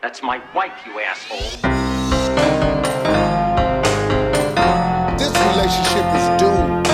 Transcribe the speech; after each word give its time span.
That's 0.00 0.22
my 0.22 0.40
wife, 0.54 0.86
you 0.86 1.00
asshole. 1.00 1.38
This 5.18 5.32
relationship 5.50 6.06
is 6.14 6.28
doomed. 6.40 6.86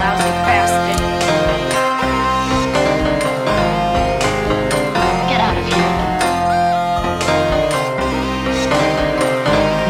Lousy 0.00 0.32
bastard. 0.44 1.00
Get 5.30 5.40
out 5.40 5.56
of 5.56 5.64
here. 5.72 5.92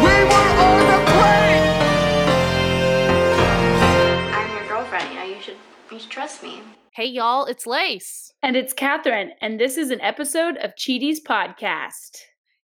We 0.05 0.15
were 0.31 0.49
on 0.69 0.81
the 0.93 0.99
plane. 1.13 1.67
I'm 4.35 4.49
your 4.55 4.67
girlfriend. 4.69 5.09
You 5.11 5.17
know, 5.17 5.25
you 5.25 5.41
should 5.41 5.57
you 5.91 5.99
should 5.99 6.11
trust 6.11 6.43
me. 6.43 6.61
Hey, 6.93 7.07
y'all, 7.07 7.47
it's 7.47 7.67
Lace. 7.67 8.24
And 8.45 8.57
it's 8.57 8.75
Catherine, 8.75 9.31
and 9.41 9.59
this 9.59 9.79
is 9.79 9.91
an 9.91 10.03
episode 10.03 10.59
of 10.59 10.75
Cheaties 10.75 11.17
Podcast. 11.27 12.19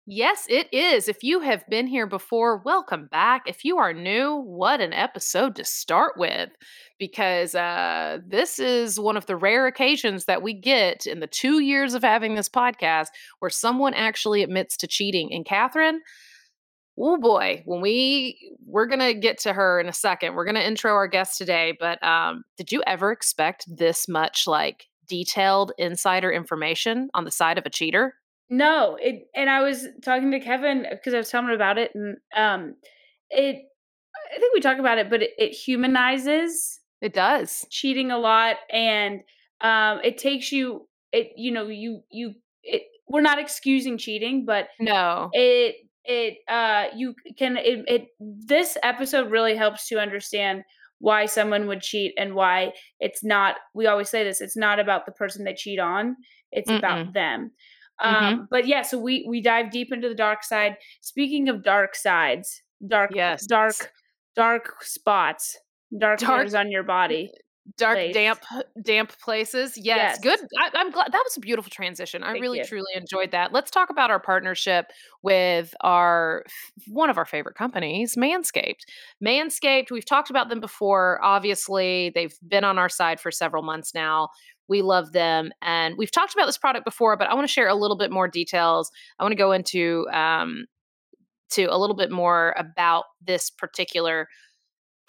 Yes, 0.06 0.46
it 0.50 0.68
is. 0.74 1.08
If 1.08 1.24
you 1.24 1.40
have 1.40 1.66
been 1.70 1.88
here 1.88 2.06
before, 2.06 2.62
welcome 2.66 3.08
back. 3.10 3.44
If 3.48 3.64
you 3.64 3.78
are 3.78 3.94
new, 3.94 4.36
what 4.36 4.82
an 4.82 4.92
episode 4.92 5.56
to 5.56 5.64
start 5.64 6.16
with. 6.18 6.50
Because 7.00 7.56
uh, 7.56 8.18
this 8.28 8.60
is 8.60 9.00
one 9.00 9.16
of 9.16 9.26
the 9.28 9.38
rare 9.38 9.68
occasions 9.68 10.26
that 10.26 10.42
we 10.42 10.54
get 10.54 11.06
in 11.06 11.22
the 11.22 11.28
two 11.28 11.60
years 11.60 11.94
of 11.94 12.04
having 12.04 12.36
this 12.36 12.50
podcast 12.50 13.08
where 13.40 13.50
someone 13.50 13.94
actually 13.94 14.44
admits 14.44 14.76
to 14.76 14.86
cheating. 14.86 15.32
And 15.32 15.46
Catherine, 15.46 16.02
oh 17.00 17.16
boy, 17.16 17.64
when 17.64 17.80
we 17.80 18.52
we're 18.66 18.88
gonna 18.88 19.14
get 19.14 19.38
to 19.44 19.54
her 19.54 19.80
in 19.80 19.88
a 19.88 19.94
second. 19.94 20.36
We're 20.36 20.44
gonna 20.44 20.60
intro 20.60 20.92
our 20.92 21.08
guest 21.08 21.38
today. 21.38 21.78
But 21.80 22.04
um, 22.04 22.44
did 22.58 22.70
you 22.70 22.84
ever 22.86 23.14
expect 23.14 23.64
this 23.74 24.10
much 24.10 24.46
like 24.46 24.89
detailed 25.10 25.74
insider 25.78 26.32
information 26.32 27.10
on 27.14 27.26
the 27.26 27.32
side 27.32 27.58
of 27.58 27.66
a 27.66 27.70
cheater? 27.70 28.14
No, 28.50 28.98
it 29.02 29.28
and 29.36 29.50
I 29.50 29.62
was 29.62 29.86
talking 30.04 30.32
to 30.32 30.40
Kevin 30.40 30.86
because 30.90 31.14
I 31.14 31.18
was 31.18 31.30
telling 31.30 31.50
him 31.50 31.54
about 31.56 31.78
it, 31.78 31.92
and 31.94 32.18
um, 32.36 32.76
it. 33.30 33.66
I 34.36 34.40
think 34.40 34.54
we 34.54 34.60
talk 34.60 34.80
about 34.80 34.98
it, 34.98 35.10
but 35.10 35.22
it, 35.22 35.32
it 35.38 35.52
humanizes 35.54 36.80
It 37.02 37.14
does. 37.14 37.66
cheating 37.70 38.12
a 38.12 38.18
lot, 38.18 38.58
and 38.72 39.22
um, 39.62 40.00
it 40.04 40.18
takes 40.18 40.52
you. 40.52 40.88
It 41.12 41.32
you 41.36 41.52
know 41.52 41.68
you 41.68 42.02
you 42.10 42.34
it. 42.64 42.84
We're 43.08 43.22
not 43.22 43.40
excusing 43.40 43.98
cheating, 43.98 44.46
but 44.46 44.68
No. 44.80 45.30
it 45.34 45.76
it 46.06 46.38
uh 46.48 46.86
you 46.96 47.14
can 47.38 47.58
it, 47.58 47.84
it 47.88 48.08
this 48.20 48.78
episode 48.84 49.30
really 49.32 49.56
helps 49.56 49.88
to 49.90 50.00
understand 50.00 50.64
why 51.00 51.26
someone 51.26 51.68
would 51.68 51.82
cheat 51.82 52.14
and 52.18 52.36
why 52.36 52.72
it's 53.00 53.24
not 53.24 53.56
we 53.74 53.88
always 53.88 54.10
say 54.10 54.24
this 54.24 54.42
it's 54.42 54.58
not 54.58 54.80
about 54.80 55.06
the 55.06 55.12
person 55.12 55.44
they 55.46 55.54
cheat 55.54 55.80
on 55.80 56.16
it's 56.52 56.70
about 56.70 57.14
them. 57.14 57.52
Um 58.02 58.48
but 58.52 58.68
yeah 58.68 58.82
so 58.84 58.98
we 58.98 59.26
we 59.28 59.42
dive 59.42 59.72
deep 59.72 59.92
into 59.92 60.08
the 60.10 60.16
dark 60.16 60.44
side. 60.44 60.78
Speaking 61.02 61.50
of 61.50 61.64
dark 61.64 61.96
sides 61.96 62.62
dark 62.88 63.12
Yes. 63.14 63.46
dark 63.46 63.76
dark 64.36 64.84
spots 64.84 65.58
dark, 65.98 66.20
Dark- 66.20 66.40
hairs 66.40 66.54
on 66.54 66.72
your 66.72 66.84
body 66.84 67.32
dark 67.78 67.98
place. 67.98 68.14
damp 68.14 68.40
damp 68.82 69.12
places 69.20 69.74
yes, 69.78 70.18
Yes. 70.18 70.20
good 70.22 70.40
I, 70.58 70.70
i'm 70.74 70.90
glad 70.92 71.12
that 71.12 71.22
was 71.24 71.38
a 71.38 71.40
beautiful 71.40 71.70
transition 71.70 72.24
i 72.24 72.32
Thank 72.32 72.42
really 72.42 72.60
you. 72.60 72.64
truly 72.66 72.92
enjoyed 72.96 73.32
that 73.32 73.54
let's 73.54 73.70
talk 73.70 73.90
about 73.92 74.10
our 74.10 74.20
partnership 74.20 74.88
with 75.22 75.74
our 75.82 76.44
one 76.88 77.10
of 77.12 77.18
our 77.18 77.26
favorite 77.26 77.56
companies 77.56 78.16
manscaped 78.16 78.82
manscaped 79.24 79.92
we've 79.92 80.06
talked 80.06 80.30
about 80.32 80.50
them 80.50 80.60
before 80.60 81.20
obviously 81.24 82.12
they've 82.16 82.34
been 82.48 82.64
on 82.64 82.80
our 82.80 82.90
side 82.90 83.20
for 83.20 83.30
several 83.30 83.62
months 83.62 83.94
now 83.94 84.30
we 84.68 84.82
love 84.82 85.12
them 85.12 85.52
and 85.62 85.96
we've 85.98 86.12
talked 86.12 86.34
about 86.34 86.46
this 86.48 86.58
product 86.58 86.86
before 86.86 87.18
but 87.18 87.28
i 87.28 87.34
want 87.36 87.48
to 87.48 87.52
share 87.54 87.68
a 87.68 87.76
little 87.76 87.98
bit 87.98 88.10
more 88.12 88.28
details 88.28 88.90
i 89.20 89.24
want 89.24 89.32
to 89.32 89.38
go 89.38 89.52
into 89.52 90.08
um 90.12 90.66
to 91.52 91.66
a 91.66 91.78
little 91.78 91.96
bit 91.96 92.12
more 92.12 92.54
about 92.58 93.06
this 93.26 93.50
particular 93.50 94.28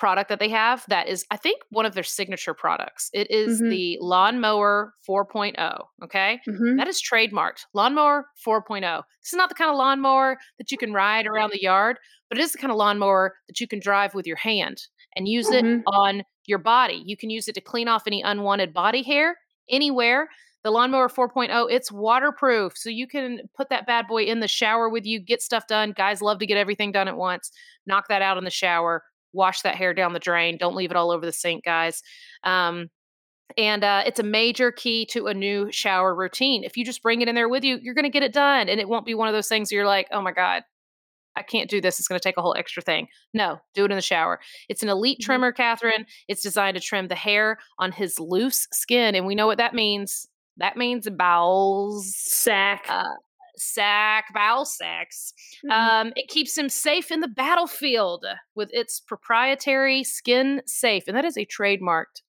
product 0.01 0.29
that 0.31 0.41
they 0.41 0.49
have 0.49 0.85
that 0.89 1.07
is 1.09 1.25
i 1.31 1.37
think 1.37 1.59
one 1.71 1.87
of 1.87 1.95
their 1.95 2.03
signature 2.19 2.55
products. 2.55 3.11
It 3.13 3.31
is 3.31 3.61
Mhm. 3.61 3.71
the 3.71 3.99
lawnmower 4.01 4.95
4.0 5.07 5.85
okay? 6.03 6.41
Mhm. 6.49 6.77
that 6.79 6.89
is 6.89 7.01
trademarked 7.03 7.67
lawnmower 7.75 8.27
4.0 8.45 9.03
this 9.23 9.33
is 9.35 9.37
not 9.37 9.49
the 9.51 9.55
kind 9.55 9.71
of 9.71 9.77
lawnmower 9.77 10.39
that 10.59 10.73
you 10.73 10.79
can 10.79 10.93
ride 10.95 11.27
around 11.27 11.51
the 11.53 11.63
yard 11.63 11.99
but 12.31 12.39
it 12.39 12.43
is 12.43 12.53
the 12.53 12.59
kind 12.59 12.71
of 12.73 12.79
lawnmower 12.79 13.37
that 13.49 13.61
you 13.61 13.69
can 13.69 13.81
drive 13.81 14.15
with 14.15 14.27
your 14.27 14.37
hand 14.37 14.79
and 15.17 15.29
use 15.29 15.51
it 15.51 15.65
Mhm. 15.65 15.83
on 15.87 16.23
your 16.47 16.59
body. 16.59 17.03
You 17.05 17.17
can 17.17 17.29
use 17.31 17.47
it 17.49 17.55
to 17.57 17.61
clean 17.61 17.89
off 17.89 18.07
any 18.07 18.23
unwanted 18.23 18.73
body 18.73 19.03
hair 19.03 19.37
anywhere. 19.69 20.29
The 20.63 20.71
lawnmower 20.71 21.09
4.0 21.09 21.67
it's 21.67 21.91
waterproof 21.91 22.77
so 22.77 22.89
you 22.91 23.07
can 23.09 23.41
put 23.57 23.69
that 23.71 23.87
bad 23.87 24.07
boy 24.07 24.25
in 24.25 24.41
the 24.41 24.49
shower 24.49 24.89
with 24.89 25.05
you 25.07 25.19
get 25.21 25.43
stuff 25.43 25.67
done. 25.67 25.93
Guys 25.93 26.23
love 26.23 26.39
to 26.39 26.47
get 26.47 26.57
everything 26.59 26.93
done 26.93 27.09
at 27.09 27.17
once. 27.17 27.51
Knock 27.87 28.09
that 28.09 28.23
out 28.23 28.39
in 28.39 28.45
the 28.45 28.51
shower 28.51 29.03
wash 29.33 29.63
that 29.63 29.77
hair 29.77 29.95
down 29.95 30.13
the 30.13 30.19
drain 30.19 30.57
don't 30.59 30.77
leave 30.77 30.91
it 30.91 30.97
all 30.97 31.11
over 31.11 31.25
the 31.27 31.33
sink 31.33 31.65
guys 31.65 32.03
um, 32.45 32.89
and 33.57 33.83
uh, 33.83 34.03
it's 34.07 34.21
a 34.21 34.25
major 34.25 34.71
key 34.71 35.05
to 35.07 35.27
a 35.27 35.35
new 35.35 35.71
shower 35.73 36.15
routine 36.15 36.63
if 36.65 36.77
you 36.77 36.85
just 36.85 37.03
bring 37.03 37.21
it 37.21 37.29
in 37.29 37.35
there 37.35 37.49
with 37.49 37.65
you 37.65 37.79
you're 37.83 37.95
going 37.95 38.05
to 38.05 38.11
get 38.11 38.23
it 38.23 38.33
done 38.33 38.69
and 38.69 38.81
it 38.81 38.89
won't 38.89 39.07
be 39.07 39.15
one 39.15 39.29
of 39.29 39.35
those 39.35 39.49
things 39.49 39.73
you're 39.73 39.87
like 39.87 40.07
oh 40.13 40.21
my 40.23 40.33
god 40.33 40.63
I 41.37 41.43
can't 41.43 41.71
do 41.71 41.81
this. 41.81 42.01
It's 42.01 42.09
going 42.09 42.19
to 42.19 42.23
take 42.29 42.37
a 42.37 42.43
whole 42.43 42.57
extra 42.59 42.83
thing. 42.83 43.07
No, 43.33 43.61
do 43.73 43.85
it 43.85 43.93
in 43.93 43.97
the 43.97 44.03
shower. 44.03 44.41
It's 44.69 44.83
an 44.83 44.89
elite 44.89 45.19
Mhm. 45.21 45.25
trimmer, 45.25 45.53
Catherine. 45.53 46.05
It's 46.27 46.43
designed 46.43 46.75
to 46.75 46.81
trim 46.83 47.07
the 47.07 47.15
hair 47.15 47.59
on 47.79 47.93
his 47.93 48.19
loose 48.19 48.67
skin. 48.73 49.15
And 49.15 49.27
we 49.27 49.37
know 49.37 49.47
what 49.47 49.59
that 49.59 49.73
means. 49.73 50.27
That 50.57 50.77
means 50.77 51.09
bowels, 51.09 52.17
sack 52.17 52.85
uh, 52.89 53.05
sack, 53.57 54.33
bowel 54.35 54.65
sex. 54.65 55.33
Mhm. 55.65 55.71
Um, 55.71 56.13
it 56.17 56.29
keeps 56.29 56.57
him 56.57 56.69
safe 56.69 57.11
in 57.11 57.21
the 57.21 57.29
battlefield 57.29 58.25
with 58.55 58.71
its 58.73 59.01
proprietary 59.01 60.05
skin 60.05 60.63
safe. 60.67 61.05
And 61.07 61.17
that 61.17 61.25
is 61.25 61.37
a 61.37 61.47
trademarked 61.47 62.23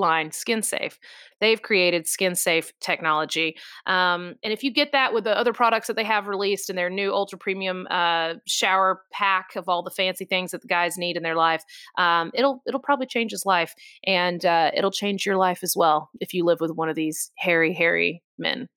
line, 0.00 0.32
skin 0.32 0.62
safe. 0.62 0.98
They've 1.40 1.60
created 1.62 2.06
skin 2.06 2.34
safe 2.34 2.72
technology. 2.80 3.56
Um, 3.86 4.34
and 4.42 4.52
if 4.52 4.62
you 4.62 4.72
get 4.72 4.92
that 4.92 5.14
with 5.14 5.24
the 5.24 5.36
other 5.36 5.52
products 5.52 5.86
that 5.86 5.96
they 5.96 6.04
have 6.04 6.26
released 6.26 6.68
in 6.68 6.76
their 6.76 6.90
new 6.90 7.12
ultra 7.12 7.38
premium 7.38 7.86
uh, 7.90 8.34
shower 8.46 9.02
pack 9.12 9.56
of 9.56 9.68
all 9.68 9.82
the 9.82 9.90
fancy 9.90 10.24
things 10.24 10.50
that 10.50 10.62
the 10.62 10.68
guys 10.68 10.98
need 10.98 11.16
in 11.16 11.22
their 11.22 11.36
life, 11.36 11.64
um, 11.96 12.30
it'll 12.34 12.62
it'll 12.66 12.80
probably 12.80 13.06
change 13.06 13.30
his 13.30 13.46
life, 13.46 13.74
and 14.04 14.44
uh, 14.44 14.70
it'll 14.74 14.90
change 14.90 15.24
your 15.24 15.36
life 15.36 15.60
as 15.62 15.74
well 15.76 16.10
if 16.20 16.34
you 16.34 16.44
live 16.44 16.60
with 16.60 16.72
one 16.72 16.88
of 16.88 16.96
these 16.96 17.30
hairy, 17.36 17.72
hairy 17.72 18.22
men. 18.38 18.68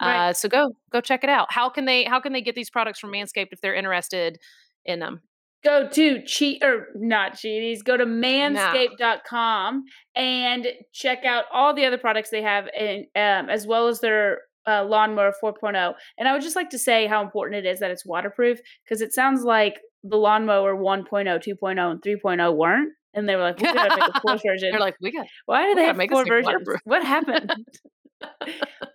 Right. 0.00 0.30
Uh, 0.30 0.32
so 0.32 0.48
go 0.48 0.74
go 0.90 1.00
check 1.00 1.24
it 1.24 1.30
out. 1.30 1.52
How 1.52 1.68
can 1.68 1.84
they 1.84 2.04
how 2.04 2.20
can 2.20 2.32
they 2.32 2.42
get 2.42 2.54
these 2.54 2.70
products 2.70 2.98
from 2.98 3.12
Manscaped 3.12 3.52
if 3.52 3.60
they're 3.60 3.74
interested 3.74 4.38
in 4.84 4.98
them? 4.98 5.20
Go 5.64 5.88
to 5.88 6.22
cheat 6.24 6.62
or 6.64 6.86
not 6.94 7.32
cheaties 7.34 7.84
go 7.84 7.96
to 7.96 8.06
manscaped.com 8.06 9.84
and 10.14 10.66
check 10.92 11.24
out 11.24 11.44
all 11.52 11.74
the 11.74 11.84
other 11.84 11.98
products 11.98 12.30
they 12.30 12.42
have 12.42 12.66
and 12.78 13.04
um, 13.16 13.50
as 13.50 13.66
well 13.66 13.88
as 13.88 14.00
their 14.00 14.38
uh, 14.66 14.84
lawnmower 14.84 15.32
4.0 15.42 15.94
and 16.18 16.28
i 16.28 16.32
would 16.32 16.42
just 16.42 16.56
like 16.56 16.70
to 16.70 16.78
say 16.78 17.06
how 17.06 17.22
important 17.22 17.64
it 17.64 17.68
is 17.68 17.80
that 17.80 17.90
it's 17.90 18.04
waterproof 18.06 18.58
because 18.84 19.00
it 19.00 19.12
sounds 19.12 19.42
like 19.42 19.80
the 20.04 20.16
lawnmower 20.16 20.74
1.0 20.74 21.06
2.0 21.08 21.90
and 21.90 22.02
3.0 22.02 22.56
weren't 22.56 22.92
and 23.14 23.28
they 23.28 23.36
were 23.36 23.42
like 23.42 23.58
we 23.58 23.64
gotta 23.72 23.96
make 23.96 24.08
a 24.08 24.38
version 24.46 24.70
They're 24.70 24.80
like, 24.80 24.96
we 25.00 25.10
got 25.12 25.26
why 25.46 25.66
do 25.66 25.74
they 25.74 25.84
have 25.84 25.96
make 25.96 26.10
four 26.10 26.24
versions 26.24 26.46
waterproof. 26.46 26.80
what 26.84 27.04
happened 27.04 27.52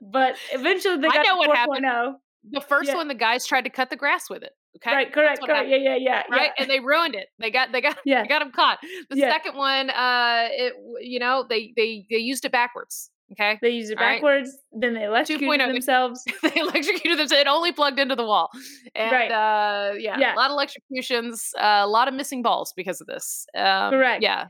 but 0.01 0.35
eventually 0.53 0.97
they 0.97 1.07
I 1.07 1.23
know 1.23 1.37
what 1.37 1.55
happened. 1.55 1.85
4.0 1.85 2.13
the 2.51 2.61
first 2.61 2.89
Yeah. 2.89 2.95
one. 2.97 3.07
The 3.07 3.15
guys 3.15 3.47
tried 3.47 3.63
to 3.63 3.71
cut 3.71 3.89
the 3.89 3.95
grass 3.95 4.29
with 4.29 4.43
it. 4.43 4.51
Okay, 4.77 4.91
right 4.93 5.13
correct 5.13 5.41
correct 5.41 5.69
yeah 5.69 5.77
yeah 5.77 5.95
yeah 5.95 6.23
right, 6.29 6.51
yeah. 6.57 6.61
and 6.63 6.69
they 6.69 6.79
ruined 6.81 7.15
it. 7.15 7.27
They 7.39 7.49
got 7.49 7.71
they 7.71 7.81
got 7.81 7.97
Yeah. 8.05 8.23
they 8.23 8.27
got 8.27 8.41
him 8.41 8.51
caught. 8.51 8.79
The 9.09 9.17
Yeah. 9.17 9.29
second 9.31 9.55
one, 9.55 9.89
uh, 9.89 10.47
it 10.51 10.73
you 11.01 11.19
know 11.19 11.45
they 11.47 11.71
they 11.75 12.05
they 12.09 12.17
used 12.17 12.43
it 12.45 12.51
backwards. 12.51 13.09
Okay, 13.31 13.57
They 13.59 13.71
use 13.71 13.89
it 13.89 13.97
All 13.97 14.03
right. 14.05 14.17
backwards, 14.17 14.55
then 14.71 14.93
they 14.93 15.05
electrocuted 15.05 15.59
2.0. 15.59 15.73
themselves. 15.73 16.23
they 16.43 16.59
electrocuted 16.59 17.17
them. 17.17 17.27
It 17.39 17.47
only 17.47 17.71
plugged 17.71 17.97
into 17.99 18.15
the 18.15 18.23
wall, 18.25 18.49
and 18.93 19.11
Right. 19.11 19.31
uh, 19.31 19.93
yeah, 19.97 20.19
Yeah. 20.19 20.35
a 20.35 20.37
lot 20.37 20.51
of 20.51 20.55
electrocutions, 20.55 21.51
uh, 21.57 21.81
a 21.83 21.87
lot 21.87 22.07
of 22.07 22.13
missing 22.13 22.43
balls 22.43 22.71
because 22.75 23.01
of 23.01 23.07
this. 23.07 23.47
Um, 23.55 23.89
Correct. 23.89 24.21
Yeah, 24.21 24.45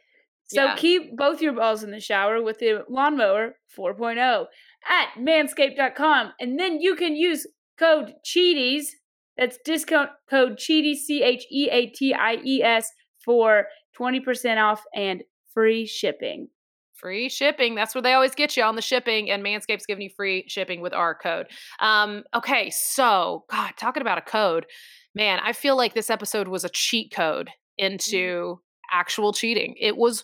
So 0.48 0.66
Yeah. 0.66 0.76
keep 0.76 1.16
both 1.16 1.42
your 1.42 1.54
balls 1.54 1.84
in 1.84 1.92
the 1.92 2.02
shower 2.02 2.42
with 2.42 2.60
the 2.60 2.84
lawnmower 2.90 3.56
4.0 3.74 4.48
at 4.90 5.08
manscaped.com. 5.18 6.34
And 6.42 6.60
then 6.60 6.82
you 6.82 6.96
can 6.96 7.16
use 7.16 7.48
code 7.78 8.14
CHEATIES. 8.24 8.94
That's 9.38 9.58
discount 9.66 10.10
code 10.30 10.58
CHEATIES, 10.58 11.06
C 11.06 11.24
H 11.24 11.46
E 11.52 11.70
A 11.72 11.88
T 11.88 12.14
I 12.14 12.38
E 12.44 12.64
S, 12.64 12.92
for 13.24 13.66
20% 14.00 14.62
off 14.64 14.84
and 14.94 15.24
free 15.54 15.86
shipping. 15.86 16.50
Free 16.94 17.28
shipping. 17.28 17.76
That's 17.76 17.94
where 17.94 18.02
they 18.02 18.14
always 18.14 18.36
get 18.36 18.56
you 18.56 18.64
on 18.64 18.76
the 18.76 18.82
shipping, 18.82 19.30
and 19.30 19.44
Manscaped's 19.44 19.86
giving 19.86 20.04
you 20.04 20.10
free 20.16 20.46
shipping 20.48 20.80
with 20.80 20.94
our 20.94 21.14
code. 21.14 21.48
Um, 21.80 22.24
okay, 22.34 22.70
so 22.70 23.44
God, 23.52 23.74
talking 23.78 24.02
about 24.02 24.18
a 24.18 24.22
code, 24.22 24.66
man, 25.14 25.40
I 25.44 25.52
feel 25.52 25.76
like 25.76 25.94
this 25.94 26.10
episode 26.10 26.48
was 26.48 26.64
a 26.64 26.70
cheat 26.70 27.12
code 27.14 27.50
into 27.78 28.62
actual 28.92 29.34
cheating. 29.34 29.76
It 29.80 29.98
was 29.98 30.24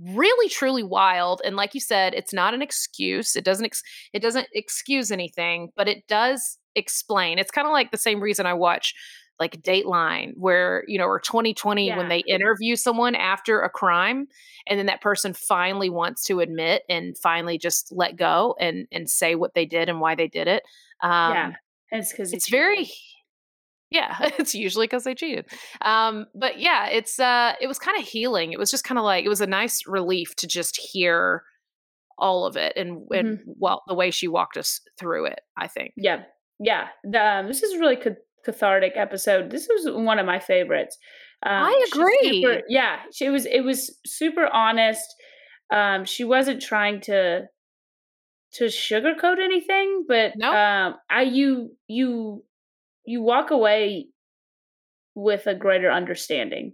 really 0.00 0.48
truly 0.48 0.82
wild 0.82 1.42
and 1.44 1.54
like 1.56 1.74
you 1.74 1.80
said 1.80 2.14
it's 2.14 2.32
not 2.32 2.54
an 2.54 2.62
excuse 2.62 3.36
it 3.36 3.44
doesn't 3.44 3.66
ex- 3.66 3.82
it 4.12 4.20
doesn't 4.22 4.48
excuse 4.54 5.10
anything 5.12 5.70
but 5.76 5.86
it 5.88 6.06
does 6.08 6.58
explain 6.74 7.38
it's 7.38 7.50
kind 7.50 7.66
of 7.66 7.72
like 7.72 7.90
the 7.90 7.98
same 7.98 8.20
reason 8.20 8.46
i 8.46 8.54
watch 8.54 8.94
like 9.38 9.60
dateline 9.62 10.32
where 10.36 10.84
you 10.88 10.98
know 10.98 11.04
or 11.04 11.20
2020 11.20 11.86
Yeah. 11.88 11.96
when 11.96 12.08
they 12.08 12.22
interview 12.26 12.74
someone 12.74 13.14
after 13.14 13.60
a 13.60 13.68
crime 13.68 14.26
and 14.66 14.78
then 14.78 14.86
that 14.86 15.00
person 15.02 15.34
finally 15.34 15.90
wants 15.90 16.24
to 16.24 16.40
admit 16.40 16.82
and 16.88 17.16
finally 17.18 17.58
just 17.58 17.92
let 17.92 18.16
go 18.16 18.54
and 18.58 18.86
and 18.92 19.10
say 19.10 19.34
what 19.34 19.54
they 19.54 19.66
did 19.66 19.88
and 19.88 20.00
why 20.00 20.14
they 20.14 20.28
did 20.28 20.48
it 20.48 20.62
um 21.02 21.32
yeah, 21.34 21.52
it's 21.90 22.12
because 22.12 22.32
it's 22.32 22.48
very 22.48 22.90
yeah 23.92 24.16
it's 24.38 24.54
usually 24.54 24.86
because 24.86 25.04
they 25.04 25.14
cheated 25.14 25.46
um 25.82 26.26
but 26.34 26.58
yeah 26.58 26.88
it's 26.88 27.18
uh 27.20 27.52
it 27.60 27.66
was 27.66 27.78
kind 27.78 27.98
of 27.98 28.04
healing 28.04 28.52
it 28.52 28.58
was 28.58 28.70
just 28.70 28.84
kind 28.84 28.98
of 28.98 29.04
like 29.04 29.24
it 29.24 29.28
was 29.28 29.40
a 29.40 29.46
nice 29.46 29.82
relief 29.86 30.34
to 30.36 30.46
just 30.46 30.76
hear 30.78 31.42
all 32.18 32.46
of 32.46 32.56
it 32.56 32.72
and 32.76 33.02
and 33.10 33.40
well 33.46 33.82
the 33.88 33.94
way 33.94 34.10
she 34.10 34.28
walked 34.28 34.56
us 34.56 34.80
through 34.98 35.24
it 35.26 35.40
i 35.56 35.66
think 35.66 35.92
Yeah, 35.96 36.22
yeah. 36.60 36.88
The, 37.04 37.18
um, 37.24 37.46
this 37.48 37.62
is 37.62 37.72
a 37.74 37.78
really 37.80 37.96
ca- 37.96 38.20
cathartic 38.44 38.92
episode. 38.96 39.50
This 39.50 39.66
was 39.68 39.92
one 39.92 40.18
of 40.20 40.26
my 40.26 40.38
favorites. 40.38 40.96
Um, 41.44 41.64
I 41.64 41.86
agree. 41.92 42.42
super- 42.42 42.62
yeah, 42.68 43.00
she 43.12 43.28
was. 43.30 43.46
It 43.46 43.62
was 43.64 43.98
super 44.06 44.46
honest. 44.52 45.02
Um, 45.72 46.04
she 46.04 46.22
wasn't 46.22 46.62
trying 46.62 47.00
to 47.02 47.46
to 48.54 48.64
sugarcoat 48.66 49.38
anything, 49.42 50.04
but 50.06 50.34
No. 50.36 50.52
um, 50.52 50.94
I 51.10 51.22
you 51.22 51.76
you 51.88 52.44
you 53.04 53.22
walk 53.22 53.50
away 53.50 54.06
with 55.14 55.46
a 55.46 55.54
greater 55.54 55.90
understanding. 55.90 56.72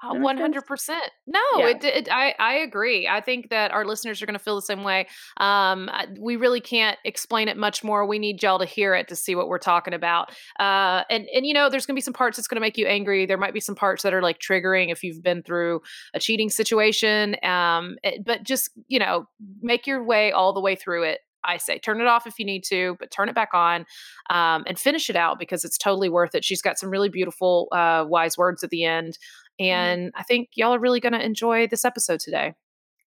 Uh, 0.00 0.14
makes 0.14 0.38
sense? 0.38 0.54
100% 0.56 0.98
no 1.26 1.40
Yeah. 1.56 1.66
it, 1.70 1.82
it 1.84 2.08
i 2.08 2.32
i 2.38 2.54
agree. 2.54 3.08
I 3.08 3.20
think 3.20 3.50
that 3.50 3.72
our 3.72 3.84
listeners 3.84 4.22
are 4.22 4.26
going 4.26 4.38
to 4.38 4.44
feel 4.44 4.54
the 4.54 4.62
same 4.62 4.84
way. 4.84 5.08
Um 5.38 5.90
we 6.20 6.36
really 6.36 6.60
can't 6.60 6.96
explain 7.04 7.48
it 7.48 7.56
much 7.56 7.82
more. 7.82 8.06
We 8.06 8.20
need 8.20 8.40
y'all 8.40 8.60
to 8.60 8.64
hear 8.64 8.94
it 8.94 9.08
to 9.08 9.16
see 9.16 9.34
what 9.34 9.48
we're 9.48 9.58
talking 9.58 9.94
about. 9.94 10.30
Uh 10.60 11.02
and 11.10 11.26
and 11.34 11.44
you 11.44 11.52
know 11.52 11.68
there's 11.68 11.84
going 11.84 11.96
to 11.96 11.98
be 11.98 12.04
some 12.04 12.14
parts 12.14 12.36
that's 12.36 12.46
going 12.46 12.56
to 12.56 12.60
make 12.60 12.78
you 12.78 12.86
angry. 12.86 13.26
There 13.26 13.36
might 13.38 13.54
be 13.54 13.58
some 13.60 13.74
parts 13.74 14.04
that 14.04 14.14
are 14.14 14.22
like 14.22 14.38
triggering 14.38 14.92
if 14.92 15.02
you've 15.02 15.20
been 15.20 15.42
through 15.42 15.80
a 16.14 16.20
cheating 16.20 16.48
situation. 16.48 17.34
Um 17.42 17.96
it- 18.04 18.24
but 18.24 18.44
just 18.44 18.70
you 18.86 19.00
know 19.00 19.26
make 19.62 19.84
your 19.88 20.04
way 20.04 20.30
all 20.30 20.52
the 20.52 20.60
way 20.60 20.76
through 20.76 21.02
it 21.02 21.18
I 21.48 21.56
say 21.56 21.78
turn 21.78 22.00
it 22.00 22.06
off 22.06 22.26
if 22.26 22.38
you 22.38 22.44
need 22.44 22.62
to, 22.68 22.96
but 23.00 23.10
turn 23.10 23.28
it 23.28 23.34
back 23.34 23.50
on 23.54 23.86
um, 24.30 24.64
and 24.66 24.78
finish 24.78 25.08
it 25.10 25.16
out 25.16 25.38
because 25.38 25.64
it's 25.64 25.78
totally 25.78 26.08
worth 26.08 26.34
it. 26.34 26.44
She's 26.44 26.62
got 26.62 26.78
some 26.78 26.90
really 26.90 27.08
beautiful, 27.08 27.68
uh, 27.72 28.04
wise 28.06 28.36
words 28.38 28.62
at 28.62 28.70
the 28.70 28.84
end. 28.84 29.18
And 29.58 30.12
I 30.14 30.22
think 30.22 30.50
y'all 30.54 30.74
are 30.74 30.78
really 30.78 31.00
going 31.00 31.14
to 31.14 31.24
enjoy 31.24 31.66
this 31.66 31.84
episode 31.84 32.20
today. 32.20 32.54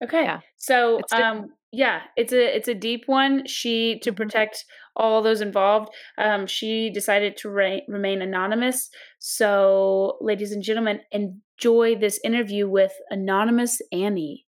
Okay. 0.04 0.24
Yeah. 0.24 0.42
So 0.58 1.00
um 1.14 1.48
yeah, 1.72 2.02
it's 2.16 2.34
a 2.34 2.56
it's 2.56 2.68
a 2.68 2.74
deep 2.76 3.04
one. 3.08 3.46
She 3.48 4.00
to 4.04 4.12
Mhm. 4.12 4.18
protect 4.18 4.66
all 4.96 5.22
those 5.22 5.42
involved, 5.42 5.90
um 6.18 6.48
she 6.48 6.90
decided 6.90 7.38
to 7.38 7.50
re- 7.50 7.86
remain 7.88 8.22
anonymous. 8.22 8.90
So 9.20 10.18
ladies 10.22 10.52
and 10.52 10.62
gentlemen, 10.62 11.00
enjoy 11.12 11.96
this 11.96 12.20
interview 12.24 12.70
with 12.70 12.94
anonymous 13.10 13.82
Annie. 13.92 14.45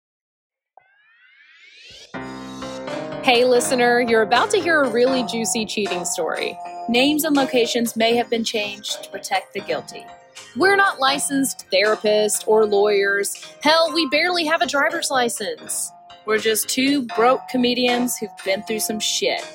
Hey, 3.22 3.44
listener, 3.44 4.00
you're 4.00 4.22
about 4.22 4.50
to 4.50 4.60
hear 4.60 4.82
a 4.82 4.90
really 4.90 5.22
juicy 5.22 5.64
cheating 5.64 6.04
story. 6.04 6.58
Names 6.88 7.22
and 7.22 7.36
locations 7.36 7.94
may 7.94 8.16
have 8.16 8.28
been 8.28 8.42
changed 8.42 9.04
to 9.04 9.10
protect 9.10 9.54
the 9.54 9.60
guilty. 9.60 10.04
We're 10.56 10.74
not 10.74 10.98
licensed 10.98 11.66
therapists 11.72 12.42
or 12.48 12.66
lawyers. 12.66 13.32
Hell, 13.62 13.92
we 13.94 14.08
barely 14.08 14.44
have 14.46 14.60
a 14.60 14.66
driver's 14.66 15.08
license. 15.08 15.92
We're 16.26 16.38
just 16.38 16.68
two 16.68 17.06
broke 17.16 17.46
comedians 17.48 18.18
who've 18.18 18.28
been 18.44 18.64
through 18.64 18.80
some 18.80 18.98
shit. 18.98 19.46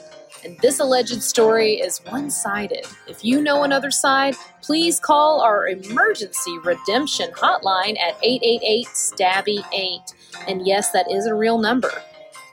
And 0.46 0.58
this 0.60 0.80
alleged 0.80 1.22
story 1.22 1.74
is 1.74 2.00
one 2.08 2.32
sided. 2.32 2.86
If 3.06 3.26
you 3.26 3.42
know 3.42 3.64
another 3.64 3.92
side, 3.92 4.36
please 4.62 4.98
call 4.98 5.42
our 5.42 5.68
emergency 5.68 6.58
redemption 6.64 7.32
hotline 7.32 8.00
at 8.00 8.18
888 8.24 8.88
STABBY 8.88 9.66
8. 9.74 10.02
And 10.48 10.66
yes, 10.66 10.92
that 10.92 11.12
is 11.12 11.26
a 11.26 11.36
real 11.36 11.58
number. 11.58 11.92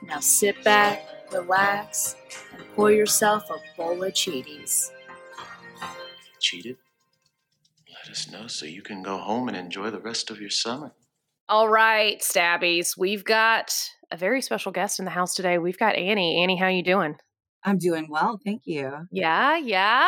Now 0.07 0.19
sit 0.19 0.63
back, 0.63 1.07
relax, 1.31 2.15
and 2.53 2.63
pour 2.75 2.91
yourself 2.91 3.49
a 3.49 3.57
bowl 3.75 4.03
of 4.03 4.13
Cheaties. 4.13 4.91
cheated, 6.39 6.77
let 7.89 8.11
us 8.11 8.29
know 8.29 8.47
so 8.47 8.65
you 8.65 8.83
can 8.83 9.01
go 9.01 9.17
home 9.17 9.47
and 9.47 9.57
enjoy 9.57 9.89
the 9.89 9.99
rest 9.99 10.29
of 10.29 10.39
your 10.39 10.49
summer. 10.49 10.93
All 11.49 11.69
right, 11.69 12.21
Stabbies, 12.21 12.97
we've 12.97 13.23
got 13.23 13.75
a 14.11 14.17
very 14.17 14.41
special 14.41 14.71
guest 14.71 14.99
in 14.99 15.05
the 15.05 15.11
house 15.11 15.33
today. 15.33 15.57
We've 15.57 15.77
got 15.77 15.95
Annie. 15.95 16.41
Annie, 16.41 16.57
how 16.57 16.67
you 16.67 16.83
doing? 16.83 17.17
I'm 17.65 17.77
doing 17.79 18.07
well, 18.09 18.39
thank 18.45 18.61
you. 18.65 18.91
Yeah, 19.11 19.57
yeah. 19.57 20.07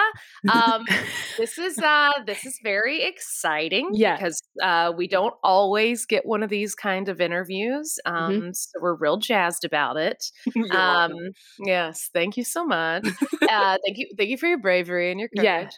Um, 0.54 0.86
this 1.38 1.58
is 1.58 1.78
uh, 1.80 2.12
this 2.26 2.46
is 2.46 2.60
very 2.64 3.04
exciting. 3.04 3.90
Yeah. 3.94 4.16
because 4.16 4.42
uh, 4.62 4.94
we 4.96 5.08
don't 5.08 5.34
always 5.44 6.06
get 6.06 6.26
one 6.26 6.44
of 6.44 6.50
these 6.50 6.76
kind 6.76 7.10
of 7.10 7.20
interviews. 7.20 7.98
Um, 8.06 8.54
so 8.54 8.70
we're 8.80 8.96
real 8.96 9.18
jazzed 9.18 9.66
about 9.66 9.98
it. 9.98 10.24
Um, 10.72 11.14
yes, 11.60 12.10
thank 12.14 12.38
you 12.38 12.44
so 12.44 12.66
much. 12.66 13.06
uh, 13.50 13.78
thank 13.86 13.98
you, 13.98 14.08
thank 14.18 14.30
you 14.30 14.38
for 14.38 14.48
your 14.48 14.60
bravery 14.60 15.10
and 15.12 15.20
your 15.20 15.30
Yeah. 15.34 15.70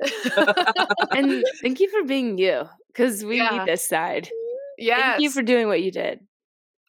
courage. 0.00 0.10
and 1.12 1.44
thank 1.62 1.80
you 1.80 1.88
for 1.90 2.04
being 2.06 2.38
you 2.38 2.64
because 2.88 3.24
we 3.24 3.36
Yeah. 3.38 3.50
need 3.58 3.66
this 3.66 3.86
side. 3.86 4.28
Yeah, 4.78 5.12
Thank 5.12 5.22
you 5.22 5.30
for 5.30 5.42
doing 5.42 5.66
what 5.68 5.82
you 5.82 5.90
did. 5.92 6.20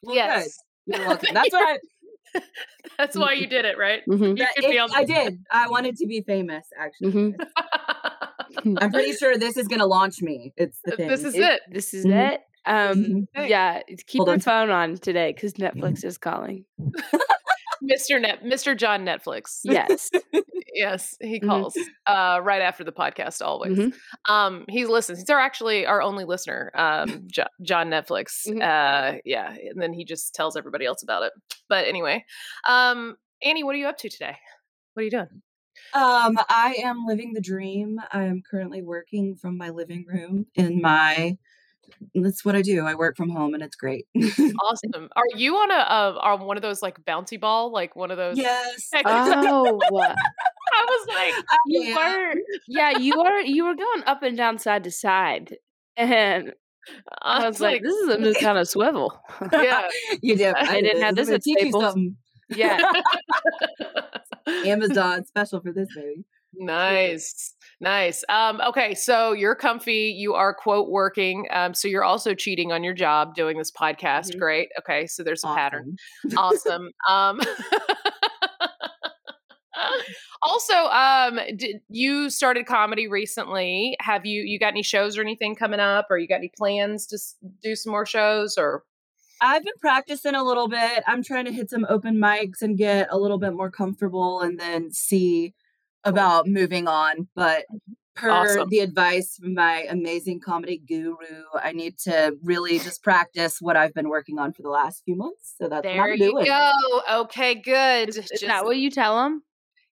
Well, 0.02 0.14
yes. 0.14 0.56
good. 0.88 0.98
You're 0.98 1.06
welcome. 1.08 1.34
That's 1.34 1.52
what 1.52 1.68
I, 1.68 1.78
That's 2.98 3.16
why 3.16 3.32
you 3.32 3.46
did 3.46 3.64
it, 3.64 3.78
right? 3.78 4.02
Mhm. 4.08 4.28
You 4.30 4.34
that- 4.36 4.54
could 4.56 4.70
be 4.70 4.76
it- 4.76 4.80
on 4.80 4.90
I 4.94 5.04
did. 5.04 5.38
I 5.50 5.68
wanted 5.68 5.96
to 5.96 6.06
be 6.06 6.22
famous, 6.22 6.66
actually. 6.78 7.12
Mhm. 7.12 7.46
I'm 8.80 8.90
pretty 8.90 9.12
sure 9.14 9.36
this 9.38 9.56
is 9.56 9.68
going 9.68 9.78
to 9.80 9.86
launch 9.86 10.20
me. 10.22 10.52
It's 10.56 10.78
the 10.84 10.96
thing. 10.96 11.08
this 11.08 11.24
is 11.24 11.34
It- 11.34 11.42
it. 11.42 11.60
This 11.70 11.94
is 11.94 12.04
Mhm. 12.06 12.32
it. 12.34 12.40
Um. 12.66 13.26
Yeah, 13.36 13.80
keep 14.06 14.18
Hold 14.18 14.28
your 14.28 14.34
on. 14.34 14.40
phone 14.40 14.70
on 14.70 14.96
today 14.96 15.32
because 15.32 15.54
Netflix 15.54 16.04
is 16.04 16.18
calling. 16.18 16.66
Mr. 17.82 18.20
Net, 18.20 18.42
Mr. 18.44 18.76
John 18.76 19.04
Netflix. 19.04 19.60
Yes. 19.64 20.10
yes, 20.74 21.16
he 21.20 21.40
Mhm. 21.40 21.46
calls 21.46 21.78
uh, 22.06 22.40
right 22.42 22.62
after 22.62 22.84
the 22.84 22.92
podcast. 22.92 23.40
Always. 23.44 23.78
Mhm. 23.78 23.92
Um, 24.28 24.64
he 24.68 24.86
listens. 24.86 25.18
He's 25.18 25.30
our 25.30 25.38
actually 25.40 25.86
our 25.86 26.02
only 26.02 26.24
listener. 26.24 26.70
Um, 26.74 27.24
jo- 27.32 27.44
John 27.62 27.88
Netflix. 27.88 28.46
Mhm. 28.46 28.62
Uh, 28.62 29.18
yeah, 29.24 29.50
and 29.50 29.80
then 29.80 29.92
he 29.92 30.04
just 30.04 30.34
tells 30.34 30.56
everybody 30.56 30.84
else 30.86 31.02
about 31.02 31.22
it. 31.22 31.32
But 31.68 31.86
anyway, 31.86 32.24
um, 32.68 33.16
Annie, 33.42 33.64
what 33.64 33.74
are 33.74 33.78
you 33.78 33.86
up 33.88 33.98
to 33.98 34.08
today? 34.08 34.36
What 34.94 35.00
are 35.02 35.04
you 35.04 35.10
doing? 35.10 35.42
Um, 35.94 36.38
I 36.48 36.74
am 36.84 37.06
living 37.06 37.32
the 37.32 37.40
dream. 37.40 37.98
I 38.12 38.24
am 38.24 38.42
currently 38.48 38.82
working 38.82 39.34
from 39.36 39.56
my 39.56 39.70
living 39.70 40.04
room 40.06 40.46
in 40.54 40.80
my. 40.82 41.38
That's 42.14 42.44
what 42.44 42.54
I 42.56 42.62
do. 42.62 42.84
I 42.86 42.94
work 42.94 43.16
from 43.16 43.28
home, 43.30 43.54
and 43.54 43.62
it's 43.62 43.76
great. 43.76 44.06
Awesome. 44.16 45.08
Are 45.16 45.24
you 45.36 45.54
on 45.56 45.70
a 45.70 45.74
uh, 45.74 46.18
on 46.22 46.46
one 46.46 46.56
of 46.56 46.62
those 46.62 46.82
like 46.82 47.02
bouncy 47.04 47.40
ball, 47.40 47.72
like 47.72 47.94
one 47.96 48.10
of 48.10 48.16
those? 48.16 48.36
yes. 48.36 48.90
Oh. 49.04 49.80
I 50.72 50.86
was 50.88 51.08
like, 51.08 51.44
you 51.66 51.82
Yeah. 51.82 51.96
were. 51.96 52.34
Yeah, 52.68 52.98
you 52.98 53.20
are. 53.20 53.40
You 53.40 53.64
were 53.64 53.74
going 53.74 54.02
up 54.06 54.22
and 54.22 54.36
down, 54.36 54.58
side 54.58 54.84
to 54.84 54.90
side, 54.90 55.56
and 55.96 56.52
I 57.22 57.46
was 57.46 57.60
like, 57.60 57.82
"This 57.82 57.94
is 57.94 58.08
a 58.14 58.18
new 58.18 58.34
kind 58.34 58.56
of 58.58 58.68
swivel." 58.68 59.20
yeah. 59.52 59.82
You 60.22 60.36
do. 60.36 60.52
I 60.56 60.80
didn't 60.80 61.02
have 61.02 61.16
this 61.16 61.26
gonna 61.28 61.36
at 61.36 61.42
teach 61.42 61.58
Staples. 61.58 61.82
something. 61.84 62.16
yeah. 62.50 62.80
Amazon 64.66 65.24
special 65.24 65.60
for 65.60 65.72
this 65.72 65.88
baby. 65.94 66.24
Nice. 66.54 67.54
Nice. 67.80 68.22
Um, 68.28 68.60
okay, 68.60 68.94
so 68.94 69.32
you're 69.32 69.54
comfy, 69.54 70.14
you 70.16 70.34
are 70.34 70.52
quote 70.52 70.90
working. 70.90 71.46
Um, 71.50 71.72
so 71.72 71.88
you're 71.88 72.04
also 72.04 72.34
cheating 72.34 72.72
on 72.72 72.84
your 72.84 72.92
job 72.92 73.34
doing 73.34 73.56
this 73.56 73.70
podcast. 73.70 74.32
Mhm. 74.34 74.38
Great. 74.38 74.68
Okay, 74.78 75.06
so 75.06 75.22
there's 75.22 75.42
a 75.44 75.48
pattern. 75.48 75.96
Awesome. 76.36 76.90
Awesome. 77.08 77.40
Um 77.48 77.56
also, 80.42 80.74
um, 80.74 81.38
did 81.56 81.80
you 81.88 82.30
started 82.30 82.66
comedy 82.66 83.06
recently? 83.08 83.96
Have 84.00 84.26
you 84.26 84.42
you 84.42 84.58
got 84.58 84.68
any 84.68 84.82
shows 84.82 85.16
or 85.18 85.20
anything 85.22 85.54
coming 85.54 85.80
up, 85.80 86.06
or 86.10 86.18
you 86.18 86.26
got 86.26 86.36
any 86.36 86.50
plans 86.56 87.06
to 87.08 87.16
s- 87.16 87.36
do 87.62 87.74
some 87.76 87.92
more 87.92 88.06
shows? 88.06 88.56
Or 88.58 88.84
I've 89.40 89.64
been 89.64 89.74
practicing 89.80 90.34
a 90.34 90.44
little 90.44 90.68
bit. 90.68 91.02
I'm 91.06 91.22
trying 91.22 91.46
to 91.46 91.52
hit 91.52 91.70
some 91.70 91.86
open 91.88 92.16
mics 92.16 92.62
and 92.62 92.78
get 92.78 93.08
a 93.10 93.18
little 93.18 93.38
bit 93.38 93.54
more 93.54 93.70
comfortable 93.70 94.40
and 94.40 94.58
then 94.60 94.92
see 94.92 95.54
about 96.04 96.46
moving 96.46 96.88
on. 96.88 97.28
But 97.34 97.64
per 98.16 98.30
Awesome. 98.30 98.68
the 98.68 98.80
advice 98.80 99.36
from 99.40 99.54
my 99.54 99.86
amazing 99.88 100.40
comedy 100.40 100.78
guru, 100.86 101.44
I 101.62 101.72
need 101.72 101.98
to 102.00 102.36
really 102.42 102.78
just 102.78 103.02
practice 103.02 103.58
what 103.60 103.76
I've 103.76 103.94
been 103.94 104.08
working 104.08 104.38
on 104.38 104.52
for 104.52 104.62
the 104.62 104.68
last 104.68 105.02
few 105.04 105.16
months. 105.16 105.54
So 105.58 105.68
that's 105.68 105.84
what 105.84 105.92
there 105.94 106.02
I'm 106.12 106.18
you 106.18 106.30
doing. 106.32 106.44
go. 106.46 106.72
Okay, 107.22 107.54
good. 107.54 108.08
Is 108.10 108.16
Just- 108.16 108.46
that 108.46 108.64
what 108.64 108.76
you 108.76 108.90
tell 108.90 109.16
them? 109.22 109.42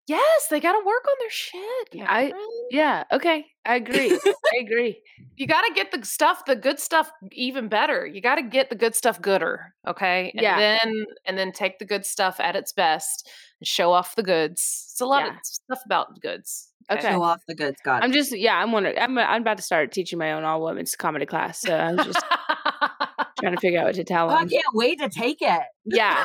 Yes, 0.08 0.46
they 0.48 0.58
got 0.58 0.72
to 0.72 0.78
work 0.86 1.04
on 1.06 1.14
their 1.20 1.30
shit. 1.30 1.88
I 2.08 2.32
yeah. 2.70 3.04
Okay, 3.12 3.44
I 3.66 3.76
agree. 3.76 4.10
I 4.12 4.34
agree. 4.62 5.00
you 5.36 5.46
got 5.46 5.60
to 5.66 5.74
get 5.74 5.92
the 5.92 6.04
stuff, 6.06 6.46
the 6.46 6.56
good 6.56 6.78
stuff, 6.80 7.10
even 7.32 7.68
better. 7.68 8.06
You 8.06 8.22
got 8.22 8.36
to 8.36 8.42
get 8.42 8.70
the 8.70 8.76
good 8.76 8.94
stuff 8.94 9.20
gooder, 9.20 9.74
okay? 9.86 10.30
And 10.34 10.42
Yeah. 10.42 10.56
then 10.58 11.04
and 11.26 11.36
then 11.36 11.52
take 11.52 11.78
the 11.78 11.84
good 11.84 12.06
stuff 12.06 12.40
at 12.40 12.56
its 12.56 12.72
best 12.72 13.28
and 13.60 13.66
show 13.68 13.92
off 13.92 14.16
the 14.16 14.22
goods. 14.22 14.86
It's 14.92 15.00
a 15.02 15.06
lot 15.06 15.24
Yeah. 15.26 15.32
of 15.32 15.36
stuff 15.44 15.80
about 15.84 16.18
goods. 16.22 16.72
Okay. 16.90 17.02
Show 17.10 17.22
off 17.22 17.42
the 17.46 17.54
goods, 17.54 17.76
God. 17.84 18.02
I'm 18.02 18.12
just 18.12 18.34
yeah. 18.34 18.54
I'm 18.56 18.72
wondering. 18.72 18.98
I'm 18.98 19.18
I'm 19.18 19.42
about 19.42 19.58
to 19.58 19.62
start 19.62 19.92
teaching 19.92 20.18
my 20.18 20.32
own 20.32 20.44
all 20.44 20.64
women's 20.64 20.96
comedy 20.96 21.26
class. 21.26 21.60
So 21.60 21.76
I'm 21.76 21.98
just 21.98 22.24
trying 23.40 23.54
to 23.54 23.60
figure 23.60 23.78
out 23.80 23.84
what 23.86 23.94
to 23.96 24.04
tell 24.04 24.30
Oh, 24.30 24.34
I 24.34 24.46
can't 24.46 24.64
wait 24.72 24.98
to 25.00 25.10
take 25.10 25.42
it. 25.42 25.62
Yeah, 25.84 26.24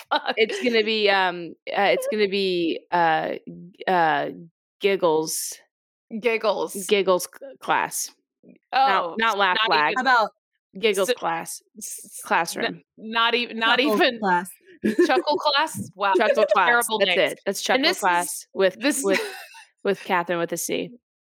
fuck. 0.10 0.34
it's 0.36 0.62
gonna 0.62 0.84
be 0.84 1.08
um. 1.10 1.54
Uh, 1.70 1.90
it's 1.94 2.06
gonna 2.10 2.28
be 2.28 2.80
uh 2.90 3.34
uh 3.86 4.28
giggles 4.80 5.54
giggles. 6.20 6.74
giggles 6.86 7.28
class. 7.60 8.10
oh, 8.72 9.14
not 9.18 9.18
not 9.18 9.38
laugh 9.38 9.56
not 9.68 9.76
lag. 9.76 9.94
About 9.98 10.30
Giggles 10.78 11.08
so- 11.08 11.14
class 11.14 11.60
classroom. 12.24 12.64
n- 12.66 12.82
not 12.96 13.34
even 13.34 13.58
not 13.58 13.78
chuckle 13.78 13.94
even 14.02 14.18
class. 14.18 14.50
chuckle 15.06 15.36
class. 15.38 15.90
Wow, 15.94 16.12
Chuckle 16.16 16.44
class. 16.46 16.68
terrible 16.68 16.98
That's 16.98 17.16
names. 17.16 17.32
it. 17.32 17.40
That's 17.46 17.62
chuckle 17.62 17.82
this 17.84 17.96
is- 17.98 18.00
class 18.00 18.46
with 18.54 18.76
This 18.80 19.02
with 19.04 19.20
with 19.84 20.02
Catherine 20.02 20.38
with 20.38 20.52
a 20.52 20.56
C. 20.56 20.90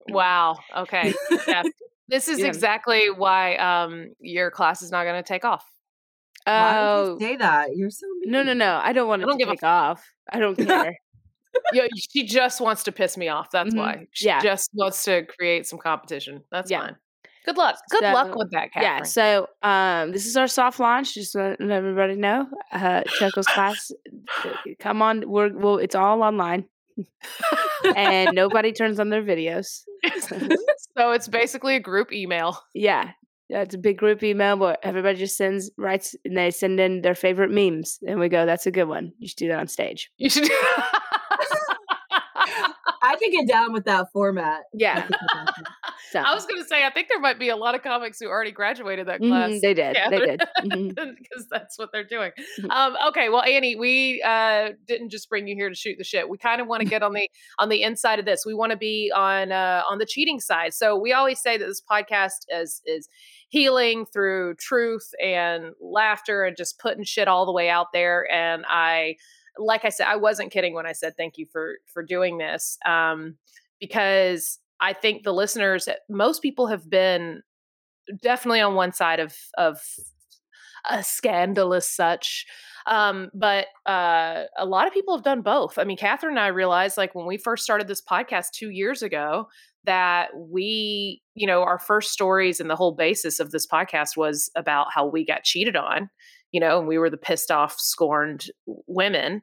Wow. 0.09 0.59
Okay. 0.77 1.15
Yeah. 1.49 1.63
This 2.09 2.29
is 2.29 2.41
Yeah. 2.41 2.47
exactly 2.49 3.09
why 3.09 3.57
um 3.57 4.13
your 4.21 4.51
class 4.51 4.83
is 4.83 4.91
not 4.91 5.05
going 5.05 5.15
to 5.23 5.27
take 5.27 5.45
off. 5.47 5.65
Why 6.45 6.79
Oh 6.79 7.13
would 7.15 7.21
you 7.23 7.29
say 7.29 7.37
that? 7.37 7.77
You're 7.77 7.91
so 7.91 8.07
mean. 8.21 8.31
no 8.33 8.43
no 8.43 8.53
no! 8.55 8.81
I 8.83 8.93
don't 8.93 9.09
want 9.09 9.23
I 9.23 9.27
don't 9.27 9.39
to 9.39 9.45
give 9.45 9.49
a 9.49 9.53
take 9.53 9.63
off. 9.63 10.05
I 10.31 10.39
don't 10.41 10.57
care. 10.67 10.97
Yeah, 11.73 11.87
she 12.11 12.25
just 12.25 12.61
wants 12.61 12.83
to 12.85 12.93
piss 12.93 13.17
me 13.17 13.29
off. 13.29 13.51
That's 13.51 13.75
Mhm. 13.75 13.79
why. 13.79 14.07
She 14.13 14.27
Yeah. 14.27 14.41
just 14.41 14.71
wants 14.75 15.05
to 15.05 15.25
create 15.27 15.67
some 15.67 15.79
competition. 15.79 16.43
That's 16.51 16.71
Yeah. 16.71 16.81
fine. 16.81 16.97
Good 17.45 17.57
luck. 17.59 17.77
Good 17.91 18.03
luck 18.05 18.35
with 18.37 18.51
that, 18.53 18.73
Catherine. 18.73 18.99
Yeah, 18.99 19.03
so 19.03 19.49
um, 19.63 20.13
this 20.13 20.27
is 20.27 20.37
our 20.37 20.47
soft 20.47 20.79
launch. 20.81 21.15
Just 21.15 21.33
to 21.33 21.57
let 21.59 21.71
everybody 21.71 22.15
know, 22.15 22.47
uh, 22.73 23.03
Chuckles 23.19 23.47
class, 23.47 23.91
come 24.81 25.03
on, 25.03 25.29
we're 25.29 25.53
well, 25.53 25.79
it's 25.79 25.95
all 25.97 26.23
online, 26.23 26.67
and 27.97 28.35
nobody 28.35 28.73
turns 28.73 29.01
on 29.01 29.09
their 29.11 29.23
videos. 29.25 29.83
so 30.97 31.11
it's 31.13 31.29
basically 31.29 31.75
a 31.77 31.81
group 31.81 32.13
email. 32.13 32.59
Yeah, 32.75 33.05
yeah, 33.05 33.11
it's 33.61 33.75
a 33.75 33.79
big 33.79 33.99
group 33.99 34.23
email 34.23 34.57
where 34.59 34.77
everybody 34.83 35.19
just 35.19 35.37
sends 35.37 35.71
writes 35.77 36.17
and 36.25 36.37
they 36.37 36.51
send 36.51 36.81
in 36.81 37.03
their 37.03 37.15
favorite 37.15 37.51
memes, 37.51 37.99
and 38.07 38.19
we 38.19 38.29
go, 38.29 38.47
"That's 38.47 38.67
a 38.67 38.71
good 38.71 38.89
one. 38.89 39.13
You 39.19 39.29
should 39.29 39.37
do 39.39 39.49
that 39.49 39.59
on 39.61 39.69
stage." 39.69 40.11
You 40.19 40.31
should. 40.31 40.49
I 43.05 43.17
can 43.17 43.31
get 43.31 43.49
down 43.49 43.73
with 43.73 43.85
that 43.85 44.07
format. 44.13 44.63
Yeah, 44.73 45.09
so 46.11 46.21
I 46.21 46.35
was 46.35 46.47
going 46.47 46.61
to 46.63 46.67
say, 46.69 46.85
I 46.87 46.91
think 46.91 47.09
there 47.09 47.19
might 47.21 47.39
be 47.39 47.49
a 47.49 47.57
lot 47.57 47.75
of 47.75 47.83
comics 47.83 48.19
who 48.21 48.27
already 48.29 48.53
graduated 48.53 49.09
that 49.09 49.21
mhm, 49.21 49.29
class. 49.29 49.61
they 49.61 49.75
did, 49.75 49.97
they 49.97 50.19
Catherine. 50.19 50.39
did. 50.95 51.17
Because 51.19 51.47
that's 51.51 51.79
what 51.79 51.91
they're 51.93 52.05
doing. 52.07 52.31
Mhm. 52.61 52.71
Um, 52.71 52.97
okay, 53.09 53.29
well, 53.29 53.43
Annie, 53.43 53.77
we 53.77 54.23
uh, 54.23 54.71
didn't 54.87 55.11
just 55.11 55.29
bring 55.29 55.47
you 55.49 55.55
here 55.55 55.69
to 55.69 55.75
shoot 55.75 55.97
the 55.99 56.05
shit. 56.05 56.29
We 56.29 56.39
kind 56.39 56.61
of 56.61 56.69
want 56.69 56.83
to 56.83 56.89
get 56.89 57.03
on 57.03 57.13
the 57.13 57.29
on 57.59 57.69
the 57.69 57.83
inside 57.83 58.19
of 58.19 58.25
this. 58.25 58.45
We 58.47 58.55
want 58.55 58.71
to 58.71 58.79
be 58.79 59.13
on 59.15 59.51
uh, 59.53 59.83
on 59.91 59.99
the 59.99 60.07
cheating 60.07 60.39
side. 60.41 60.73
So 60.73 60.97
we 60.97 61.13
always 61.13 61.41
say 61.41 61.57
that 61.59 61.67
this 61.67 61.83
podcast 61.91 62.47
is 62.51 62.83
is 62.87 63.09
healing 63.53 64.07
through 64.07 64.55
truth 64.55 65.11
and 65.23 65.75
laughter 65.79 66.45
and 66.45 66.57
just 66.57 66.79
putting 66.79 67.05
shit 67.05 67.29
all 67.29 67.45
the 67.45 67.53
way 67.53 67.69
out 67.69 67.89
there. 67.93 68.27
And 68.33 68.65
I, 68.67 69.17
like 69.59 69.85
I 69.85 69.91
said, 69.91 70.07
I 70.07 70.17
wasn't 70.17 70.51
kidding 70.51 70.73
when 70.73 70.87
I 70.87 70.93
said 70.93 71.13
thank 71.19 71.37
you 71.37 71.45
for 71.53 71.75
for 71.93 72.03
doing 72.03 72.39
this 72.39 72.79
um, 72.87 73.37
because 73.79 74.59
I 74.81 74.95
think 74.95 75.23
the 75.23 75.35
listeners, 75.35 75.87
most 76.09 76.41
people 76.41 76.69
have 76.69 76.89
been 76.89 77.43
definitely 78.23 78.63
on 78.63 78.75
one 78.75 78.93
side 78.95 79.21
of 79.21 79.37
of 79.59 79.83
a 80.91 81.03
scandalous 81.03 81.89
such 81.89 82.45
um 82.87 83.31
but 83.33 83.67
uh 83.87 84.43
a 84.59 84.67
lot 84.67 84.89
of 84.89 84.93
people 84.93 85.17
have 85.17 85.23
done 85.23 85.41
both 85.41 85.79
i 85.79 85.85
mean 85.85 85.97
catherine 85.97 86.33
and 86.33 86.41
i 86.41 86.49
realized 86.49 86.97
like 86.97 87.15
when 87.15 87.25
we 87.25 87.37
first 87.37 87.63
started 87.63 87.87
this 87.87 88.03
podcast 88.03 88.51
two 88.53 88.71
years 88.71 89.01
ago 89.01 89.47
that 89.85 90.29
we 90.37 91.21
you 91.35 91.47
know 91.47 91.63
our 91.63 91.79
first 91.79 92.13
stories 92.13 92.61
and 92.61 92.69
the 92.71 92.77
whole 92.77 92.95
basis 92.95 93.41
of 93.41 93.51
this 93.51 93.67
podcast 93.67 94.17
was 94.17 94.51
about 94.57 94.89
how 94.95 95.07
we 95.07 95.25
got 95.25 95.43
cheated 95.45 95.77
on 95.77 96.09
you 96.53 96.61
know 96.61 96.79
and 96.79 96.87
we 96.87 96.99
were 96.99 97.11
the 97.11 97.17
pissed 97.17 97.51
off 97.51 97.79
scorned 97.81 98.47
women 98.87 99.41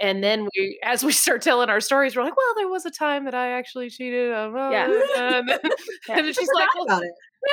and 0.00 0.22
then 0.24 0.48
we 0.56 0.78
as 0.84 1.04
we 1.04 1.12
start 1.24 1.42
telling 1.42 1.68
our 1.68 1.80
stories 1.80 2.16
we're 2.16 2.22
like 2.24 2.36
well 2.36 2.54
there 2.56 2.68
was 2.68 2.86
a 2.86 2.90
time 2.90 3.24
that 3.24 3.34
i 3.34 3.50
actually 3.50 3.90
cheated 3.90 4.32
on 4.32 4.52
Yeah. 4.72 4.84
and 4.86 5.48
then, 5.48 5.58
and 6.08 6.26
then 6.26 6.32
she's 6.32 6.48
like 6.54 6.68
well, 6.74 6.84
about 6.84 7.02
it. 7.02 7.12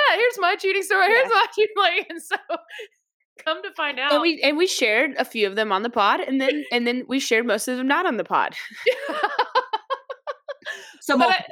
yeah, 0.10 0.16
here's 0.16 0.38
my 0.40 0.56
cheating 0.56 0.84
story. 0.84 1.08
Here's 1.08 1.24
Yeah. 1.30 1.30
my 1.34 1.46
cheating 1.56 1.76
like, 1.78 2.08
and 2.10 2.22
so 2.22 2.36
come 3.44 3.64
to 3.64 3.72
find 3.72 4.00
out. 4.00 4.12
And 4.14 4.22
we 4.22 4.40
and 4.44 4.56
we 4.58 4.68
shared 4.68 5.12
a 5.18 5.26
few 5.26 5.48
of 5.48 5.56
them 5.56 5.72
on 5.72 5.82
the 5.82 5.90
pod, 5.90 6.20
and 6.20 6.40
then 6.40 6.64
and 6.72 6.86
then 6.86 7.04
we 7.08 7.20
shared 7.20 7.46
most 7.48 7.68
of 7.68 7.78
them 7.78 7.88
not 7.88 8.06
on 8.06 8.18
the 8.18 8.24
pod. 8.24 8.54
So 11.02 11.18
but 11.18 11.30
I- 11.30 11.46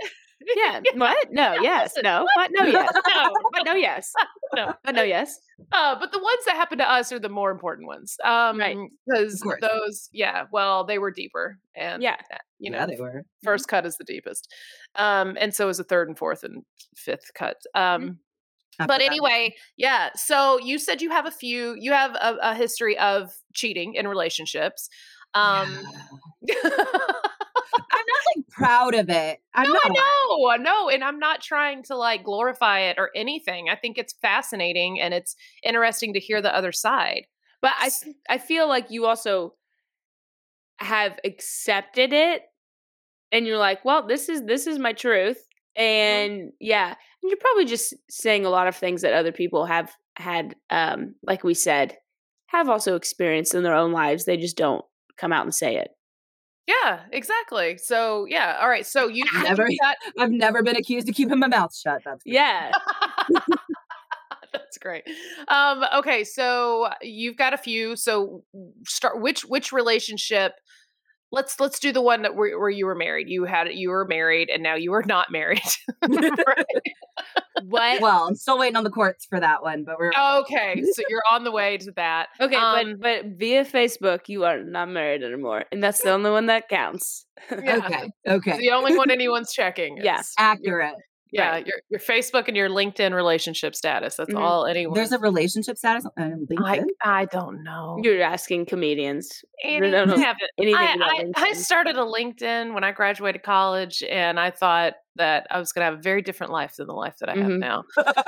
Yeah. 0.56 0.82
What? 0.96 1.28
No. 1.32 1.56
Yes. 1.62 1.94
No. 2.04 2.26
What? 2.36 2.52
No. 2.54 2.66
Yes. 2.66 2.92
no, 3.16 3.32
But 3.52 3.64
no. 3.66 3.74
Yes. 3.74 4.14
no. 4.56 4.74
But 4.84 4.96
no. 4.96 5.04
Yes. 5.04 5.38
Uh, 5.72 6.00
but 6.00 6.12
the 6.12 6.20
ones 6.20 6.40
that 6.46 6.56
happened 6.56 6.80
to 6.80 6.90
us 6.90 7.12
are 7.12 7.20
the 7.20 7.30
more 7.30 7.52
important 7.52 7.88
ones. 7.88 8.16
Um, 8.24 8.58
Right. 8.60 8.78
Because 9.08 9.44
those, 9.62 10.10
yeah, 10.14 10.46
well, 10.52 10.86
they 10.86 11.00
were 11.00 11.12
deeper, 11.12 11.58
and 11.76 12.02
Yeah. 12.02 12.18
you 12.60 12.72
know, 12.72 12.78
yeah, 12.80 12.86
they 12.86 12.96
were. 12.96 13.24
first 13.44 13.68
cut 13.68 13.86
is 13.86 13.98
the 13.98 14.04
deepest, 14.06 14.54
um, 14.96 15.36
and 15.40 15.54
so 15.54 15.68
is 15.70 15.78
the 15.78 15.84
third 15.84 16.08
and 16.08 16.18
fourth 16.18 16.44
and 16.44 16.64
fifth 16.96 17.34
cut. 17.34 17.58
Um, 17.76 18.20
After 18.80 18.88
but 18.88 19.00
that. 19.00 19.02
anyway, 19.02 19.56
yeah. 19.76 20.10
So 20.16 20.60
you 20.60 20.78
said 20.80 21.02
you 21.02 21.10
have 21.10 21.26
a 21.26 21.32
few, 21.32 21.76
you 21.78 21.92
have 21.92 22.12
a, 22.16 22.38
a 22.42 22.56
history 22.56 22.98
of 22.98 23.32
cheating 23.54 23.96
in 23.96 24.08
relationships. 24.08 24.90
Um, 25.34 25.68
I'm 27.74 28.06
not 28.08 28.36
like 28.36 28.48
proud 28.50 28.96
of 28.96 29.10
it. 29.10 29.40
I'm 29.54 29.68
no, 29.68 29.74
not. 29.74 29.86
I 29.86 29.90
know, 29.90 30.50
I 30.50 30.58
know, 30.58 30.90
and 30.90 31.04
I'm 31.04 31.20
not 31.20 31.42
trying 31.42 31.84
to 31.84 31.96
like 31.96 32.24
glorify 32.24 32.82
it 32.82 32.98
or 32.98 33.12
anything. 33.16 33.70
I 33.70 33.76
think 33.76 33.98
it's 33.98 34.14
fascinating 34.22 35.00
and 35.02 35.14
it's 35.14 35.36
interesting 35.64 36.14
to 36.14 36.20
hear 36.20 36.42
the 36.42 36.56
other 36.56 36.72
side. 36.72 37.28
But 37.62 37.72
I, 37.78 37.90
I 38.30 38.38
feel 38.38 38.68
like 38.68 38.92
you 38.92 39.06
also 39.06 39.56
have 40.80 41.20
accepted 41.24 42.14
it, 42.14 42.44
and 43.32 43.48
you're 43.48 43.58
like, 43.58 43.84
well, 43.84 44.06
this 44.08 44.30
is 44.30 44.44
this 44.44 44.68
is 44.68 44.80
my 44.80 44.94
truth, 44.94 45.44
and 45.76 46.52
yeah, 46.60 46.90
and 46.90 47.30
you're 47.30 47.38
probably 47.38 47.66
just 47.66 47.94
saying 48.10 48.46
a 48.46 48.50
lot 48.50 48.68
of 48.68 48.76
things 48.76 49.02
that 49.02 49.14
other 49.14 49.32
people 49.32 49.66
have 49.66 49.92
had, 50.16 50.56
um, 50.70 51.16
like 51.24 51.44
we 51.44 51.54
said, 51.54 51.98
have 52.48 52.70
also 52.70 52.96
experienced 52.96 53.56
in 53.56 53.64
their 53.64 53.76
own 53.76 53.92
lives. 53.92 54.26
They 54.26 54.38
just 54.38 54.58
don't 54.58 54.86
come 55.18 55.34
out 55.34 55.46
and 55.46 55.54
say 55.54 55.78
it. 55.78 55.90
Yeah, 56.68 57.00
exactly. 57.14 57.78
So 57.78 58.26
yeah, 58.30 58.58
all 58.62 58.68
right. 58.70 58.86
So 58.86 59.08
you 59.08 59.26
said 59.34 59.44
Never- 59.44 59.68
got 59.82 59.96
I've 60.20 60.32
never 60.32 60.62
been 60.64 60.76
accused 60.76 61.08
of 61.10 61.16
keeping 61.16 61.40
my 61.40 61.48
mouth 61.48 61.74
shut. 61.76 62.02
That's 62.04 62.22
Yeah. 62.26 62.72
That's 64.54 64.78
great. 64.78 65.04
Um, 65.50 65.84
okay, 65.98 66.24
so 66.24 66.90
you've 67.02 67.38
got 67.38 67.54
a 67.54 67.58
few. 67.58 67.96
So 67.96 68.44
start 68.88 69.22
which 69.22 69.44
which 69.46 69.72
relationship? 69.72 70.54
Let's 71.32 71.60
let's 71.60 71.80
do 71.80 71.92
the 71.92 72.02
one 72.02 72.22
that 72.22 72.36
where, 72.36 72.58
where 72.58 72.70
you 72.70 72.86
were 72.86 72.96
married. 72.96 73.28
You 73.30 73.44
had 73.46 73.68
you 73.74 73.90
were 73.90 74.06
married, 74.06 74.50
and 74.50 74.64
now 74.64 74.76
you 74.76 74.94
are 74.94 75.04
not 75.04 75.32
married. 75.32 75.62
Right? 76.08 76.66
What? 77.64 78.02
Well, 78.02 78.28
I'm 78.28 78.36
still 78.36 78.60
waiting 78.60 78.76
on 78.76 78.84
the 78.84 78.92
courts 78.92 79.26
for 79.26 79.40
that 79.40 79.64
one, 79.64 79.84
but 79.84 79.98
we're 79.98 80.12
okay, 80.42 80.82
so 80.94 81.02
you're 81.10 81.24
on 81.32 81.44
the 81.44 81.52
way 81.52 81.78
to 81.78 81.92
that. 81.96 82.28
Okay, 82.40 82.56
Um, 82.56 82.98
but 83.00 83.24
but 83.24 83.38
via 83.38 83.66
Facebook, 83.66 84.30
you 84.30 84.46
are 84.46 84.64
not 84.64 84.90
married 84.90 85.24
anymore, 85.24 85.66
and 85.72 85.82
that's 85.82 86.02
the 86.02 86.12
only 86.12 86.30
one 86.30 86.46
that 86.46 86.70
counts. 86.70 87.26
yeah, 87.52 87.78
okay. 87.78 88.10
Okay. 88.28 88.58
the 88.60 88.72
only 88.72 88.96
one 88.96 89.10
anyone's 89.10 89.52
checking. 89.52 89.98
Yeah. 89.98 90.22
Accurate. 90.38 90.94
Yeah, 91.32 91.50
Right. 91.52 91.68
your 91.68 91.78
your 91.90 92.00
Facebook 92.00 92.48
and 92.48 92.56
your 92.58 92.70
LinkedIn 92.70 93.14
relationship 93.14 93.76
status. 93.76 94.16
That's 94.16 94.34
Mhm. 94.34 94.40
all 94.42 94.66
anyone. 94.66 94.94
There's 94.96 95.12
a 95.12 95.20
relationship 95.20 95.78
status 95.78 96.06
on 96.18 96.48
I 96.58 96.80
LinkedIn. 96.80 96.86
I 97.04 97.26
don't 97.26 97.64
know. 97.64 98.00
You're 98.02 98.22
asking 98.22 98.66
comedians. 98.68 99.44
Annie, 99.64 99.92
don't 99.92 100.08
know 100.10 100.16
I 100.16 100.34
I, 100.60 100.96
I, 101.00 101.32
I 101.36 101.54
started 101.54 101.96
a 101.98 102.04
LinkedIn 102.06 102.74
when 102.74 102.84
I 102.84 102.92
graduated 102.92 103.44
college, 103.44 104.04
and 104.10 104.40
I 104.40 104.52
thought 104.52 104.94
that 105.16 105.48
I 105.50 105.60
was 105.60 105.72
going 105.72 105.82
to 105.82 105.92
have 105.92 106.00
a 106.00 106.02
very 106.02 106.22
different 106.22 106.52
life 106.54 106.76
than 106.78 106.88
the 106.88 106.94
life 106.94 107.16
that 107.20 107.30
I 107.30 107.36
have 107.36 107.48
Mhm. 107.52 107.60
now. 107.60 107.84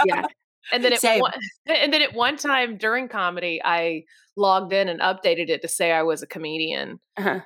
Yeah. 0.05 0.25
And 0.71 0.83
then, 0.83 0.93
at 0.93 1.01
one, 1.19 1.31
and 1.67 1.91
then 1.91 2.01
at 2.03 2.13
one 2.13 2.35
time 2.37 2.77
during 2.77 3.07
comedy, 3.07 3.59
I 3.63 4.03
logged 4.37 4.71
in 4.71 4.87
and 4.87 4.99
updated 4.99 5.49
it 5.49 5.63
to 5.63 5.67
say 5.67 5.91
I 5.91 6.03
was 6.03 6.21
a 6.21 6.27
comedian. 6.27 6.99
Uh-huh. 7.17 7.39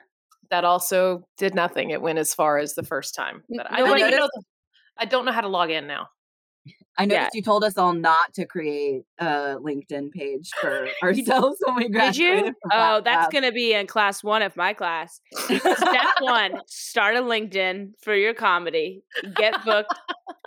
That 0.50 0.66
also 0.66 1.24
did 1.38 1.56
nothing. 1.56 1.92
It 1.92 2.02
went 2.02 2.20
as 2.20 2.34
far 2.34 2.58
as 2.58 2.74
the 2.76 2.84
first 2.84 3.16
time. 3.16 3.44
But 3.56 3.72
I 3.72 3.78
don't 3.78 3.92
one 3.92 4.00
even 4.00 4.12
know. 4.12 4.28
The, 4.34 4.44
I 4.98 5.06
don't 5.06 5.26
know 5.26 5.32
how 5.32 5.42
to 5.42 5.48
log 5.48 5.70
in 5.72 5.88
now. 5.88 6.10
I 6.96 7.04
Yeah. 7.04 7.08
noticed 7.22 7.34
you 7.36 7.42
told 7.42 7.64
us 7.64 7.76
all 7.78 7.94
not 7.94 8.36
to 8.36 8.46
create 8.46 9.02
a 9.18 9.56
LinkedIn 9.60 10.12
page 10.12 10.52
for 10.62 10.88
ourselves 11.04 11.58
when 11.66 11.76
we 11.76 11.84
Did 11.86 11.92
graduated. 11.94 12.46
you? 12.46 12.54
Oh, 12.72 13.02
that's 13.04 13.30
going 13.32 13.44
to 13.44 13.52
be 13.52 13.74
in 13.74 13.88
class 13.88 14.24
one 14.24 14.44
of 14.44 14.56
my 14.56 14.74
class. 14.74 15.20
Step 15.34 16.06
one 16.20 16.62
start 16.68 17.16
a 17.16 17.22
LinkedIn 17.22 17.94
for 18.04 18.14
your 18.16 18.36
comedy. 18.36 19.04
Get 19.36 19.56
booked 19.66 19.92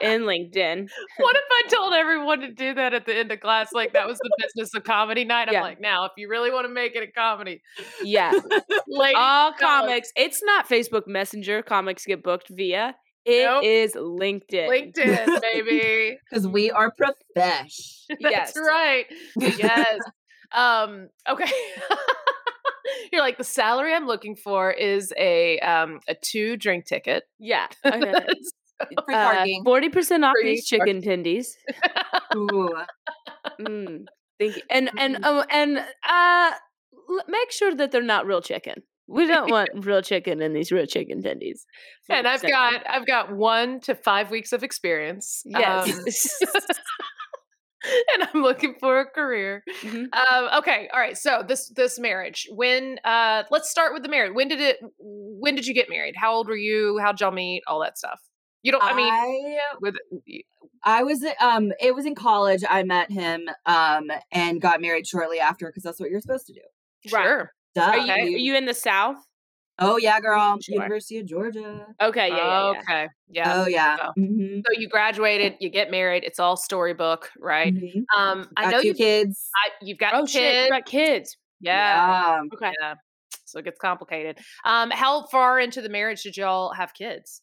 in 0.00 0.22
LinkedIn. 0.22 0.88
What 1.18 1.36
if 1.36 1.42
I 1.50 1.62
told 1.74 1.94
everyone 1.94 2.40
to 2.40 2.52
do 2.52 2.74
that 2.74 2.94
at 2.94 3.06
the 3.06 3.16
end 3.16 3.32
of 3.32 3.40
class? 3.40 3.72
Like 3.72 3.92
that 3.94 4.06
was 4.06 4.18
the 4.18 4.30
business 4.40 4.72
of 4.74 4.84
comedy 4.84 5.24
night. 5.24 5.48
I'm 5.48 5.54
Yeah. 5.54 5.62
like, 5.62 5.80
now 5.80 6.04
if 6.04 6.12
you 6.16 6.28
really 6.28 6.52
want 6.52 6.66
to 6.68 6.72
make 6.72 6.94
it 6.94 7.02
a 7.02 7.10
comedy, 7.10 7.60
Yeah. 8.04 8.32
All 9.16 9.52
comics. 9.52 10.12
It's 10.16 10.42
not 10.44 10.68
Facebook 10.68 11.08
Messenger. 11.08 11.62
Comics 11.62 12.06
get 12.06 12.22
booked 12.22 12.50
via. 12.50 12.94
It 13.26 13.44
Nope. 13.44 13.64
is 13.64 13.94
LinkedIn. 13.94 14.68
LinkedIn, 14.94 15.40
baby. 15.54 16.16
because 16.30 16.46
we 16.46 16.70
are 16.70 16.92
profesh. 16.92 18.04
That's 18.20 18.56
right. 18.56 19.06
Yes. 19.36 19.98
um, 20.52 21.08
okay. 21.28 21.50
You're 23.12 23.22
like 23.22 23.36
the 23.36 23.44
salary 23.44 23.92
I'm 23.94 24.06
looking 24.06 24.36
for 24.36 24.70
is 24.70 25.12
a 25.18 25.58
um 25.58 25.98
a 26.08 26.14
two 26.14 26.56
drink 26.56 26.86
ticket. 26.86 27.24
Yeah. 27.38 27.66
Free 27.82 28.96
parking. 29.08 29.64
Forty 29.64 29.88
percent 29.88 30.24
off 30.24 30.34
Free 30.40 30.52
these 30.54 30.66
chicken 30.66 31.00
tendies. 31.02 31.48
Ooh. 32.34 32.70
Mm, 33.60 34.04
thank 34.38 34.56
you. 34.56 34.62
And 34.70 34.90
and 34.98 35.18
oh, 35.24 35.44
and 35.50 35.78
uh, 35.78 36.50
l- 37.10 37.24
make 37.28 37.50
sure 37.50 37.74
that 37.74 37.90
they're 37.90 38.02
not 38.02 38.26
real 38.26 38.40
chicken. 38.42 38.82
We 39.08 39.26
don't 39.26 39.50
want 39.50 39.70
real 39.74 40.02
chicken 40.02 40.42
in 40.42 40.52
these 40.52 40.72
real 40.72 40.86
chicken 40.86 41.22
tendies. 41.22 41.60
and 42.08 42.26
I've 42.26 42.42
40% 42.42 42.48
got. 42.50 42.82
I've 42.88 43.06
got 43.06 43.34
one 43.34 43.80
to 43.82 43.94
five 43.94 44.30
weeks 44.30 44.52
of 44.52 44.62
experience. 44.62 45.42
yes. 45.44 46.42
Um, 46.42 46.54
and 48.14 48.28
I'm 48.32 48.42
looking 48.42 48.74
for 48.80 49.00
a 49.00 49.06
career. 49.06 49.62
Mhm. 49.82 50.06
Um, 50.12 50.48
okay, 50.58 50.88
all 50.92 51.00
right. 51.00 51.16
So 51.16 51.44
this 51.46 51.68
this 51.68 51.98
marriage. 51.98 52.48
When 52.50 52.98
uh, 53.04 53.44
let's 53.50 53.70
start 53.70 53.92
with 53.94 54.02
the 54.02 54.08
marriage. 54.08 54.32
When 54.34 54.48
did 54.48 54.60
it? 54.60 54.78
When 54.98 55.54
did 55.54 55.66
you 55.66 55.74
get 55.74 55.88
married? 55.88 56.14
How 56.16 56.32
old 56.32 56.48
were 56.48 56.56
you? 56.56 56.98
How'd 56.98 57.20
y'all 57.20 57.30
meet? 57.30 57.62
All 57.66 57.80
that 57.82 57.96
stuff. 57.98 58.20
You 58.62 58.72
don't. 58.72 58.82
I 58.82 58.94
mean, 58.94 59.12
I, 59.12 59.58
with 59.80 59.94
I 60.82 61.02
was 61.04 61.24
um 61.40 61.72
it 61.80 61.94
was 61.94 62.06
in 62.06 62.14
college 62.14 62.64
I 62.68 62.82
met 62.82 63.10
him 63.10 63.48
um 63.66 64.10
and 64.32 64.60
got 64.60 64.80
married 64.80 65.06
shortly 65.06 65.38
after 65.38 65.66
because 65.66 65.82
that's 65.82 66.00
what 66.00 66.10
you're 66.10 66.20
supposed 66.20 66.46
to 66.46 66.54
do. 66.54 67.12
Right. 67.12 67.24
sure. 67.24 67.52
Duh. 67.76 67.82
Are 67.82 67.98
you, 67.98 68.12
are 68.12 68.38
you 68.38 68.56
in 68.56 68.64
the 68.64 68.74
South? 68.74 69.16
Oh 69.78 69.98
yeah, 69.98 70.18
girl. 70.20 70.58
Sure. 70.62 70.76
University 70.76 71.18
of 71.18 71.26
Georgia. 71.26 71.86
Okay. 72.00 72.28
Yeah. 72.28 72.36
Yeah. 72.36 72.72
yeah. 72.72 72.80
okay. 72.80 73.08
Yeah. 73.28 73.52
Oh 73.54 73.66
yeah. 73.66 73.96
Oh. 74.02 74.12
Mhm. 74.18 74.62
So 74.66 74.72
you 74.80 74.88
graduated. 74.88 75.56
You 75.60 75.68
get 75.68 75.90
married. 75.90 76.24
It's 76.24 76.40
all 76.40 76.56
storybook, 76.56 77.30
right? 77.38 77.74
Mhm. 77.74 78.04
Um, 78.16 78.48
I 78.56 78.62
Got 78.64 78.70
know 78.70 78.80
two 78.80 78.88
you. 78.88 78.94
kids. 78.94 79.50
I, 79.54 79.70
you've 79.82 79.98
got 79.98 80.14
Oh 80.14 80.20
kids. 80.20 80.32
shit! 80.32 80.64
You 80.64 80.70
got 80.70 80.86
kids. 80.86 81.36
Yeah. 81.60 82.38
Yeah. 82.38 82.40
Okay. 82.54 82.72
Yeah. 82.80 82.94
So 83.44 83.58
it 83.58 83.64
gets 83.66 83.78
complicated. 83.78 84.38
Um, 84.64 84.90
how 84.90 85.26
far 85.26 85.60
into 85.60 85.82
the 85.82 85.88
marriage 85.90 86.22
did 86.22 86.36
y'all 86.38 86.72
have 86.72 86.94
kids? 86.94 87.42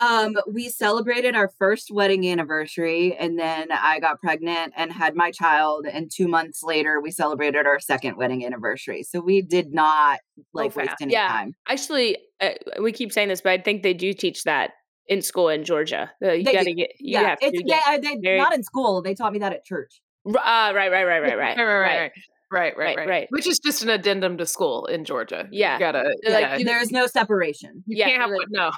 Um, 0.00 0.36
we 0.52 0.68
celebrated 0.68 1.34
our 1.34 1.50
first 1.58 1.90
wedding 1.90 2.28
anniversary, 2.28 3.16
and 3.16 3.38
then 3.38 3.68
I 3.72 3.98
got 4.00 4.20
pregnant 4.20 4.72
and 4.76 4.92
had 4.92 5.14
my 5.16 5.30
child. 5.30 5.86
And 5.90 6.10
two 6.14 6.28
months 6.28 6.62
later, 6.62 7.00
we 7.00 7.10
celebrated 7.10 7.66
our 7.66 7.80
second 7.80 8.16
wedding 8.16 8.44
anniversary. 8.44 9.02
So 9.02 9.20
we 9.20 9.42
did 9.42 9.72
not 9.72 10.20
like 10.52 10.76
waste 10.76 10.90
fast. 10.90 11.02
any 11.02 11.12
Yeah. 11.12 11.28
time. 11.28 11.54
Actually, 11.68 12.16
uh, 12.40 12.50
we 12.80 12.92
keep 12.92 13.12
saying 13.12 13.28
this, 13.28 13.40
but 13.40 13.50
I 13.52 13.58
think 13.58 13.82
they 13.82 13.94
do 13.94 14.12
teach 14.12 14.44
that 14.44 14.70
in 15.08 15.22
school 15.22 15.48
in 15.48 15.64
Georgia. 15.64 16.10
Uh, 16.22 16.32
you 16.32 16.44
They 16.44 16.52
gotta 16.52 16.72
get. 16.72 16.90
You 17.00 17.12
yeah, 17.12 17.28
have 17.30 17.40
to 17.40 17.46
it's 17.46 17.62
they, 17.66 17.80
I- 17.86 17.98
they, 17.98 18.36
not 18.36 18.54
in 18.54 18.62
school. 18.62 19.02
They 19.02 19.14
taught 19.14 19.32
me 19.32 19.38
that 19.40 19.52
at 19.52 19.64
church. 19.64 20.00
Uh, 20.26 20.32
right. 20.32 20.74
Right. 20.74 20.90
Right. 20.90 21.04
Right. 21.04 21.22
Right. 21.22 21.38
right, 21.38 21.56
right, 21.56 21.64
right, 21.66 21.98
right, 22.00 22.12
right, 22.50 22.76
Right, 22.76 22.96
right, 22.96 23.08
right. 23.08 23.26
Which 23.30 23.46
is 23.46 23.58
just 23.58 23.82
an 23.82 23.88
addendum 23.90 24.36
to 24.38 24.46
school 24.46 24.86
in 24.86 25.04
Georgia. 25.04 25.48
Yeah. 25.50 25.74
you 25.74 25.78
gotta. 25.80 26.02
Like, 26.24 26.40
yeah, 26.40 26.58
There 26.64 26.80
is 26.82 26.90
no 26.90 27.06
separation. 27.06 27.82
you 27.86 27.96
yeah, 27.98 28.08
can't 28.08 28.22
have 28.22 28.30
one. 28.30 28.46
No, 28.50 28.70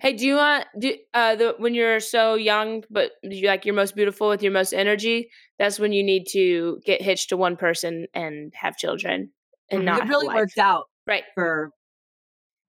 Hey, 0.00 0.12
do 0.14 0.26
you 0.26 0.36
want 0.36 0.66
do 0.78 0.94
uh 1.14 1.34
the 1.36 1.54
when 1.58 1.74
you're 1.74 2.00
so 2.00 2.34
young, 2.34 2.84
but 2.90 3.12
you 3.22 3.46
like 3.48 3.64
you're 3.66 3.74
most 3.74 3.94
beautiful 3.96 4.28
with 4.28 4.42
your 4.42 4.52
most 4.52 4.72
energy? 4.72 5.30
That's 5.58 5.78
when 5.78 5.92
you 5.92 6.02
need 6.02 6.26
to 6.32 6.80
get 6.84 7.02
hitched 7.02 7.28
to 7.30 7.36
one 7.36 7.56
person 7.56 8.06
and 8.14 8.52
have 8.54 8.76
children 8.76 9.30
and 9.70 9.82
Mhm. 9.82 9.84
not 9.84 10.02
it 10.04 10.08
really 10.08 10.26
a 10.28 10.34
worked 10.34 10.58
out 10.58 10.84
Right. 11.06 11.24
for 11.34 11.70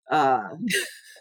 uh 0.09 0.49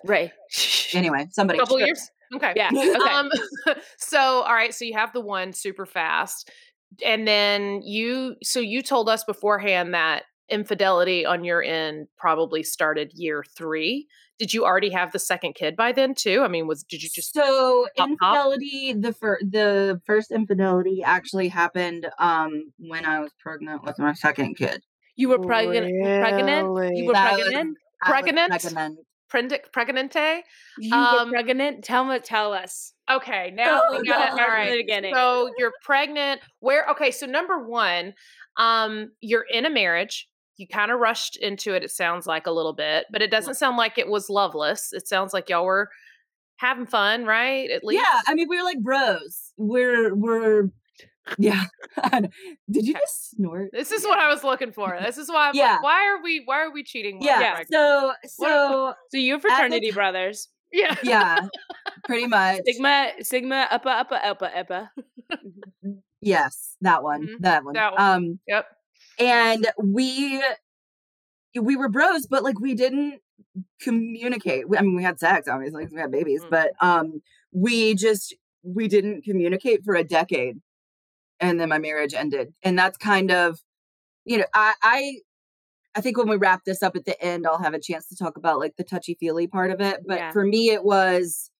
Right. 0.04 0.30
anyway 0.94 1.26
somebody 1.30 1.58
couple 1.58 1.78
years. 1.78 2.10
Okay. 2.34 2.52
Yeah. 2.56 2.70
Okay. 2.74 3.10
Um. 3.12 3.28
So, 3.98 4.18
all 4.18 4.54
right. 4.54 4.72
So 4.74 4.84
you 4.84 4.94
have 4.94 5.12
the 5.12 5.20
one 5.20 5.52
super 5.52 5.84
fast, 5.86 6.50
and 7.04 7.26
then 7.26 7.82
you. 7.82 8.36
So 8.42 8.60
you 8.60 8.82
told 8.82 9.08
us 9.08 9.24
beforehand 9.24 9.94
that 9.94 10.24
infidelity 10.48 11.24
on 11.24 11.44
your 11.44 11.62
end 11.62 12.08
probably 12.16 12.62
started 12.62 13.12
year 13.14 13.44
three. 13.56 14.06
Did 14.38 14.54
you 14.54 14.64
already 14.64 14.90
have 14.90 15.12
the 15.12 15.18
second 15.18 15.54
kid 15.54 15.76
by 15.76 15.92
then 15.92 16.14
too? 16.14 16.42
I 16.42 16.48
mean, 16.48 16.66
was 16.66 16.82
did 16.82 17.02
you 17.02 17.08
just? 17.12 17.32
so 17.34 17.86
Hop, 17.98 18.08
hop? 18.20 18.36
infidelity 18.36 18.94
the 18.94 19.12
first 19.12 19.44
the 19.50 20.00
first 20.06 20.30
infidelity 20.30 21.02
actually 21.04 21.48
happened 21.48 22.08
um 22.18 22.72
when 22.78 23.04
i 23.04 23.20
was 23.20 23.30
pregnant 23.42 23.84
with 23.84 23.98
my 23.98 24.14
second 24.14 24.54
kid 24.54 24.82
you 25.20 25.28
were 25.28 25.38
pregnant. 25.38 25.92
Pregnant. 26.02 26.96
You 26.96 27.04
were 27.04 27.12
That 27.12 27.34
pregnant. 27.34 27.68
Was 27.68 27.76
Pregnant? 28.00 28.50
pregnant. 28.62 28.98
Predic- 29.32 29.70
pregnante. 29.72 30.42
You 30.78 30.94
Um, 30.94 31.30
pregnant. 31.30 31.84
Tell 31.84 32.04
me. 32.04 32.18
Tell 32.18 32.52
us. 32.52 32.92
Okay, 33.10 33.52
now 33.54 33.80
Oh, 33.88 33.98
we 34.00 34.06
got 34.06 34.32
it. 34.32 34.36
no. 34.36 34.42
All 34.44 34.50
From 34.50 34.66
the 34.70 34.76
beginning. 34.76 35.14
So 35.14 35.50
you're 35.58 35.72
pregnant. 35.82 36.40
Where? 36.60 36.88
Okay. 36.90 37.10
So 37.10 37.26
number 37.26 37.58
one, 37.58 38.14
um, 38.56 39.12
you're 39.20 39.46
in 39.50 39.64
a 39.66 39.70
marriage. 39.70 40.28
You 40.56 40.66
kind 40.68 40.90
of 40.90 41.00
rushed 41.00 41.36
into 41.36 41.74
it. 41.74 41.82
It 41.84 41.90
sounds 41.90 42.26
like 42.26 42.46
a 42.46 42.50
little 42.50 42.72
bit, 42.74 43.06
but 43.10 43.22
it 43.22 43.30
doesn't 43.30 43.54
sound 43.54 43.76
like 43.76 43.98
it 43.98 44.08
was 44.08 44.28
loveless. 44.28 44.92
It 44.92 45.08
sounds 45.08 45.32
like 45.32 45.48
y'all 45.48 45.64
were 45.64 45.88
having 46.56 46.84
fun, 46.86 47.24
right? 47.24 47.70
At 47.70 47.82
least. 47.84 48.02
yeah 48.04 48.20
i 48.26 48.34
mean 48.34 48.46
we 48.48 48.58
were 48.58 48.64
like 48.64 48.78
bros 48.80 49.52
we're 49.56 50.14
we're 50.14 50.64
yeah 51.38 51.64
did 52.70 52.86
you 52.86 52.94
just 52.94 53.30
snort 53.32 53.70
This 53.72 53.90
is 53.92 54.04
what 54.04 54.18
I 54.18 54.28
was 54.28 54.42
looking 54.42 54.72
for. 54.72 54.98
This 55.04 55.18
is 55.18 55.28
why. 55.28 55.48
I'm 55.48 55.54
Yeah. 55.54 55.72
Like, 55.74 55.82
why 55.82 56.06
are 56.08 56.22
we? 56.22 56.42
Why 56.44 56.58
are 56.60 56.72
we 56.72 56.82
cheating? 56.82 57.18
yeah, 57.22 57.58
we're 57.58 57.64
so 57.70 58.12
so 58.26 58.94
So 59.10 59.16
you're 59.18 59.38
the 59.38 59.42
fraternity 59.42 59.90
brothers. 59.92 60.48
yeah. 60.72 60.96
yeah 61.02 61.38
pretty 62.04 62.26
much 62.26 62.60
Sigma. 62.64 63.10
Sigma. 63.22 63.68
Uppa. 63.70 64.04
Uppa. 64.04 64.22
Uppa. 64.22 64.48
Uppa. 64.60 64.88
yes 66.20 66.76
that 66.80 67.02
one 67.02 67.22
Mhm. 67.26 67.40
that 67.40 67.64
one 67.64 67.74
That 67.74 67.92
one. 67.92 68.00
um 68.00 68.38
Yep. 68.46 68.66
and 69.18 69.66
we 69.82 70.42
we 71.60 71.76
were 71.76 71.88
bros 71.88 72.26
but 72.26 72.42
like 72.44 72.58
we 72.60 72.74
didn't 72.74 73.20
communicate 73.80 74.64
i 74.76 74.82
mean 74.82 74.94
we 74.96 75.02
had 75.02 75.18
sex 75.18 75.48
obviously, 75.48 75.86
we 75.92 75.98
had 76.00 76.10
babies 76.10 76.42
Mm. 76.44 76.50
but 76.50 76.70
um 76.80 77.20
we 77.52 77.94
just 77.94 78.34
we 78.62 78.86
didn't 78.88 79.22
communicate 79.24 79.84
for 79.84 79.94
a 79.94 80.04
decade 80.04 80.60
and 81.40 81.60
then 81.60 81.68
my 81.68 81.78
marriage 81.78 82.14
ended 82.14 82.52
and 82.62 82.78
that's 82.78 82.96
kind 82.96 83.30
of 83.30 83.58
you 84.24 84.38
know 84.38 84.44
i 84.54 84.74
i 84.82 85.14
i 85.94 86.00
think 86.00 86.16
when 86.16 86.28
we 86.28 86.36
wrap 86.36 86.64
this 86.64 86.82
up 86.82 86.94
at 86.96 87.04
the 87.04 87.20
end 87.22 87.46
i'll 87.46 87.62
have 87.62 87.74
a 87.74 87.80
chance 87.80 88.08
to 88.08 88.16
talk 88.16 88.36
about 88.36 88.58
like 88.58 88.76
the 88.76 88.84
touchy 88.84 89.16
feely 89.18 89.46
part 89.46 89.70
of 89.70 89.80
it 89.80 90.00
but 90.06 90.18
Yeah. 90.18 90.32
for 90.32 90.44
me 90.44 90.70
it 90.70 90.84
was 90.84 91.50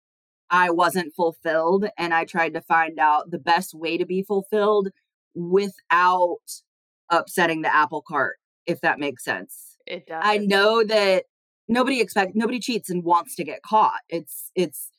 i 0.50 0.70
wasn't 0.70 1.14
fulfilled 1.14 1.86
and 1.98 2.12
i 2.14 2.24
tried 2.24 2.54
to 2.54 2.60
find 2.60 2.98
out 2.98 3.30
the 3.30 3.38
best 3.38 3.74
way 3.74 3.96
to 3.98 4.04
be 4.06 4.22
fulfilled 4.22 4.88
without 5.34 6.38
upsetting 7.10 7.62
the 7.62 7.74
apple 7.74 8.02
cart 8.06 8.36
if 8.66 8.80
that 8.80 8.98
makes 8.98 9.24
sense 9.24 9.76
It 9.86 10.06
does. 10.06 10.22
I 10.24 10.38
know 10.38 10.84
that 10.84 11.24
nobody 11.68 12.00
expect 12.00 12.32
nobody 12.34 12.60
cheats 12.60 12.90
and 12.90 13.02
wants 13.04 13.34
to 13.36 13.44
get 13.44 13.62
caught. 13.62 14.00
It's 14.08 14.50
it's 14.54 14.90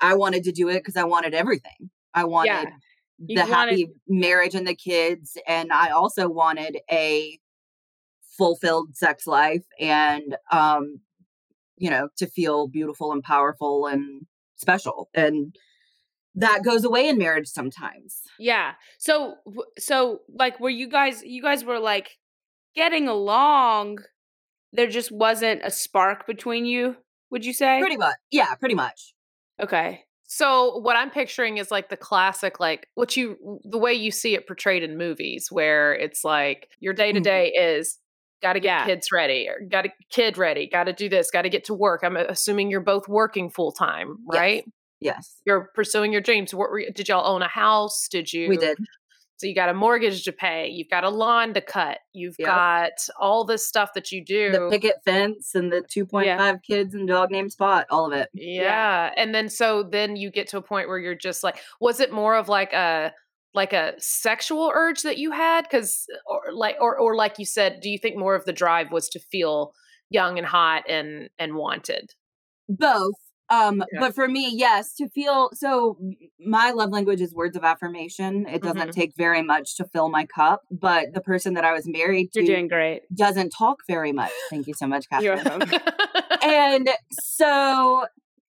I 0.00 0.14
wanted 0.14 0.44
to 0.44 0.52
do 0.52 0.68
it 0.68 0.74
because 0.80 0.96
I 0.96 1.04
wanted 1.04 1.32
everything. 1.34 1.90
I 2.14 2.24
wanted 2.24 2.50
Yeah. 2.68 2.76
The 3.18 3.34
wanted- 3.36 3.48
happy 3.52 3.88
marriage 4.08 4.54
and 4.54 4.66
the 4.66 4.74
kids, 4.74 5.36
and 5.46 5.72
I 5.72 5.90
also 5.90 6.28
wanted 6.28 6.78
a 6.90 7.38
fulfilled 8.38 8.94
sex 8.94 9.26
life 9.26 9.64
and 9.80 10.36
um 10.52 11.00
you 11.78 11.88
know 11.88 12.08
to 12.18 12.26
feel 12.26 12.68
beautiful 12.68 13.10
and 13.12 13.22
powerful 13.22 13.86
and 13.86 14.26
special 14.56 15.08
and 15.14 15.56
that 16.34 16.62
goes 16.62 16.84
away 16.84 17.08
in 17.08 17.16
marriage 17.16 17.48
sometimes 17.48 18.20
Yeah. 18.38 18.72
So 18.98 19.36
so 19.78 20.20
like 20.28 20.60
were 20.60 20.68
you 20.68 20.86
guys 20.86 21.22
you 21.24 21.40
guys 21.40 21.64
were 21.64 21.78
like 21.78 22.18
getting 22.74 23.08
along 23.08 24.00
there 24.72 24.86
just 24.88 25.10
wasn't 25.10 25.62
a 25.64 25.70
spark 25.70 26.26
between 26.26 26.66
you, 26.66 26.96
would 27.30 27.46
you 27.46 27.54
say? 27.54 27.80
pretty 27.80 27.96
much 27.96 28.16
yeah 28.30 28.54
pretty 28.56 28.74
much 28.74 29.14
Okay. 29.62 30.04
So 30.26 30.78
what 30.78 30.96
I'm 30.96 31.10
picturing 31.10 31.58
is 31.58 31.70
like 31.70 31.88
the 31.88 31.96
classic, 31.96 32.58
like 32.58 32.88
what 32.94 33.16
you, 33.16 33.60
the 33.64 33.78
way 33.78 33.94
you 33.94 34.10
see 34.10 34.34
it 34.34 34.46
portrayed 34.46 34.82
in 34.82 34.98
movies, 34.98 35.48
where 35.50 35.94
it's 35.94 36.24
like 36.24 36.68
your 36.80 36.94
day 36.94 37.12
to 37.12 37.18
mm-hmm. 37.18 37.22
day 37.22 37.48
is 37.52 37.98
got 38.42 38.54
to 38.54 38.60
get 38.60 38.80
Yeah. 38.80 38.86
kids 38.86 39.12
ready, 39.12 39.48
or 39.48 39.60
got 39.68 39.82
to 39.82 39.90
kid 40.10 40.36
ready, 40.36 40.68
got 40.68 40.84
to 40.84 40.92
do 40.92 41.08
this, 41.08 41.30
got 41.30 41.42
to 41.42 41.48
get 41.48 41.64
to 41.64 41.74
work. 41.74 42.02
I'm 42.02 42.16
assuming 42.16 42.70
you're 42.70 42.80
both 42.80 43.08
working 43.08 43.50
full 43.50 43.72
time, 43.72 44.18
right? 44.26 44.64
Yes. 45.00 45.40
You're 45.44 45.70
pursuing 45.74 46.12
your 46.12 46.20
dreams. 46.22 46.52
What 46.52 46.70
were 46.70 46.82
did 46.94 47.08
y'all 47.08 47.26
own 47.26 47.42
a 47.42 47.48
house? 47.48 48.08
Did 48.08 48.32
you? 48.32 48.48
We 48.48 48.56
did. 48.56 48.78
So 49.38 49.46
you 49.46 49.54
got 49.54 49.68
a 49.68 49.74
mortgage 49.74 50.24
to 50.24 50.32
pay. 50.32 50.68
You've 50.68 50.88
got 50.88 51.04
a 51.04 51.10
lawn 51.10 51.52
to 51.54 51.60
cut. 51.60 51.98
You've 52.14 52.36
Yep. 52.38 52.46
got 52.46 52.92
all 53.20 53.44
this 53.44 53.66
stuff 53.66 53.92
that 53.94 54.10
you 54.10 54.24
do. 54.24 54.50
The 54.52 54.68
picket 54.70 54.96
fence 55.04 55.54
and 55.54 55.70
the 55.72 55.82
2.5 55.82 56.62
kids 56.62 56.94
and 56.94 57.06
dog 57.06 57.30
named 57.30 57.52
Spot, 57.52 57.86
all 57.90 58.06
of 58.06 58.18
it. 58.18 58.30
Yeah. 58.32 59.12
And 59.16 59.34
then 59.34 59.48
so 59.50 59.82
then 59.82 60.16
you 60.16 60.30
get 60.30 60.48
to 60.48 60.56
a 60.58 60.62
point 60.62 60.88
where 60.88 60.98
you're 60.98 61.14
just 61.14 61.44
like 61.44 61.58
was 61.80 62.00
it 62.00 62.12
more 62.12 62.34
of 62.34 62.48
like 62.48 62.72
a 62.72 63.12
like 63.52 63.72
a 63.74 63.94
sexual 63.98 64.70
urge 64.74 65.02
that 65.02 65.18
you 65.18 65.30
had 65.32 65.68
cuz 65.70 66.06
or 66.26 66.52
like 66.52 66.76
or 66.80 66.98
or 66.98 67.14
like 67.14 67.38
you 67.38 67.44
said 67.46 67.80
do 67.80 67.88
you 67.90 67.98
think 67.98 68.16
more 68.16 68.34
of 68.34 68.44
the 68.46 68.52
drive 68.52 68.90
was 68.92 69.08
to 69.10 69.18
feel 69.18 69.72
young 70.08 70.38
and 70.38 70.46
hot 70.46 70.84
and 70.88 71.28
and 71.38 71.54
wanted? 71.56 72.14
Both. 72.68 73.14
Um, 73.48 73.80
Okay. 73.82 73.98
but 74.00 74.14
for 74.14 74.26
me, 74.26 74.50
yes, 74.52 74.92
to 74.94 75.08
feel 75.08 75.50
so 75.54 75.96
my 76.40 76.72
love 76.72 76.90
language 76.90 77.20
is 77.20 77.32
words 77.32 77.56
of 77.56 77.62
affirmation. 77.64 78.46
It 78.48 78.60
doesn't 78.62 78.88
Mhm. 78.88 78.92
take 78.92 79.12
very 79.16 79.42
much 79.42 79.76
to 79.76 79.84
fill 79.84 80.08
my 80.08 80.26
cup, 80.26 80.62
but 80.70 81.14
the 81.14 81.20
person 81.20 81.54
that 81.54 81.64
I 81.64 81.72
was 81.72 81.86
married 81.86 82.32
to 82.32 82.40
You're 82.40 82.56
doing 82.56 82.68
great. 82.68 83.02
doesn't 83.14 83.50
talk 83.50 83.82
very 83.86 84.12
much. 84.12 84.32
Thank 84.50 84.66
you 84.66 84.74
so 84.74 84.86
much, 84.86 85.08
Catherine. 85.08 85.70
and 86.42 86.90
so 87.20 88.06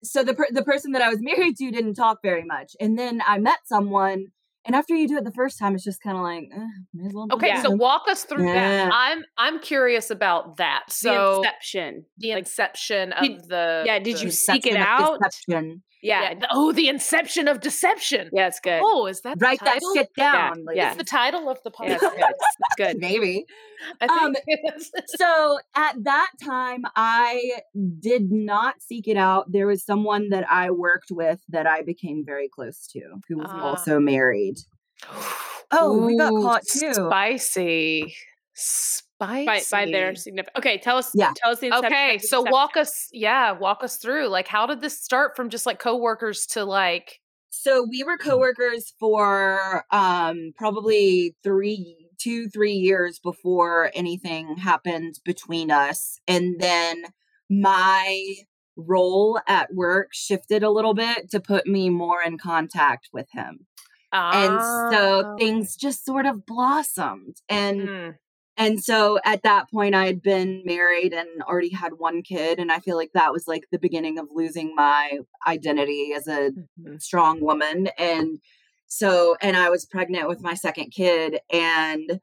so 0.05 0.23
the 0.23 0.35
per- 0.35 0.49
the 0.51 0.63
person 0.63 0.93
that 0.93 1.03
I 1.03 1.09
was 1.09 1.21
married 1.21 1.57
to 1.57 1.71
didn't 1.73 1.95
talk 1.95 2.19
very 2.23 2.45
much. 2.45 2.77
And 2.81 2.97
then 2.99 3.23
I 3.27 3.39
met 3.39 3.59
someone 3.65 4.27
and 4.67 4.75
after 4.77 4.95
you 4.95 5.09
do 5.09 5.17
it 5.17 5.25
the 5.25 5.33
first 5.33 5.59
time 5.59 5.75
it's 5.75 5.85
just 5.85 6.03
kind 6.03 6.17
of 6.17 6.23
like, 6.23 6.45
eh, 6.55 6.67
may 6.95 7.07
as 7.07 7.15
well 7.15 7.27
do 7.27 7.35
it 7.35 7.37
Okay, 7.37 7.63
so 7.63 7.71
walk 7.71 8.03
us 8.09 8.25
through 8.25 8.47
Yeah. 8.47 8.55
that. 8.87 8.91
I'm 8.93 9.25
I'm 9.39 9.59
curious 9.61 10.11
about 10.11 10.57
that. 10.59 10.85
the 10.89 10.93
So 10.95 11.37
inception. 11.39 12.05
the 12.19 12.33
inception 12.33 13.13
of 13.13 13.23
Did- 13.23 13.49
the 13.49 13.83
yeah, 13.87 13.99
did 13.99 14.17
the- 14.17 14.25
you 14.25 14.31
seek 14.31 14.67
it 14.67 14.77
out? 14.77 15.19
deception. 15.23 15.83
Yeah. 16.07 16.35
yeah, 16.39 16.47
oh, 16.53 16.73
the 16.73 16.89
inception 16.89 17.49
of 17.49 17.61
deception. 17.61 18.31
Yeah, 18.33 18.47
it's 18.49 18.61
good. 18.61 18.81
Oh, 18.83 19.07
is 19.07 19.21
that 19.23 19.39
the 19.39 19.45
Write 19.45 19.61
that 19.61 19.75
title? 19.75 19.95
shit 19.95 20.09
down. 20.17 20.65
like, 20.65 20.77
yeah. 20.77 20.89
It's 20.89 20.99
the 20.99 21.05
title 21.05 21.49
of 21.51 21.59
the 21.65 21.73
Yeah, 21.83 21.95
it's 21.95 22.05
podcast. 22.05 22.11
good. 22.17 22.35
It's 22.39 22.77
good. 22.77 22.97
Maybe. 23.01 23.45
I 24.01 24.07
Um, 24.07 24.33
think 24.35 24.45
it's- 24.49 24.91
so 25.17 25.59
at 25.75 26.03
that 26.05 26.31
time 26.43 26.83
i 26.97 27.61
did 28.01 28.33
not 28.33 28.77
seek 28.81 29.07
it 29.07 29.19
out 29.19 29.53
there 29.53 29.67
was 29.67 29.85
someone 29.85 30.31
that 30.31 30.51
i 30.51 30.71
worked 30.71 31.11
with 31.11 31.41
that 31.51 31.67
i 31.67 31.83
became 31.83 32.25
very 32.25 32.49
close 32.49 32.87
to 32.93 33.01
who 33.29 33.37
was 33.37 33.49
Ah. 33.51 33.61
also 33.63 34.01
married 34.01 34.57
oh 35.73 36.07
we 36.07 36.17
got 36.17 36.31
caught 36.43 36.63
too 36.67 36.95
Spicy. 36.95 38.15
Spicy. 38.55 39.03
By, 39.19 39.63
by 39.71 39.87
their 39.87 40.15
significant. 40.15 40.59
Okay, 40.59 40.79
tell 40.79 40.99
us. 40.99 41.11
Yeah. 41.15 41.33
Tell 41.37 41.53
us 41.53 41.61
the 41.61 41.67
inception. 41.69 41.93
Okay, 41.93 42.17
of 42.17 42.23
so 42.23 42.39
inception. 42.41 42.53
walk 42.53 42.77
us, 42.77 43.09
yeah, 43.13 43.53
walk 43.53 43.83
us 43.83 43.97
through. 43.97 44.29
Like, 44.29 44.47
how 44.49 44.67
did 44.67 44.81
this 44.83 45.01
start 45.01 45.37
from 45.37 45.49
just 45.49 45.65
like 45.67 45.79
coworkers 45.79 46.45
to 46.49 46.65
like, 46.65 47.21
so 47.49 47.87
we 47.91 48.03
were 48.03 48.19
coworkers 48.19 48.93
for 49.01 49.85
um 49.91 50.53
probably 50.57 51.35
three 51.43 52.11
two 52.19 52.49
three 52.51 52.73
years 52.73 53.19
before 53.19 53.91
anything 53.95 54.57
happened 54.57 55.15
between 55.25 55.71
us 55.71 56.19
and 56.29 56.57
then 56.61 57.05
my 57.49 58.35
role 58.77 59.39
at 59.47 59.73
work 59.75 60.09
shifted 60.13 60.63
a 60.63 60.71
little 60.71 60.93
bit 60.95 61.31
to 61.31 61.41
put 61.41 61.67
me 61.67 61.89
more 61.89 62.21
in 62.23 62.37
contact 62.37 63.09
with 63.13 63.27
him 63.33 63.67
and 64.13 64.61
so 64.93 65.23
Ah. 65.25 65.37
things 65.39 65.77
just 65.77 66.05
sort 66.05 66.27
of 66.27 66.45
blossomed 66.47 67.37
and 67.49 67.81
Mm, 67.89 68.15
and 68.57 68.83
so 68.83 69.19
at 69.25 69.43
that 69.43 69.71
point 69.71 69.95
i 69.95 70.07
had 70.07 70.23
been 70.23 70.63
married 70.65 71.13
and 71.13 71.29
already 71.43 71.71
had 71.71 71.95
one 71.99 72.23
kid 72.23 72.59
and 72.59 72.71
i 72.73 72.79
feel 72.81 72.97
like 72.97 73.11
that 73.13 73.33
was 73.33 73.47
like 73.47 73.65
the 73.71 73.79
beginning 73.79 74.19
of 74.19 74.27
losing 74.33 74.75
my 74.75 75.19
identity 75.47 76.13
as 76.17 76.27
a 76.27 76.51
mhm. 76.81 77.01
strong 77.01 77.41
woman 77.41 77.89
and 77.99 78.39
so 78.87 79.37
and 79.43 79.57
i 79.57 79.69
was 79.71 79.85
pregnant 79.85 80.29
with 80.29 80.41
my 80.43 80.55
second 80.55 80.91
kid 80.91 81.39
and 81.53 82.21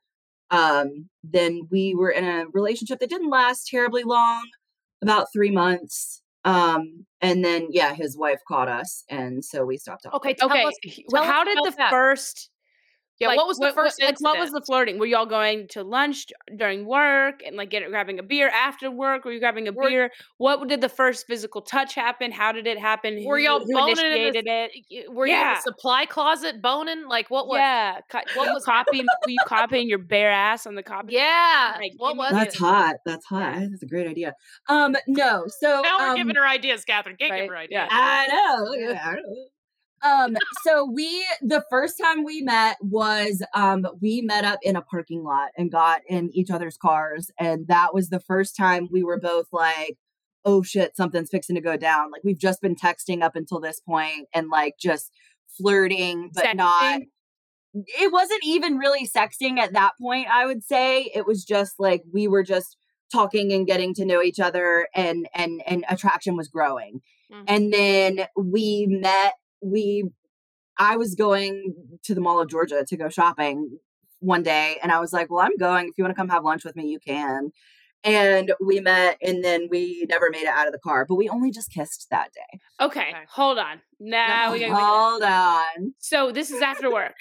um 0.51 1.09
then 1.23 1.67
we 1.71 1.93
were 1.95 2.11
in 2.11 2.23
a 2.25 2.45
relationship 2.53 2.99
that 2.99 3.09
didn't 3.09 3.29
last 3.29 3.67
terribly 3.67 4.03
long 4.03 4.43
about 5.01 5.27
three 5.33 5.51
months 5.51 6.21
um 6.45 7.05
and 7.21 7.43
then 7.43 7.67
yeah 7.71 7.93
his 7.93 8.17
wife 8.17 8.39
caught 8.47 8.67
us 8.67 9.03
and 9.09 9.43
so 9.45 9.65
we 9.65 9.77
stopped 9.77 10.03
talking 10.03 10.17
Okay, 10.17 10.33
tell 10.33 10.49
Okay. 10.49 10.63
us- 10.63 10.73
h- 10.83 10.99
tell 11.09 11.23
how 11.23 11.43
did 11.43 11.57
the 11.57 11.73
that. 11.77 11.89
first? 11.89 12.49
Yeah, 13.19 13.27
like, 13.27 13.37
what 13.37 13.47
was 13.47 13.57
the 13.57 13.71
first 13.73 14.01
like, 14.01 14.19
what 14.19 14.39
was 14.39 14.49
the 14.51 14.61
flirting? 14.65 14.97
Were 14.97 15.05
y'all 15.05 15.25
going 15.27 15.67
to 15.69 15.83
lunch 15.83 16.25
during 16.57 16.85
work 16.85 17.41
and 17.45 17.55
like 17.55 17.69
get 17.69 17.87
grabbing 17.89 18.17
a 18.19 18.23
beer 18.23 18.49
after 18.49 18.89
work? 18.89 19.23
Were 19.23 19.31
you 19.31 19.39
grabbing 19.39 19.67
a 19.67 19.71
Were- 19.71 19.87
beer? 19.87 20.11
What 20.37 20.67
did 20.67 20.81
the 20.81 20.89
first 20.89 21.27
physical 21.27 21.61
touch 21.61 21.93
happen? 21.93 22.31
How 22.31 22.51
did 22.51 22.65
it 22.65 22.79
happen? 22.79 23.23
Were 23.23 23.37
y'all 23.37 23.59
who 23.59 23.71
boning 23.71 23.97
in 23.99 24.33
the- 24.33 24.39
it? 24.45 24.71
Y- 24.89 25.03
Were 25.13 25.27
you 25.27 25.35
in 25.35 25.39
the 25.53 25.61
supply 25.61 26.05
closet 26.05 26.61
boning? 26.61 27.07
Like, 27.07 27.29
what 27.29 27.47
was? 27.47 27.57
yeah, 27.59 27.99
co- 28.11 28.19
what 28.35 28.51
was 28.51 28.65
copying? 28.65 29.05
were 29.05 29.29
you 29.29 29.37
copying 29.45 29.87
your 29.87 29.99
bare 29.99 30.31
ass 30.31 30.65
on 30.65 30.73
the 30.75 30.83
copy? 30.83 31.13
Yeah. 31.13 31.75
Like, 31.77 31.93
what 31.97 32.17
was 32.17 32.31
that's 32.31 32.55
it? 32.55 32.59
hot 32.59 32.95
that's 33.05 33.25
hot 33.25 33.59
that's 33.69 33.83
a 33.83 33.87
great 33.87 34.07
idea 34.07 34.33
um 34.69 34.95
no 35.07 35.45
so 35.59 35.81
Now 35.81 35.99
we're 35.99 36.09
um, 36.09 36.15
giving 36.17 36.35
her 36.35 36.45
ideas, 36.47 36.83
Catherine. 36.83 37.15
Can't 37.17 37.33
give 37.35 37.47
her 37.49 37.57
ideas. 37.57 37.69
yeah. 37.71 37.87
I 37.89 38.27
know. 38.27 38.63
Look 38.63 38.79
at 38.79 39.03
that. 39.03 39.19
Um, 40.03 40.35
so 40.63 40.85
we 40.85 41.25
the 41.41 41.63
first 41.69 41.95
time 42.01 42.23
we 42.23 42.41
met 42.41 42.77
was 42.81 43.41
um 43.53 43.87
we 44.01 44.21
met 44.21 44.43
up 44.43 44.59
in 44.61 44.75
a 44.75 44.81
parking 44.81 45.23
lot 45.23 45.51
and 45.57 45.71
got 45.71 46.01
in 46.07 46.29
each 46.33 46.49
other's 46.51 46.77
cars, 46.77 47.31
and 47.39 47.67
that 47.67 47.93
was 47.93 48.09
the 48.09 48.19
first 48.19 48.55
time 48.55 48.89
we 48.91 49.03
were 49.03 49.19
both 49.19 49.47
like, 49.51 49.97
oh 50.45 50.61
shit, 50.61 50.95
something's 50.95 51.29
fixing 51.29 51.55
to 51.55 51.61
go 51.61 51.77
down. 51.77 52.11
Like 52.11 52.23
we've 52.23 52.39
just 52.39 52.61
been 52.61 52.75
texting 52.75 53.23
up 53.23 53.35
until 53.35 53.59
this 53.59 53.79
point 53.79 54.27
and 54.33 54.49
like 54.49 54.75
just 54.79 55.11
flirting, 55.57 56.31
but 56.33 56.55
not 56.55 57.01
it 57.73 58.11
wasn't 58.11 58.41
even 58.43 58.77
really 58.77 59.07
sexting 59.07 59.57
at 59.57 59.73
that 59.73 59.93
point, 59.99 60.27
I 60.31 60.45
would 60.45 60.63
say. 60.63 61.11
It 61.13 61.25
was 61.25 61.43
just 61.43 61.79
like 61.79 62.03
we 62.11 62.27
were 62.27 62.43
just 62.43 62.77
talking 63.11 63.51
and 63.51 63.65
getting 63.67 63.93
to 63.95 64.05
know 64.05 64.21
each 64.21 64.39
other 64.39 64.87
and 64.95 65.27
and 65.33 65.61
and 65.65 65.85
attraction 65.89 66.35
was 66.35 66.47
growing. 66.47 67.01
Mhm. 67.31 67.43
And 67.47 67.73
then 67.73 68.27
we 68.35 68.87
met 68.87 69.33
we 69.63 70.09
I 70.77 70.97
was 70.97 71.15
going 71.15 71.75
to 72.03 72.15
the 72.15 72.21
Mall 72.21 72.41
of 72.41 72.49
Georgia 72.49 72.83
to 72.87 72.97
go 72.97 73.09
shopping 73.09 73.77
one 74.19 74.43
day 74.43 74.77
and 74.81 74.91
I 74.91 74.99
was 74.99 75.13
like, 75.13 75.29
"Well, 75.29 75.39
I'm 75.45 75.55
going. 75.57 75.87
If 75.89 75.97
you 75.97 76.03
want 76.03 76.15
to 76.15 76.19
come 76.19 76.29
have 76.29 76.43
lunch 76.43 76.63
with 76.65 76.75
me, 76.75 76.87
you 76.87 76.99
can." 76.99 77.51
And 78.05 78.53
we 78.59 78.79
met 78.81 79.17
and 79.21 79.43
then 79.43 79.67
we 79.69 80.05
never 80.09 80.29
made 80.29 80.41
it 80.41 80.47
out 80.47 80.67
of 80.67 80.73
the 80.73 80.79
car, 80.79 81.05
but 81.07 81.15
we 81.15 81.29
only 81.29 81.51
just 81.51 81.71
kissed 81.71 82.07
that 82.11 82.31
day. 82.33 82.59
Okay, 82.81 83.09
Okay. 83.09 83.23
hold 83.29 83.57
on. 83.59 83.81
Now 83.99 84.51
we 84.51 84.59
gotta. 84.59 84.73
Hold 84.73 85.23
on. 85.23 85.93
So 85.99 86.31
this 86.31 86.51
is 86.51 86.61
after 86.61 86.91
work. 86.91 87.15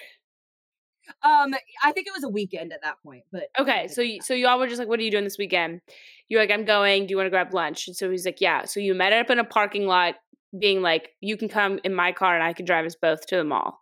Um 1.23 1.55
I 1.83 1.93
think 1.93 2.07
it 2.07 2.13
was 2.15 2.25
a 2.25 2.29
weekend 2.29 2.73
at 2.73 2.83
that 2.83 2.97
point, 3.05 3.25
but 3.33 3.45
Okay, 3.59 3.89
so 3.89 4.03
y- 4.03 4.19
so 4.23 4.35
y'all 4.35 4.59
were 4.59 4.67
just 4.67 4.79
like, 4.79 4.89
"What 4.89 4.99
are 5.01 5.03
you 5.03 5.11
doing 5.11 5.25
this 5.25 5.39
weekend?" 5.39 5.81
You're 6.29 6.41
like, 6.41 6.51
"I'm 6.51 6.65
going. 6.65 7.07
Do 7.07 7.13
you 7.13 7.17
want 7.17 7.27
to 7.27 7.31
grab 7.31 7.53
lunch?" 7.53 7.87
And 7.89 7.97
so 7.97 8.11
he's 8.11 8.25
like, 8.25 8.41
"Yeah." 8.41 8.65
So 8.65 8.81
you 8.81 8.95
met 8.95 9.13
up 9.13 9.29
in 9.31 9.39
a 9.39 9.45
parking 9.45 9.87
lot, 9.87 10.15
being 10.59 10.83
like, 10.83 11.11
"You 11.21 11.37
can 11.37 11.49
come 11.49 11.81
in 11.85 11.95
my 11.95 12.13
car, 12.13 12.35
and 12.35 12.43
I 12.43 12.53
can 12.53 12.65
drive 12.67 12.85
us 12.87 12.95
both 12.95 13.27
to 13.29 13.37
the 13.37 13.45
mall." 13.45 13.79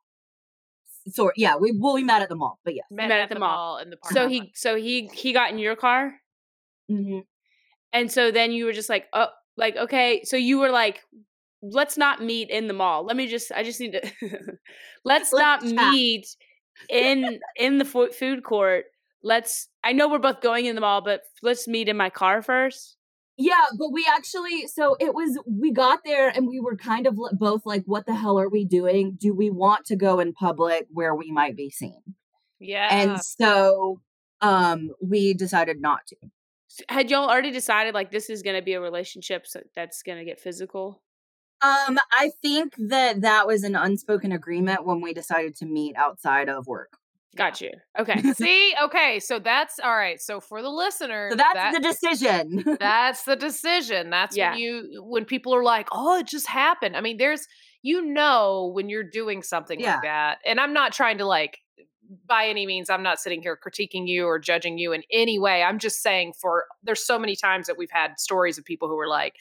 so 1.08 1.30
yeah, 1.34 1.56
we 1.56 1.72
well 1.78 1.94
we 1.94 2.04
met 2.04 2.22
at 2.22 2.28
the 2.28 2.36
mall, 2.36 2.60
but 2.64 2.74
yes. 2.74 2.84
Met, 2.90 3.08
Met 3.08 3.18
at 3.18 3.22
at 3.24 3.28
the 3.30 3.34
the 3.36 3.40
mall. 3.40 3.56
mall 3.56 3.78
in 3.78 3.90
the 3.90 3.96
park. 3.96 4.12
So 4.12 4.28
he 4.28 4.52
so 4.54 4.76
he 4.76 5.08
he 5.14 5.32
got 5.32 5.50
in 5.50 5.58
your 5.58 5.74
car, 5.76 6.14
Mhm. 6.90 7.24
and 7.92 8.12
so 8.12 8.30
then 8.30 8.52
you 8.52 8.66
were 8.66 8.72
just 8.72 8.88
like, 8.88 9.06
"Oh, 9.12 9.28
like 9.56 9.76
okay." 9.76 10.22
So 10.24 10.36
you 10.36 10.58
were 10.58 10.70
like, 10.70 11.02
"Let's 11.62 11.96
not 11.96 12.22
meet 12.22 12.50
in 12.50 12.68
the 12.68 12.74
mall. 12.74 13.04
Let 13.04 13.16
me 13.16 13.26
just. 13.28 13.50
I 13.52 13.62
just 13.62 13.80
need 13.80 13.92
to. 13.92 14.02
let's, 15.04 15.32
Let's 15.32 15.32
not 15.32 15.62
chat." 15.62 15.92
meet 15.92 16.26
in 16.88 17.40
in 17.56 17.78
the 17.78 17.84
fo- 17.84 18.10
food 18.12 18.44
court. 18.44 18.84
Let's. 19.22 19.68
I 19.82 19.92
know 19.92 20.08
we're 20.08 20.18
both 20.18 20.40
going 20.42 20.66
in 20.66 20.74
the 20.74 20.80
mall, 20.82 21.00
but 21.02 21.22
let's 21.42 21.66
meet 21.66 21.88
in 21.88 21.96
my 21.96 22.10
car 22.10 22.42
first. 22.42 22.96
Yeah, 23.40 23.64
but 23.78 23.90
we 23.90 24.06
actually 24.06 24.66
so 24.66 24.96
it 25.00 25.14
was 25.14 25.38
we 25.46 25.72
got 25.72 26.04
there 26.04 26.28
and 26.28 26.46
we 26.46 26.60
were 26.60 26.76
kind 26.76 27.06
of 27.06 27.18
both 27.32 27.64
like 27.64 27.84
what 27.86 28.04
the 28.04 28.14
hell 28.14 28.38
are 28.38 28.50
we 28.50 28.66
doing? 28.66 29.16
Do 29.18 29.32
we 29.32 29.48
want 29.48 29.86
to 29.86 29.96
go 29.96 30.20
in 30.20 30.34
public 30.34 30.86
where 30.90 31.14
we 31.14 31.32
might 31.32 31.56
be 31.56 31.70
seen? 31.70 32.02
yeah. 32.58 32.88
And 32.90 33.20
so 33.22 34.02
um 34.42 34.90
we 35.02 35.32
decided 35.32 35.80
not 35.80 36.06
to. 36.08 36.16
Had 36.90 37.10
y'all 37.10 37.30
already 37.30 37.50
decided 37.50 37.94
like 37.94 38.10
this 38.10 38.28
is 38.28 38.42
gonna 38.42 38.60
be 38.60 38.74
a 38.74 38.80
relationship 38.80 39.46
so 39.46 39.60
that's 39.74 40.02
gonna 40.02 40.26
get 40.26 40.38
physical? 40.38 41.00
Um 41.62 41.98
I 42.12 42.32
think 42.42 42.74
that 42.76 43.22
that 43.22 43.46
was 43.46 43.64
an 43.64 43.74
unspoken 43.74 44.32
agreement 44.32 44.84
when 44.84 45.00
we 45.00 45.14
decided 45.14 45.56
to 45.56 45.66
meet 45.66 45.96
outside 45.96 46.50
of 46.50 46.66
work. 46.66 46.98
Got 47.36 47.60
you. 47.60 47.70
Okay. 47.98 48.20
See, 48.34 48.74
okay, 48.82 49.20
so 49.20 49.38
that's 49.38 49.78
all 49.78 49.94
right. 49.96 50.20
So 50.20 50.40
for 50.40 50.62
the 50.62 50.68
listener, 50.68 51.28
So 51.30 51.36
that's 51.36 51.54
that- 51.54 51.74
the 51.74 51.80
decision. 51.80 52.76
that's 52.80 53.22
the 53.22 53.36
decision. 53.36 54.10
That's 54.10 54.36
Yeah. 54.36 54.50
when 54.50 54.58
you 54.58 55.02
when 55.06 55.24
people 55.24 55.54
are 55.54 55.62
like, 55.62 55.88
"Oh, 55.92 56.18
it 56.18 56.26
just 56.26 56.48
happened." 56.48 56.96
I 56.96 57.00
mean, 57.00 57.18
there's 57.18 57.46
you 57.82 58.02
know 58.02 58.70
when 58.74 58.88
you're 58.88 59.04
doing 59.04 59.42
something 59.42 59.78
Yeah. 59.80 59.94
like 59.94 60.02
that. 60.02 60.38
And 60.44 60.58
I'm 60.60 60.72
not 60.72 60.92
trying 60.92 61.18
to 61.18 61.24
like 61.24 61.60
by 62.26 62.46
any 62.48 62.66
means 62.66 62.90
I'm 62.90 63.04
not 63.04 63.20
sitting 63.20 63.40
here 63.40 63.56
critiquing 63.56 64.08
you 64.08 64.26
or 64.26 64.40
judging 64.40 64.78
you 64.78 64.92
in 64.92 65.04
any 65.12 65.38
way. 65.38 65.62
I'm 65.62 65.78
just 65.78 66.02
saying 66.02 66.32
for 66.40 66.64
there's 66.82 67.06
so 67.06 67.16
many 67.20 67.36
times 67.36 67.68
that 67.68 67.78
we've 67.78 67.90
had 67.92 68.18
stories 68.18 68.58
of 68.58 68.64
people 68.64 68.88
who 68.88 68.96
were 68.96 69.06
like 69.06 69.36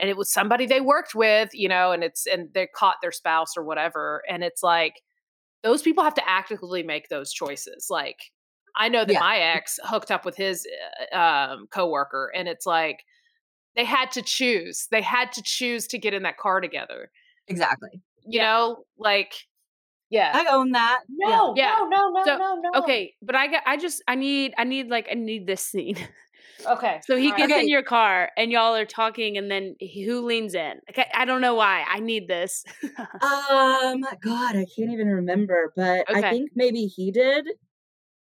and 0.00 0.10
it 0.10 0.16
was 0.16 0.30
somebody 0.30 0.66
they 0.66 0.80
worked 0.80 1.14
with, 1.14 1.50
you 1.54 1.68
know, 1.68 1.92
and 1.92 2.02
it's 2.02 2.26
and 2.26 2.52
they 2.54 2.66
caught 2.74 2.96
their 3.02 3.12
spouse 3.12 3.56
or 3.56 3.62
whatever, 3.64 4.22
and 4.28 4.42
it's 4.44 4.62
like 4.62 5.02
those 5.62 5.82
people 5.82 6.04
have 6.04 6.14
to 6.14 6.28
actively 6.28 6.82
make 6.82 7.08
those 7.08 7.32
choices. 7.32 7.86
Like 7.90 8.18
I 8.76 8.88
know 8.88 9.04
that 9.04 9.12
Yeah. 9.12 9.20
my 9.20 9.38
ex 9.38 9.78
hooked 9.84 10.10
up 10.10 10.24
with 10.24 10.36
his 10.36 10.66
uh, 11.12 11.16
um, 11.16 11.66
coworker, 11.70 12.30
and 12.34 12.48
it's 12.48 12.66
like 12.66 13.04
they 13.76 13.84
had 13.84 14.10
to 14.12 14.22
choose. 14.22 14.86
They 14.90 15.02
had 15.02 15.32
to 15.32 15.42
choose 15.42 15.86
to 15.88 15.98
get 15.98 16.14
in 16.14 16.22
that 16.24 16.36
car 16.38 16.60
together. 16.60 17.10
Exactly. 17.48 18.02
You 18.26 18.40
know, 18.40 18.84
like 18.98 19.32
yeah. 20.10 20.32
I 20.34 20.46
own 20.54 20.72
that. 20.72 21.00
no, 21.08 21.54
Yeah. 21.56 21.76
no, 21.80 21.86
no, 21.88 22.10
no, 22.10 22.22
So, 22.24 22.36
no, 22.38 22.54
no. 22.62 22.80
Okay, 22.82 23.14
but 23.22 23.34
I 23.36 23.46
got 23.48 23.62
I 23.66 23.76
just 23.76 24.02
I 24.08 24.14
need 24.14 24.54
I 24.58 24.64
need 24.64 24.88
like 24.88 25.08
I 25.10 25.14
need 25.14 25.46
this 25.46 25.62
scene. 25.62 25.96
okay. 26.66 27.00
So 27.06 27.16
he 27.16 27.30
All 27.30 27.36
gets 27.36 27.52
Okay. 27.52 27.60
in 27.62 27.68
your 27.68 27.82
car 27.82 28.30
and 28.36 28.50
y'all 28.52 28.74
are 28.74 28.84
talking 28.84 29.36
and 29.38 29.50
then 29.50 29.76
who 29.94 30.24
leans 30.24 30.54
in? 30.54 30.80
Okay, 30.90 31.06
I 31.14 31.24
don't 31.24 31.40
know 31.40 31.54
why. 31.54 31.84
I 31.88 32.00
need 32.00 32.28
this. 32.28 32.64
Um, 33.20 34.04
God, 34.20 34.56
I 34.56 34.66
can't 34.76 34.90
even 34.92 35.08
remember, 35.08 35.72
but 35.76 36.08
Okay. 36.10 36.18
I 36.18 36.30
think 36.30 36.50
maybe 36.54 36.86
he 36.86 37.10
did. 37.10 37.46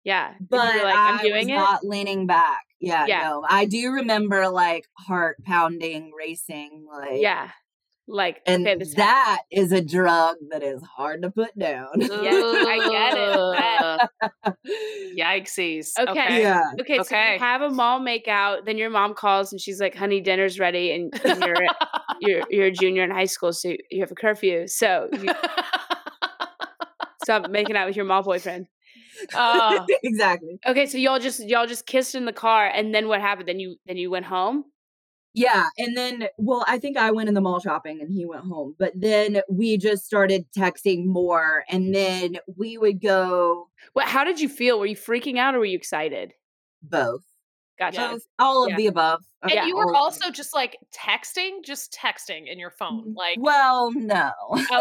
yeah. 0.05 0.29
and 0.31 0.41
you 0.41 0.47
But 0.51 0.85
like, 0.85 0.95
I 0.97 1.11
I'm 1.11 1.19
doing 1.19 1.35
was 1.35 1.47
it. 1.49 1.55
not 1.55 1.85
leaning 1.85 2.27
back. 2.27 2.65
Yeah, 2.81 3.07
Yeah. 3.07 3.23
no, 3.29 3.45
I 3.49 3.65
do 3.65 3.91
remember 3.93 4.49
like 4.49 4.87
heart 4.97 5.37
pounding, 5.45 6.13
racing, 6.17 6.87
like 6.91 7.21
yeah. 7.21 7.51
Like 8.11 8.41
and 8.47 8.67
okay, 8.67 8.79
this 8.79 8.95
that 8.95 9.43
is 9.51 9.71
a 9.71 9.83
drug 9.83 10.37
that 10.51 10.63
is 10.63 10.83
hard 10.83 11.21
to 11.23 11.31
put 11.31 11.57
down. 11.59 11.89
Yeah, 12.01 12.09
I 12.33 14.09
get 14.19 14.31
it. 14.65 15.19
Yikesies. 15.19 15.91
Okay. 15.99 16.41
yeah, 16.41 16.63
Okay, 16.81 16.97
so 16.97 17.01
Okay. 17.03 17.35
you 17.35 17.39
have 17.39 17.61
a 17.61 17.69
mall 17.69 18.01
makeout, 18.01 18.65
then 18.65 18.79
your 18.79 18.89
mom 18.89 19.13
calls 19.13 19.53
and 19.53 19.61
she's 19.61 19.79
like, 19.79 19.95
"Honey, 19.95 20.23
dinner's 20.23 20.59
ready," 20.59 20.93
and, 20.93 21.13
and 21.23 21.43
you're 21.43 21.67
you're 22.21 22.43
you're 22.51 22.67
a 22.67 22.71
junior 22.71 23.05
in 23.05 23.11
high 23.11 23.27
school, 23.27 23.53
so 23.53 23.75
you 23.91 24.01
have 24.01 24.11
a 24.11 24.15
curfew. 24.15 24.67
So 24.67 25.09
you 25.13 25.29
stop 27.25 27.51
making 27.51 27.77
out 27.77 27.87
with 27.87 27.97
your 27.97 28.07
mall 28.07 28.23
boyfriend. 28.23 28.69
Oh, 29.35 29.85
exactly. 30.03 30.59
Okay, 30.67 30.87
so 30.87 30.97
y'all 30.97 31.19
just 31.19 31.47
y'all 31.47 31.67
just 31.67 31.87
kissed 31.87 32.15
in 32.15 32.25
the 32.25 32.33
car, 32.33 32.67
and 32.69 32.95
then 32.95 33.07
what 33.09 33.21
happened? 33.21 33.49
Then 33.49 33.61
you 33.61 33.77
then 33.87 33.97
you 33.99 34.11
went 34.11 34.25
home. 34.25 34.65
Yeah, 35.39 35.69
and 35.79 35.97
then 35.97 36.29
well, 36.37 36.65
I 36.67 36.79
think 36.79 36.97
I 36.97 37.13
went 37.13 37.29
in 37.29 37.35
the 37.35 37.41
mall 37.41 37.61
shopping 37.61 38.01
and 38.01 38.11
he 38.13 38.27
went 38.27 38.45
home. 38.45 38.75
But 38.79 38.93
then 38.97 39.41
we 39.49 39.77
just 39.77 40.05
started 40.05 40.47
texting 40.57 41.07
more 41.07 41.65
and 41.69 41.95
then 41.95 42.39
we 42.57 42.77
would 42.79 43.01
go 43.01 43.69
What? 43.93 44.07
How 44.07 44.25
did 44.25 44.41
you 44.41 44.49
feel? 44.49 44.81
Were 44.81 44.87
you 44.87 44.97
freaking 44.97 45.39
out 45.39 45.55
or 45.55 45.59
were 45.61 45.65
you 45.65 45.77
excited? 45.77 46.33
both. 46.83 47.28
Gotcha. 47.79 48.09
Both 48.13 48.23
all 48.41 48.65
of 48.65 48.71
Yeah. 48.71 48.77
the 48.77 48.87
above. 48.89 49.21
and 49.43 49.69
you 49.69 49.77
were 49.77 49.95
also 49.95 50.33
just 50.33 50.53
like 50.53 50.77
texting, 50.93 51.65
just 51.65 51.93
texting 51.93 52.49
in 52.51 52.59
your 52.59 52.71
phone. 52.71 53.15
Like, 53.17 53.37
Well, 53.41 53.93
no. 53.93 54.33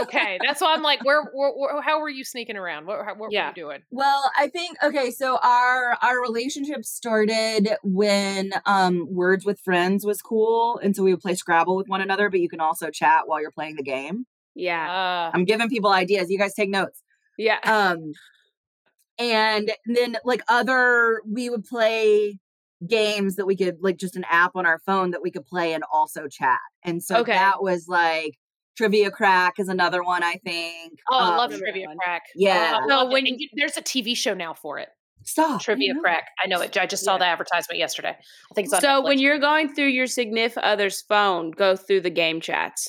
okay, 0.02 0.40
that's 0.44 0.62
why 0.62 0.74
I'm 0.74 0.82
like, 0.82 1.02
where, 1.06 1.26
where, 1.32 1.52
where 1.52 1.82
how 1.84 2.00
were 2.02 2.10
you 2.10 2.24
sneaking 2.24 2.58
around? 2.58 2.88
What, 2.88 3.06
how- 3.06 3.14
what 3.16 3.32
Yeah. 3.32 3.44
were 3.46 3.50
you 3.50 3.54
doing? 3.56 3.84
Well, 3.92 4.32
I 4.36 4.48
think 4.48 4.78
okay, 4.84 5.12
so 5.12 5.38
our 5.44 5.96
our 6.02 6.20
relationship 6.20 6.84
started 6.86 7.70
when 7.84 8.52
um 8.66 9.06
Words 9.14 9.46
with 9.46 9.60
Friends 9.60 10.04
was 10.04 10.22
cool, 10.22 10.80
and 10.82 10.96
so 10.96 11.04
we 11.04 11.14
would 11.14 11.22
play 11.22 11.36
Scrabble 11.36 11.76
with 11.76 11.88
one 11.88 12.02
another, 12.02 12.32
but 12.32 12.40
you 12.40 12.50
can 12.50 12.60
also 12.60 12.90
chat 12.90 13.28
while 13.28 13.40
you're 13.40 13.52
playing 13.52 13.76
the 13.76 13.84
game. 13.84 14.26
yeah, 14.56 15.28
Uh, 15.28 15.32
I'm 15.36 15.46
giving 15.46 15.70
people 15.70 15.92
ideas. 15.92 16.32
You 16.32 16.40
guys 16.40 16.56
take 16.56 16.72
notes. 16.72 17.04
yeah. 17.38 17.60
Um 17.64 18.14
and 19.20 19.72
then 19.86 20.18
like 20.26 20.42
other 20.48 21.22
we 21.28 21.50
would 21.50 21.64
play 21.64 22.40
games 22.88 23.36
that 23.38 23.46
we 23.48 23.56
could 23.56 23.78
like 23.82 23.98
just 23.98 24.16
an 24.16 24.26
app 24.30 24.52
on 24.56 24.66
our 24.66 24.80
phone 24.86 25.12
that 25.12 25.22
we 25.22 25.32
could 25.32 25.46
play 25.46 25.74
and 25.74 25.84
also 25.92 26.28
chat. 26.28 26.60
And 26.84 27.02
so 27.02 27.18
Okay. 27.18 27.32
that 27.32 27.62
was 27.64 27.88
like 27.88 28.38
Trivia 28.78 29.10
Crack 29.10 29.54
is 29.58 29.70
another 29.70 30.04
one 30.04 30.22
I 30.24 30.36
think. 30.46 31.00
oh, 31.10 31.18
I 31.18 31.36
love 31.38 31.52
Um, 31.54 31.60
Trivia 31.60 31.88
one. 31.88 31.98
Crack. 31.98 32.22
Yeah. 32.36 32.78
Oh, 32.82 32.86
I 32.86 32.88
So 32.88 33.10
when- 33.12 33.26
you- 33.26 33.50
there's 33.54 33.76
a 33.78 33.82
TV 33.82 34.14
show 34.16 34.34
now 34.36 34.54
for 34.54 34.78
it. 34.78 34.90
Stop. 35.24 35.62
Trivia 35.62 35.96
know. 35.96 36.02
Crack. 36.02 36.28
I 36.44 36.48
know 36.48 36.62
it. 36.62 36.78
I 36.78 36.86
just 36.86 37.04
saw 37.04 37.14
Yeah. 37.14 37.18
the 37.20 37.26
advertisement 37.26 37.80
yesterday. 37.80 38.16
I 38.20 38.54
think 38.54 38.66
it's 38.66 38.74
on 38.76 38.82
So 38.82 39.02
when 39.02 39.18
you're 39.18 39.40
going 39.40 39.74
through 39.74 39.88
your 39.88 40.06
significant 40.08 40.64
other's 40.66 41.02
phone, 41.02 41.50
go 41.52 41.76
through 41.76 42.02
the 42.02 42.10
game 42.12 42.40
chats. 42.40 42.88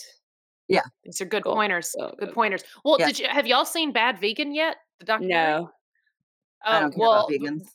Yeah, 0.69 0.83
these 1.03 1.21
are 1.23 1.25
good 1.25 1.45
Cool. 1.45 1.55
pointers. 1.55 1.97
Cool, 1.99 2.11
Good 2.19 2.27
cool. 2.27 2.35
pointers. 2.35 2.63
Well, 2.85 2.97
Yeah. 3.01 3.07
did 3.07 3.19
you 3.21 3.29
have 3.29 3.47
y'all 3.47 3.65
seen 3.65 3.91
Bad 3.91 4.21
Vegan 4.21 4.55
yet? 4.55 4.77
The 5.01 5.07
documentary? 5.07 5.63
No. 5.63 5.71
I 6.63 6.77
Oh, 6.77 6.81
don't 6.83 6.91
care 6.93 6.99
well, 7.01 7.13
about 7.13 7.31
vegans. 7.31 7.69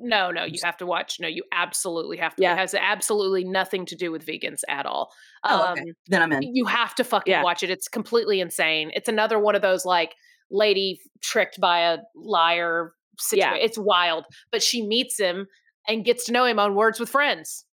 No, 0.00 0.30
no, 0.30 0.44
you 0.44 0.58
have 0.64 0.76
to 0.78 0.86
watch. 0.86 1.18
No, 1.20 1.28
you 1.28 1.42
absolutely 1.52 2.16
have 2.18 2.34
to. 2.36 2.42
Yeah. 2.42 2.54
It 2.54 2.58
has 2.58 2.74
absolutely 2.74 3.44
nothing 3.44 3.86
to 3.86 3.96
do 3.96 4.10
with 4.12 4.24
vegans 4.26 4.60
at 4.68 4.86
all. 4.86 5.12
Oh, 5.44 5.72
okay. 5.72 5.80
Um, 5.82 5.86
Then 6.06 6.22
I'm 6.22 6.32
in. 6.32 6.54
you 6.54 6.64
have 6.66 6.94
to 6.96 7.04
fucking 7.04 7.30
Yeah. 7.30 7.42
watch 7.42 7.62
it. 7.62 7.70
It's 7.70 7.88
completely 7.88 8.40
insane. 8.40 8.90
It's 8.94 9.08
another 9.08 9.38
one 9.38 9.54
of 9.54 9.62
those 9.62 9.84
like 9.84 10.14
lady 10.50 11.00
tricked 11.22 11.60
by 11.60 11.80
a 11.80 11.98
liar 12.14 12.92
situation. 13.18 13.56
Yeah. 13.56 13.64
It's 13.64 13.78
wild. 13.78 14.24
But 14.50 14.62
she 14.62 14.86
meets 14.86 15.18
him 15.18 15.46
and 15.88 16.04
gets 16.04 16.24
to 16.26 16.32
know 16.32 16.44
him 16.46 16.58
on 16.58 16.74
Words 16.74 16.98
with 16.98 17.08
Friends. 17.08 17.64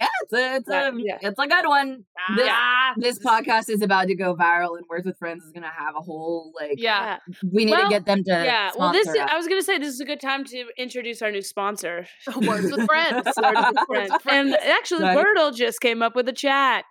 Yeah, 0.00 0.06
it's 0.22 0.32
a, 0.32 0.54
it's, 0.56 0.68
Yeah, 0.68 0.88
a, 0.88 0.92
yeah. 0.96 1.18
it's 1.28 1.38
a 1.38 1.46
good 1.46 1.66
one. 1.66 2.04
This, 2.36 2.48
Ah, 2.50 2.92
this 2.96 3.18
podcast 3.18 3.68
is 3.68 3.82
about 3.82 4.06
to 4.08 4.14
go 4.14 4.34
viral, 4.34 4.76
and 4.78 4.86
Words 4.88 5.04
with 5.06 5.18
Friends 5.18 5.44
is 5.44 5.52
going 5.52 5.62
to 5.62 5.68
have 5.68 5.94
a 5.96 6.00
whole 6.00 6.52
like. 6.58 6.74
yeah. 6.78 7.18
we 7.52 7.64
need 7.66 7.72
Well, 7.72 7.84
to 7.84 7.90
get 7.90 8.06
them 8.06 8.24
to. 8.24 8.30
yeah. 8.30 8.70
Well, 8.78 8.92
this 8.92 9.06
is. 9.08 9.16
I 9.16 9.36
was 9.36 9.46
gonna 9.46 9.62
say 9.62 9.78
this 9.78 9.92
is 9.92 10.00
a 10.00 10.04
good 10.04 10.20
time 10.20 10.44
to 10.46 10.64
introduce 10.78 11.20
our 11.22 11.30
new 11.30 11.42
sponsor. 11.42 12.06
Words 12.36 12.70
with 12.72 12.86
Friends. 12.86 13.26
Words 13.36 14.10
with 14.10 14.22
Friends. 14.22 14.54
and 14.54 14.54
actually, 14.54 15.02
Right. 15.04 15.18
Wordle 15.18 15.54
just 15.54 15.80
came 15.80 16.02
up 16.02 16.14
with 16.16 16.28
a 16.28 16.32
chat. 16.32 16.84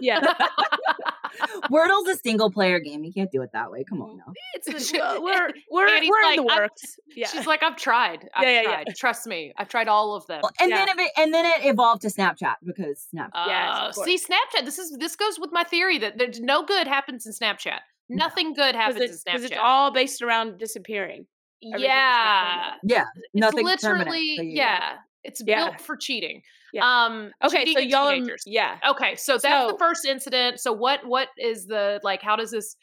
Yeah, 0.00 0.20
Wordle's 1.70 2.08
a 2.08 2.16
single 2.16 2.50
player 2.50 2.78
game. 2.80 3.04
You 3.04 3.12
can't 3.12 3.30
do 3.30 3.42
it 3.42 3.50
that 3.52 3.70
way. 3.70 3.84
Come 3.84 4.02
on 4.02 4.16
now. 4.16 4.32
it's 4.54 4.92
well, 4.92 5.22
we're 5.22 5.50
we're 5.70 5.88
Annie's 5.88 6.10
we're 6.10 6.30
in 6.30 6.36
the 6.36 6.42
works. 6.44 6.96
Yeah, 7.16 7.28
She's 7.28 7.46
like, 7.46 7.62
I've 7.62 7.76
tried. 7.76 8.28
I've 8.34 8.44
Yeah, 8.44 8.62
yeah, 8.62 8.82
yeah. 8.86 8.92
Trust 8.96 9.26
me. 9.26 9.52
I've 9.56 9.68
tried 9.68 9.88
all 9.88 10.14
of 10.14 10.26
them. 10.26 10.40
Well, 10.42 10.52
and 10.60 10.70
Yeah. 10.70 10.84
then 10.86 10.98
it, 10.98 11.10
and 11.16 11.34
then 11.34 11.44
it 11.46 11.66
evolved 11.66 12.02
to 12.02 12.08
Snapchat 12.08 12.54
because 12.64 13.06
Snapchat. 13.14 13.46
Yes, 13.46 13.76
Uh, 13.76 13.88
of 13.88 13.94
see, 14.04 14.18
Snapchat. 14.18 14.64
This 14.64 14.78
is 14.78 14.96
this 14.98 15.16
goes 15.16 15.38
with 15.38 15.50
my 15.52 15.64
theory 15.64 15.98
that 15.98 16.18
there's 16.18 16.40
no 16.40 16.64
good 16.64 16.86
happens 16.86 17.26
in 17.26 17.32
Snapchat. 17.32 17.80
Nothing 18.08 18.52
good 18.52 18.74
happens 18.74 19.22
because 19.24 19.44
in 19.44 19.52
it's, 19.52 19.60
all 19.60 19.90
based 19.92 20.22
around 20.22 20.58
disappearing. 20.58 21.26
everything's 21.64 21.82
yeah, 21.88 22.74
yeah, 22.84 23.04
it's 23.32 23.54
literally. 23.54 24.36
So 24.36 24.42
you- 24.42 24.50
yeah. 24.56 24.96
It's 25.24 25.42
Yeah. 25.44 25.70
built 25.70 25.80
for 25.80 25.96
cheating. 25.96 26.42
Yeah. 26.74 27.04
Um. 27.06 27.30
Okay, 27.44 27.72
so 27.72 27.78
y'all, 27.78 28.08
are, 28.08 28.14
teenagers. 28.14 28.42
yeah, 28.46 28.78
Okay, 28.90 29.14
so 29.14 29.34
that's 29.34 29.42
So- 29.44 29.72
the 29.72 29.78
first 29.78 30.04
incident. 30.04 30.58
So 30.60 30.72
what? 30.72 31.06
What 31.06 31.28
is 31.38 31.66
the 31.66 32.00
like? 32.02 32.20
How 32.20 32.34
does 32.36 32.50
this 32.50 32.76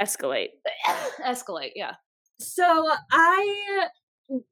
escalate. 0.00 0.48
escalate? 1.24 1.72
Yeah. 1.76 1.92
So 2.40 2.88
I 3.12 3.88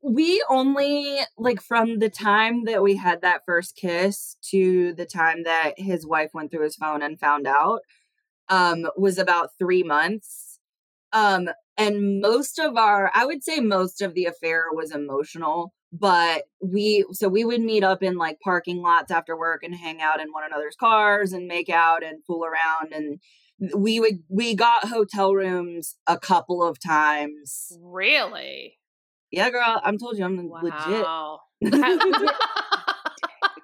we 0.02 0.44
only 0.50 1.18
like 1.38 1.62
from 1.62 1.98
the 2.00 2.10
time 2.10 2.64
that 2.66 2.82
we 2.82 2.96
had 2.96 3.22
that 3.22 3.40
first 3.46 3.74
kiss 3.76 4.36
to 4.50 4.92
the 4.94 5.06
time 5.06 5.44
that 5.44 5.72
his 5.78 6.06
wife 6.06 6.30
went 6.34 6.50
through 6.50 6.64
his 6.64 6.76
phone 6.76 7.00
and 7.02 7.18
found 7.18 7.46
out 7.46 7.80
um 8.50 8.86
was 8.96 9.16
about 9.18 9.50
3 9.58 9.82
months. 9.82 10.58
Um 11.14 11.48
and 11.78 12.20
most 12.20 12.58
of 12.58 12.76
our 12.76 13.10
I 13.14 13.24
would 13.24 13.42
say 13.42 13.60
most 13.60 14.02
of 14.02 14.12
the 14.14 14.26
affair 14.26 14.66
was 14.72 14.92
emotional, 14.94 15.72
but 15.92 16.44
we 16.60 17.04
so 17.12 17.28
we 17.28 17.44
would 17.44 17.60
meet 17.60 17.84
up 17.84 18.02
in 18.02 18.16
like 18.16 18.38
parking 18.40 18.80
lots 18.80 19.10
after 19.10 19.36
work 19.36 19.62
and 19.62 19.74
hang 19.74 20.00
out 20.00 20.20
in 20.20 20.28
one 20.32 20.44
another's 20.44 20.76
cars 20.76 21.32
and 21.32 21.46
make 21.46 21.68
out 21.68 22.02
and 22.02 22.24
fool 22.26 22.44
around 22.44 22.92
and 22.92 23.20
we 23.76 24.00
would 24.00 24.20
we 24.28 24.54
got 24.54 24.88
hotel 24.88 25.34
rooms 25.34 25.96
a 26.06 26.18
couple 26.18 26.62
of 26.62 26.78
times 26.80 27.76
Really? 27.80 28.78
yeah, 29.32 29.50
girl, 29.50 29.80
I'm 29.82 29.98
told 29.98 30.18
you 30.18 30.24
I'm 30.24 30.36
legit. 30.36 31.04
Wow. 31.04 31.40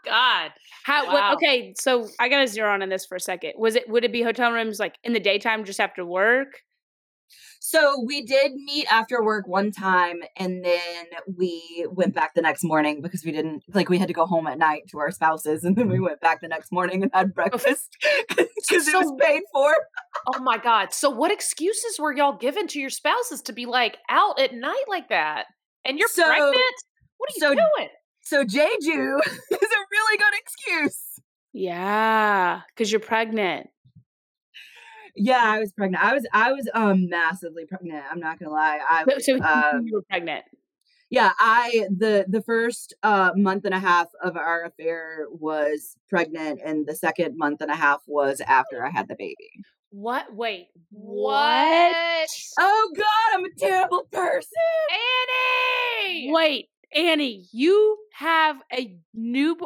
God. 0.05 0.51
How? 0.85 1.07
Wow. 1.07 1.13
What, 1.13 1.35
okay, 1.35 1.75
so 1.79 2.09
I 2.19 2.29
gotta 2.31 2.47
zero 2.47 2.73
on 2.73 2.81
in 2.81 2.89
this 2.89 3.05
for 3.05 3.17
a 3.17 3.21
second. 3.21 3.53
Was 3.57 3.77
it? 3.77 3.89
Would 3.89 4.05
it 4.05 4.13
be 4.13 4.23
hotel 4.23 4.51
rooms 4.51 4.81
like 4.81 4.95
in 5.05 5.13
the 5.13 5.21
daytime, 5.21 5.65
just 5.65 5.79
after 5.79 6.05
work? 6.05 6.49
So 7.61 8.03
we 8.07 8.23
did 8.23 8.55
meet 8.55 8.87
after 8.91 9.23
work 9.23 9.47
one 9.47 9.71
time, 9.73 10.23
and 10.37 10.65
then 10.65 11.07
we 11.37 11.87
went 11.91 12.15
back 12.15 12.35
the 12.35 12.43
next 12.43 12.65
morning 12.65 13.03
because 13.03 13.25
we 13.25 13.33
didn't 13.33 13.65
like 13.75 13.89
we 13.89 13.99
had 13.99 14.09
to 14.09 14.15
go 14.15 14.27
home 14.27 14.47
at 14.47 14.59
night 14.59 14.83
to 14.91 14.99
our 14.99 15.11
spouses, 15.11 15.65
and 15.65 15.77
then 15.77 15.89
we 15.89 15.97
mm-hmm. 15.97 16.05
went 16.05 16.21
back 16.21 16.41
the 16.41 16.49
next 16.49 16.73
morning 16.73 17.03
and 17.03 17.11
had 17.13 17.35
breakfast 17.35 17.97
because 18.29 18.89
it 18.89 18.95
was 18.95 19.13
paid 19.21 19.43
for. 19.53 19.73
Oh 20.35 20.41
my 20.41 20.59
God. 20.59 20.93
So 20.93 21.11
what 21.11 21.33
excuses 21.33 21.99
were 21.99 22.15
y'all 22.15 22.37
given 22.37 22.67
to 22.69 22.81
your 22.81 22.91
spouses 22.91 23.43
to 23.43 23.53
be 23.53 23.67
like 23.67 23.99
out 24.09 24.39
at 24.41 24.55
night 24.55 24.85
like 24.89 25.09
that? 25.09 25.47
And 25.85 25.99
you're 25.99 26.09
So- 26.09 26.25
pregnant? 26.27 26.57
What 27.17 27.31
are 27.31 27.35
you 27.35 27.41
so- 27.41 27.55
doing? 27.55 27.89
So 28.23 28.45
Jeju 28.45 29.19
is 29.27 29.59
a 29.63 29.83
really 29.91 30.19
good 30.19 30.35
excuse. 30.39 31.03
Yeah, 31.55 32.61
because 32.75 32.93
you're 32.93 33.01
pregnant. 33.01 33.71
Yeah, 35.21 35.43
I 35.43 35.59
was 35.59 35.73
pregnant. 35.73 36.05
I 36.05 36.15
was 36.15 36.27
I 36.33 36.53
was 36.53 36.69
um 36.75 37.09
massively 37.09 37.67
pregnant. 37.67 38.05
I'm 38.11 38.21
not 38.21 38.39
gonna 38.39 38.53
lie. 38.53 38.79
I 38.89 39.05
So, 39.09 39.15
was, 39.15 39.27
so 39.27 39.35
um, 39.43 39.83
you 39.87 39.95
were 39.95 40.03
pregnant. 40.09 40.45
yeah, 41.11 41.33
I 41.39 41.87
the 41.91 42.27
the 42.29 42.43
first 42.43 42.95
uh 43.03 43.31
month 43.37 43.65
and 43.65 43.75
a 43.75 43.79
half 43.79 44.09
of 44.23 44.37
our 44.37 44.65
affair 44.65 45.27
was 45.31 45.97
pregnant, 46.09 46.61
and 46.65 46.87
the 46.87 46.95
second 46.95 47.37
month 47.37 47.61
and 47.61 47.71
a 47.71 47.77
half 47.77 48.03
was 48.07 48.41
after 48.41 48.85
I 48.85 48.91
had 48.91 49.09
the 49.09 49.17
baby. 49.17 49.51
What? 49.91 50.35
Wait. 50.35 50.69
What? 50.91 52.29
Oh 52.61 52.91
God, 52.97 53.35
I'm 53.35 53.45
a 53.45 53.49
terrible 53.59 54.05
person. 54.13 54.49
Annie! 54.91 56.31
Wait, 56.31 56.67
Annie, 56.95 57.47
you 57.53 57.99
have 58.15 58.57
a 58.73 58.97
new. 59.15 59.57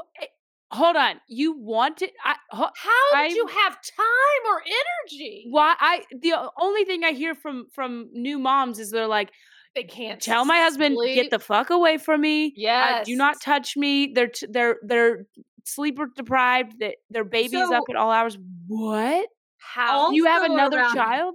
Hold 0.72 0.96
on. 0.96 1.20
You 1.28 1.52
wanted. 1.58 2.11
I, 2.24 2.35
ho- 2.50 2.70
How 2.74 3.11
did 3.12 3.18
I'm- 3.18 3.30
you 3.37 3.46
have 3.46 3.72
time 3.74 4.42
or 4.50 4.62
energy? 4.62 5.46
why? 5.50 5.74
I 5.78 6.02
the 6.20 6.35
only 6.58 6.85
thing 6.85 7.04
I 7.04 7.12
hear 7.12 7.35
from 7.35 7.66
from 7.72 8.08
new 8.12 8.38
moms 8.38 8.78
is 8.78 8.90
they're 8.90 9.06
like, 9.06 9.30
They 9.74 9.85
can't 9.85 10.20
tell 10.20 10.44
my 10.44 10.58
husband 10.58 10.96
get 11.14 11.30
the 11.30 11.38
fuck 11.38 11.70
away 11.70 11.98
from 11.98 12.22
me. 12.22 12.46
Uh, 12.46 12.52
Yes. 12.56 13.06
do 13.06 13.14
not 13.16 13.40
touch 13.42 13.76
me. 13.76 14.12
They're 14.14 14.28
t- 14.28 14.46
they're 14.50 14.76
they're 14.82 15.26
sleeper 15.64 16.08
deprived. 16.16 16.78
That 16.80 16.94
their 17.11 17.24
baby's 17.24 17.54
up 17.54 17.68
So- 17.70 17.85
at 17.90 17.96
all 17.96 18.11
hours. 18.11 18.38
What? 18.66 19.28
How? 19.58 20.11
you 20.11 20.24
have 20.24 20.42
another 20.44 20.78
around- 20.78 20.94
child? 20.94 21.35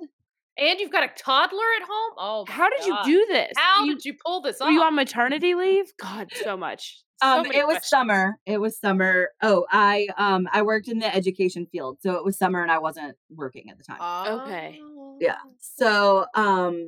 and 0.60 0.80
you've 0.80 0.92
got 0.92 1.04
a 1.04 1.10
toddler 1.16 1.64
at 1.80 1.84
home? 1.88 2.14
Oh, 2.18 2.46
How 2.48 2.68
did 2.70 2.80
God. 2.90 3.06
you 3.08 3.14
do 3.28 3.34
this? 3.34 3.54
How 3.56 3.84
you, 3.84 3.94
did 3.94 4.06
you 4.06 4.16
pull 4.26 4.42
this 4.42 4.60
were 4.60 4.72
you 4.72 4.82
on 4.82 4.96
maternity 4.96 5.54
leave? 5.54 5.86
God, 6.02 6.30
so 6.44 6.58
much. 6.58 7.04
So 7.22 7.28
Um, 7.28 7.44
many 7.44 7.58
it 7.58 7.66
was 7.66 7.76
questions. 7.78 7.90
summer. 7.90 8.40
It 8.46 8.60
was 8.62 8.78
summer. 8.80 9.30
Oh, 9.42 9.66
I 9.72 10.08
um 10.18 10.48
I 10.52 10.62
worked 10.62 10.88
in 10.88 11.00
the 11.00 11.14
education 11.14 11.66
field, 11.66 11.98
so 12.02 12.14
it 12.16 12.24
was 12.24 12.38
summer, 12.38 12.62
and 12.62 12.72
I 12.72 12.78
wasn't 12.80 13.18
working 13.30 13.70
at 13.70 13.78
the 13.78 13.84
time. 13.84 14.00
Okay. 14.42 14.80
yeah 15.20 15.38
so 15.60 16.28
um 16.36 16.86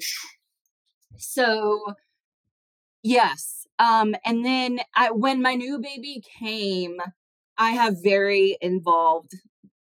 so 1.18 1.96
yes 3.04 3.66
um 3.80 4.16
and 4.26 4.46
then 4.46 4.80
i 4.96 5.10
when 5.12 5.42
my 5.42 5.56
new 5.56 5.80
baby 5.80 6.22
came 6.40 6.98
i 7.58 7.72
have 7.72 7.96
very 8.04 8.58
involved 8.62 9.32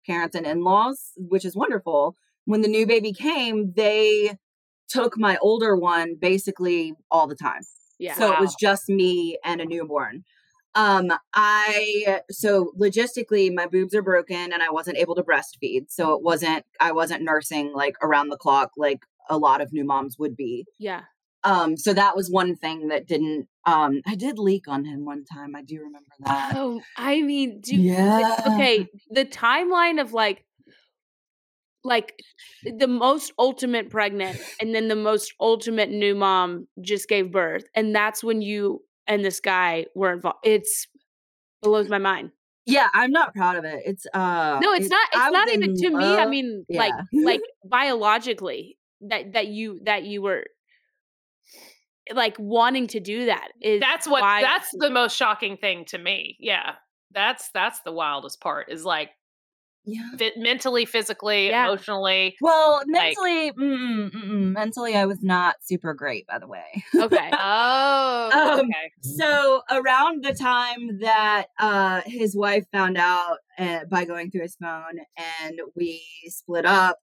parents 0.05 0.35
and 0.35 0.45
in-laws 0.45 1.11
which 1.17 1.45
is 1.45 1.55
wonderful 1.55 2.15
when 2.45 2.61
the 2.61 2.67
new 2.67 2.85
baby 2.85 3.13
came 3.13 3.71
they 3.75 4.37
took 4.89 5.17
my 5.17 5.37
older 5.37 5.75
one 5.75 6.15
basically 6.19 6.93
all 7.09 7.27
the 7.27 7.35
time 7.35 7.61
Yeah. 7.99 8.15
so 8.15 8.33
it 8.33 8.39
was 8.39 8.55
just 8.59 8.89
me 8.89 9.37
and 9.43 9.61
a 9.61 9.65
newborn. 9.65 10.23
Um 10.75 11.11
i 11.33 12.19
so 12.29 12.71
logistically 12.79 13.53
my 13.53 13.65
boobs 13.65 13.95
are 13.95 14.01
broken 14.01 14.51
and 14.51 14.61
i 14.61 14.69
wasn't 14.69 14.97
able 14.97 15.15
to 15.15 15.23
breastfeed. 15.23 15.85
So 15.89 16.13
it 16.13 16.21
wasn't 16.21 16.65
i 16.79 16.91
wasn't 16.91 17.23
nursing 17.23 17.73
like 17.73 17.95
around 18.01 18.29
the 18.29 18.37
clock 18.37 18.71
like 18.77 18.99
a 19.29 19.37
lot 19.37 19.61
of 19.61 19.73
new 19.73 19.85
moms 19.85 20.17
would 20.19 20.35
be. 20.35 20.65
Yeah. 20.79 21.01
um 21.43 21.77
so 21.77 21.93
that 21.93 22.15
was 22.15 22.29
one 22.29 22.55
thing 22.55 22.89
that 22.89 23.07
didn't 23.07 23.47
um 23.65 24.01
i 24.05 24.15
did 24.15 24.37
leak 24.37 24.67
on 24.67 24.85
him 24.85 25.05
one 25.05 25.23
time 25.25 25.55
i 25.55 25.63
do 25.63 25.77
remember 25.79 26.11
that. 26.19 26.53
Oh, 26.55 26.81
I 26.97 27.21
mean, 27.21 27.61
do 27.61 27.75
yeah. 27.75 28.35
okay, 28.47 28.87
the 29.09 29.25
timeline 29.25 29.99
of 30.01 30.13
like 30.13 30.44
like 31.85 32.13
the 32.79 32.87
most 32.87 33.31
ultimate 33.39 33.89
pregnant 33.89 34.37
and 34.59 34.73
then 34.75 34.87
the 34.89 34.95
most 34.95 35.33
ultimate 35.39 35.89
new 35.89 36.15
mom 36.15 36.67
just 36.81 37.07
gave 37.07 37.31
birth 37.31 37.63
and 37.75 37.95
that's 37.95 38.23
when 38.23 38.41
you 38.41 38.81
and 39.07 39.23
this 39.23 39.39
guy 39.39 39.85
were 39.95 40.11
involved. 40.13 40.39
It's 40.43 40.87
blows 41.61 41.87
my 41.89 41.97
mind. 41.99 42.31
yeah 42.65 42.89
i'm 42.93 43.11
not 43.11 43.33
proud 43.35 43.55
of 43.55 43.63
it 43.65 43.81
it's 43.85 44.05
uh 44.13 44.59
No, 44.61 44.73
it's 44.73 44.87
it- 44.87 44.89
not. 44.89 45.07
I 45.13 45.27
It's 45.27 45.33
not 45.33 45.49
even 45.49 45.69
in 45.71 45.75
to 45.83 45.89
me. 45.91 46.05
I 46.05 46.25
mean, 46.25 46.65
like, 46.69 46.91
Yeah. 47.11 47.25
like 47.25 47.41
biologically, 47.65 48.77
that 49.09 49.33
that 49.33 49.47
you 49.47 49.79
that 49.85 50.03
you 50.03 50.21
were 50.23 50.43
like 52.13 52.35
wanting 52.39 52.87
to 52.87 52.99
do 52.99 53.25
that 53.27 53.49
is 53.61 53.79
That's 53.81 54.07
what. 54.07 54.21
why- 54.21 54.41
That's 54.41 54.69
the 54.77 54.89
most 54.89 55.15
shocking 55.17 55.57
thing 55.57 55.85
to 55.85 55.97
me. 55.97 56.37
Yeah, 56.39 56.73
that's 57.11 57.49
that's 57.53 57.79
the 57.81 57.91
wildest 57.91 58.39
part. 58.41 58.71
Is 58.71 58.83
like 58.85 59.09
yeah 59.85 60.01
fit, 60.17 60.33
mentally, 60.37 60.85
physically, 60.85 61.49
Yeah. 61.49 61.65
emotionally. 61.67 62.35
well 62.41 62.81
Like- 62.87 63.15
mentally 63.17 63.51
mm-mm, 63.51 64.11
mm-mm. 64.11 64.51
mentally 64.53 64.95
i 64.95 65.05
was 65.05 65.21
not 65.21 65.55
super 65.61 65.93
great 65.93 66.25
by 66.27 66.39
the 66.39 66.47
way 66.47 66.83
okay. 66.99 67.29
Oh, 67.33 68.29
Um, 68.33 68.59
okay. 68.61 68.91
So 69.01 69.61
around 69.71 70.23
the 70.23 70.33
time 70.33 70.99
that 70.99 71.47
uh, 71.59 72.01
his 72.05 72.35
wife 72.35 72.65
found 72.71 72.97
out 72.97 73.37
uh, 73.59 73.85
by 73.89 74.05
going 74.05 74.31
through 74.31 74.41
his 74.41 74.55
phone 74.55 74.99
and 75.39 75.59
we 75.75 76.01
split 76.27 76.65
up, 76.65 76.97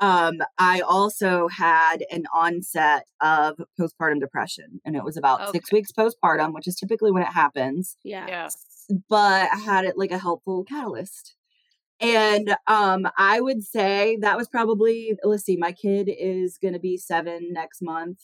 um, 0.00 0.34
I 0.58 0.80
also 0.80 1.48
had 1.48 2.04
an 2.10 2.24
onset 2.32 3.06
of 3.20 3.58
postpartum 3.78 4.20
depression, 4.20 4.80
and 4.84 4.94
it 4.94 5.02
was 5.04 5.16
about 5.16 5.50
six 5.52 5.72
weeks 5.72 5.90
postpartum, 5.90 6.54
which 6.54 6.68
is 6.68 6.76
typically 6.76 7.10
when 7.10 7.22
it 7.24 7.32
happens. 7.32 7.96
Yeah. 8.04 8.26
Yeah. 8.28 8.48
But 9.08 9.48
I 9.52 9.56
had 9.56 9.84
it 9.84 9.98
like 9.98 10.12
a 10.12 10.18
helpful 10.18 10.64
catalyst. 10.64 11.34
And 12.00 12.54
um, 12.66 13.08
I 13.16 13.40
would 13.40 13.64
say 13.64 14.18
that 14.20 14.36
was 14.36 14.48
probably, 14.48 15.16
let's 15.24 15.44
see, 15.44 15.56
my 15.56 15.72
kid 15.72 16.08
is 16.08 16.58
going 16.60 16.74
to 16.74 16.80
be 16.80 16.96
seven 16.96 17.52
next 17.52 17.82
month. 17.82 18.18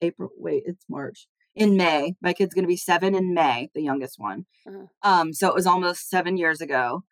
April, 0.00 0.30
wait, 0.36 0.62
it's 0.66 0.84
March. 0.88 1.26
In 1.54 1.76
May. 1.76 2.14
My 2.22 2.32
kid's 2.32 2.54
going 2.54 2.64
to 2.64 2.68
be 2.68 2.76
seven 2.76 3.14
in 3.14 3.34
May, 3.34 3.70
the 3.74 3.82
youngest 3.82 4.14
one. 4.18 4.46
Uh-huh. 4.66 4.86
Um, 5.02 5.32
so 5.32 5.48
it 5.48 5.54
was 5.54 5.66
almost 5.66 6.08
seven 6.08 6.36
years 6.36 6.60
ago. 6.60 7.02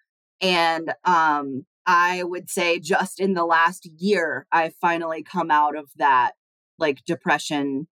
And 0.41 0.95
um, 1.05 1.67
I 1.87 2.23
would 2.23 2.49
say 2.49 2.79
just 2.79 3.21
in 3.21 3.35
the 3.35 3.45
last 3.45 3.87
year, 3.99 4.47
I've 4.51 4.75
finally 4.81 5.23
come 5.23 5.51
out 5.51 5.77
of 5.77 5.91
that 5.97 6.33
like 6.79 7.05
depression 7.05 7.89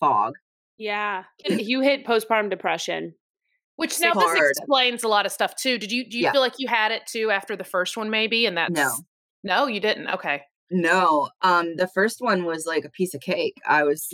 fog. 0.00 0.34
Yeah. 0.78 1.24
You 1.48 1.80
hit 1.80 2.06
postpartum 2.06 2.50
depression. 2.50 3.14
Which 3.76 4.00
now 4.00 4.14
this 4.14 4.50
explains 4.58 5.04
a 5.04 5.08
lot 5.08 5.26
of 5.26 5.32
stuff 5.32 5.54
too. 5.56 5.78
Did 5.78 5.92
you 5.92 6.08
do 6.08 6.16
you 6.18 6.24
Yeah. 6.24 6.32
feel 6.32 6.40
like 6.40 6.54
you 6.58 6.66
had 6.68 6.92
it 6.92 7.06
too 7.06 7.30
after 7.30 7.56
the 7.56 7.64
first 7.64 7.96
one 7.96 8.08
maybe? 8.10 8.46
And 8.46 8.56
that's 8.56 8.72
No. 8.74 8.90
no, 9.44 9.66
you 9.66 9.80
didn't. 9.80 10.08
Okay. 10.08 10.42
No, 10.70 11.28
um, 11.42 11.76
the 11.76 11.86
first 11.86 12.16
one 12.20 12.44
was 12.44 12.66
like 12.66 12.84
a 12.84 12.90
piece 12.90 13.14
of 13.14 13.20
cake. 13.20 13.54
I 13.66 13.84
was 13.84 14.08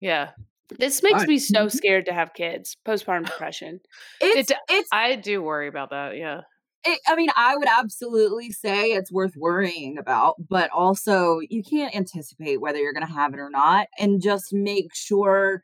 Yeah. 0.00 0.30
This 0.78 1.02
makes 1.02 1.18
Fine. 1.18 1.28
me 1.28 1.38
so 1.38 1.68
scared 1.68 2.06
to 2.06 2.12
have 2.14 2.32
kids. 2.34 2.76
Postpartum 2.86 3.26
depression. 3.26 3.80
it's 4.20 4.50
It- 4.50 4.56
it's 4.70 4.88
I 4.92 5.14
do 5.16 5.42
worry 5.42 5.68
about 5.68 5.90
that. 5.90 6.16
Yeah. 6.16 6.40
it, 6.86 7.00
I 7.06 7.16
mean, 7.16 7.30
I 7.36 7.56
would 7.56 7.68
absolutely 7.68 8.50
say 8.50 8.92
it's 8.92 9.10
worth 9.12 9.34
worrying 9.36 9.96
about, 9.98 10.34
but 10.50 10.70
also 10.70 11.40
you 11.48 11.62
can't 11.62 11.94
anticipate 11.96 12.60
whether 12.60 12.78
you're 12.78 12.92
going 12.92 13.06
to 13.06 13.12
have 13.12 13.32
it 13.34 13.38
or 13.40 13.48
not, 13.50 13.88
and 13.98 14.20
just 14.22 14.52
make 14.52 14.94
sure. 14.94 15.62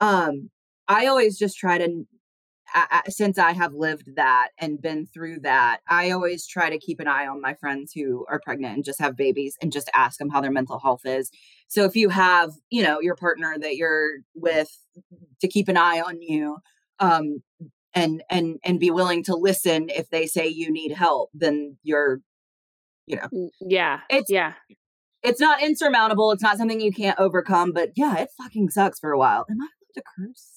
Um, 0.00 0.50
I 0.92 1.06
always 1.06 1.38
just 1.38 1.56
try 1.58 1.78
to, 1.78 2.04
I, 2.74 3.02
I, 3.06 3.10
since 3.10 3.38
I 3.38 3.52
have 3.52 3.74
lived 3.74 4.16
that 4.16 4.48
and 4.58 4.80
been 4.80 5.06
through 5.06 5.40
that, 5.40 5.80
I 5.88 6.10
always 6.10 6.46
try 6.46 6.70
to 6.70 6.78
keep 6.78 7.00
an 7.00 7.08
eye 7.08 7.26
on 7.26 7.40
my 7.40 7.54
friends 7.54 7.92
who 7.94 8.24
are 8.28 8.40
pregnant 8.44 8.74
and 8.76 8.84
just 8.84 9.00
have 9.00 9.16
babies, 9.16 9.56
and 9.60 9.72
just 9.72 9.90
ask 9.94 10.18
them 10.18 10.30
how 10.30 10.40
their 10.40 10.50
mental 10.52 10.78
health 10.78 11.02
is. 11.04 11.30
So 11.68 11.84
if 11.84 11.96
you 11.96 12.08
have, 12.10 12.52
you 12.70 12.82
know, 12.82 13.00
your 13.00 13.16
partner 13.16 13.56
that 13.60 13.76
you're 13.76 14.18
with, 14.34 14.70
to 15.40 15.48
keep 15.48 15.68
an 15.68 15.76
eye 15.76 16.00
on 16.00 16.20
you, 16.22 16.58
um, 16.98 17.42
and 17.94 18.22
and 18.30 18.58
and 18.64 18.80
be 18.80 18.90
willing 18.90 19.22
to 19.24 19.34
listen 19.34 19.88
if 19.90 20.08
they 20.10 20.26
say 20.26 20.46
you 20.48 20.70
need 20.72 20.92
help 20.92 21.28
then 21.34 21.76
you're 21.82 22.20
you 23.06 23.16
know 23.16 23.50
Yeah. 23.60 24.00
It's- 24.08 24.30
yeah. 24.30 24.54
it's 25.22 25.40
not 25.40 25.62
insurmountable 25.62 26.30
it's 26.32 26.42
not 26.42 26.56
something 26.56 26.80
you 26.80 26.92
can't 26.92 27.18
overcome 27.18 27.72
but 27.72 27.90
yeah 27.96 28.16
it 28.16 28.30
fucking 28.38 28.70
sucks 28.70 28.98
for 28.98 29.12
a 29.12 29.18
while 29.18 29.44
am 29.50 29.60
i 29.60 29.64
allowed 29.64 29.94
to 29.96 30.02
curse 30.16 30.51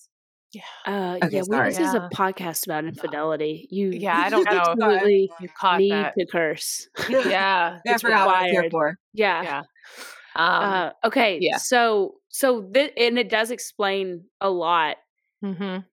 Uh, 0.86 1.18
Okay, 1.24 1.38
yeah, 1.38 1.42
sorry. 1.44 1.70
this 1.70 1.80
is 1.80 1.94
a 1.94 2.10
podcast 2.14 2.66
about 2.66 2.86
infidelity. 2.86 3.68
You, 3.72 3.90
Yeah, 3.92 4.18
I 4.18 4.30
don't 4.30 4.46
know. 4.46 4.52
absolutely 4.68 5.32
You 5.40 5.50
caught 5.60 5.80
need 5.80 5.92
that. 5.92 6.14
to 6.18 6.26
curse. 6.26 6.88
Yeah. 7.10 7.80
i 7.86 7.92
It's 7.92 8.02
forgot 8.02 8.28
what 8.28 8.36
I 8.36 8.42
was 8.44 8.52
here 8.52 8.62
required. 8.64 8.72
for 8.96 9.00
Yeah. 9.14 9.42
Yeah. 9.44 9.60
Um 10.36 10.64
uh, 10.74 10.90
okay. 11.06 11.38
yeah. 11.42 11.58
So, 11.58 12.16
so 12.30 12.68
this, 12.72 12.92
and 12.98 13.18
it 13.18 13.30
does 13.30 13.52
explain 13.52 14.26
a 14.42 14.50
lot. 14.50 14.98
mhm. 15.44 15.86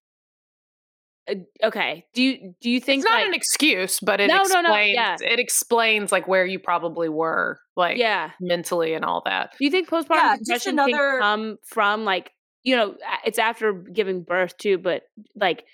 Uh, 1.31 1.35
okay. 1.63 2.05
Do 2.15 2.23
you 2.23 2.55
do 2.61 2.69
you 2.69 2.81
think 2.81 3.03
it's 3.03 3.09
not 3.09 3.19
like 3.21 3.29
an 3.29 3.35
excuse, 3.35 4.01
but 4.01 4.21
it 4.21 4.27
No, 4.27 4.39
no, 4.39 4.43
explains 4.43 4.65
no, 4.67 4.75
yeah. 4.77 5.17
it 5.21 5.39
explains 5.39 6.11
like 6.11 6.27
where 6.27 6.45
you 6.45 6.59
probably 6.59 7.09
were, 7.09 7.61
like 7.77 7.97
yeah? 7.97 8.33
mentally 8.41 8.95
and 8.95 9.05
all 9.05 9.23
that. 9.25 9.53
Do 9.57 9.65
you 9.65 9.71
think 9.71 9.89
postpartum 9.89 10.09
Yeah, 10.17 10.37
depression 10.39 10.73
another- 10.81 10.91
can 11.13 11.21
come 11.21 11.57
from 11.65 12.05
like 12.05 12.33
you 12.65 12.77
know 12.77 12.97
it's 13.25 13.39
after 13.39 13.73
giving 13.73 14.23
birth 14.23 14.57
too, 14.57 14.79
but 14.79 15.03
like 15.37 15.65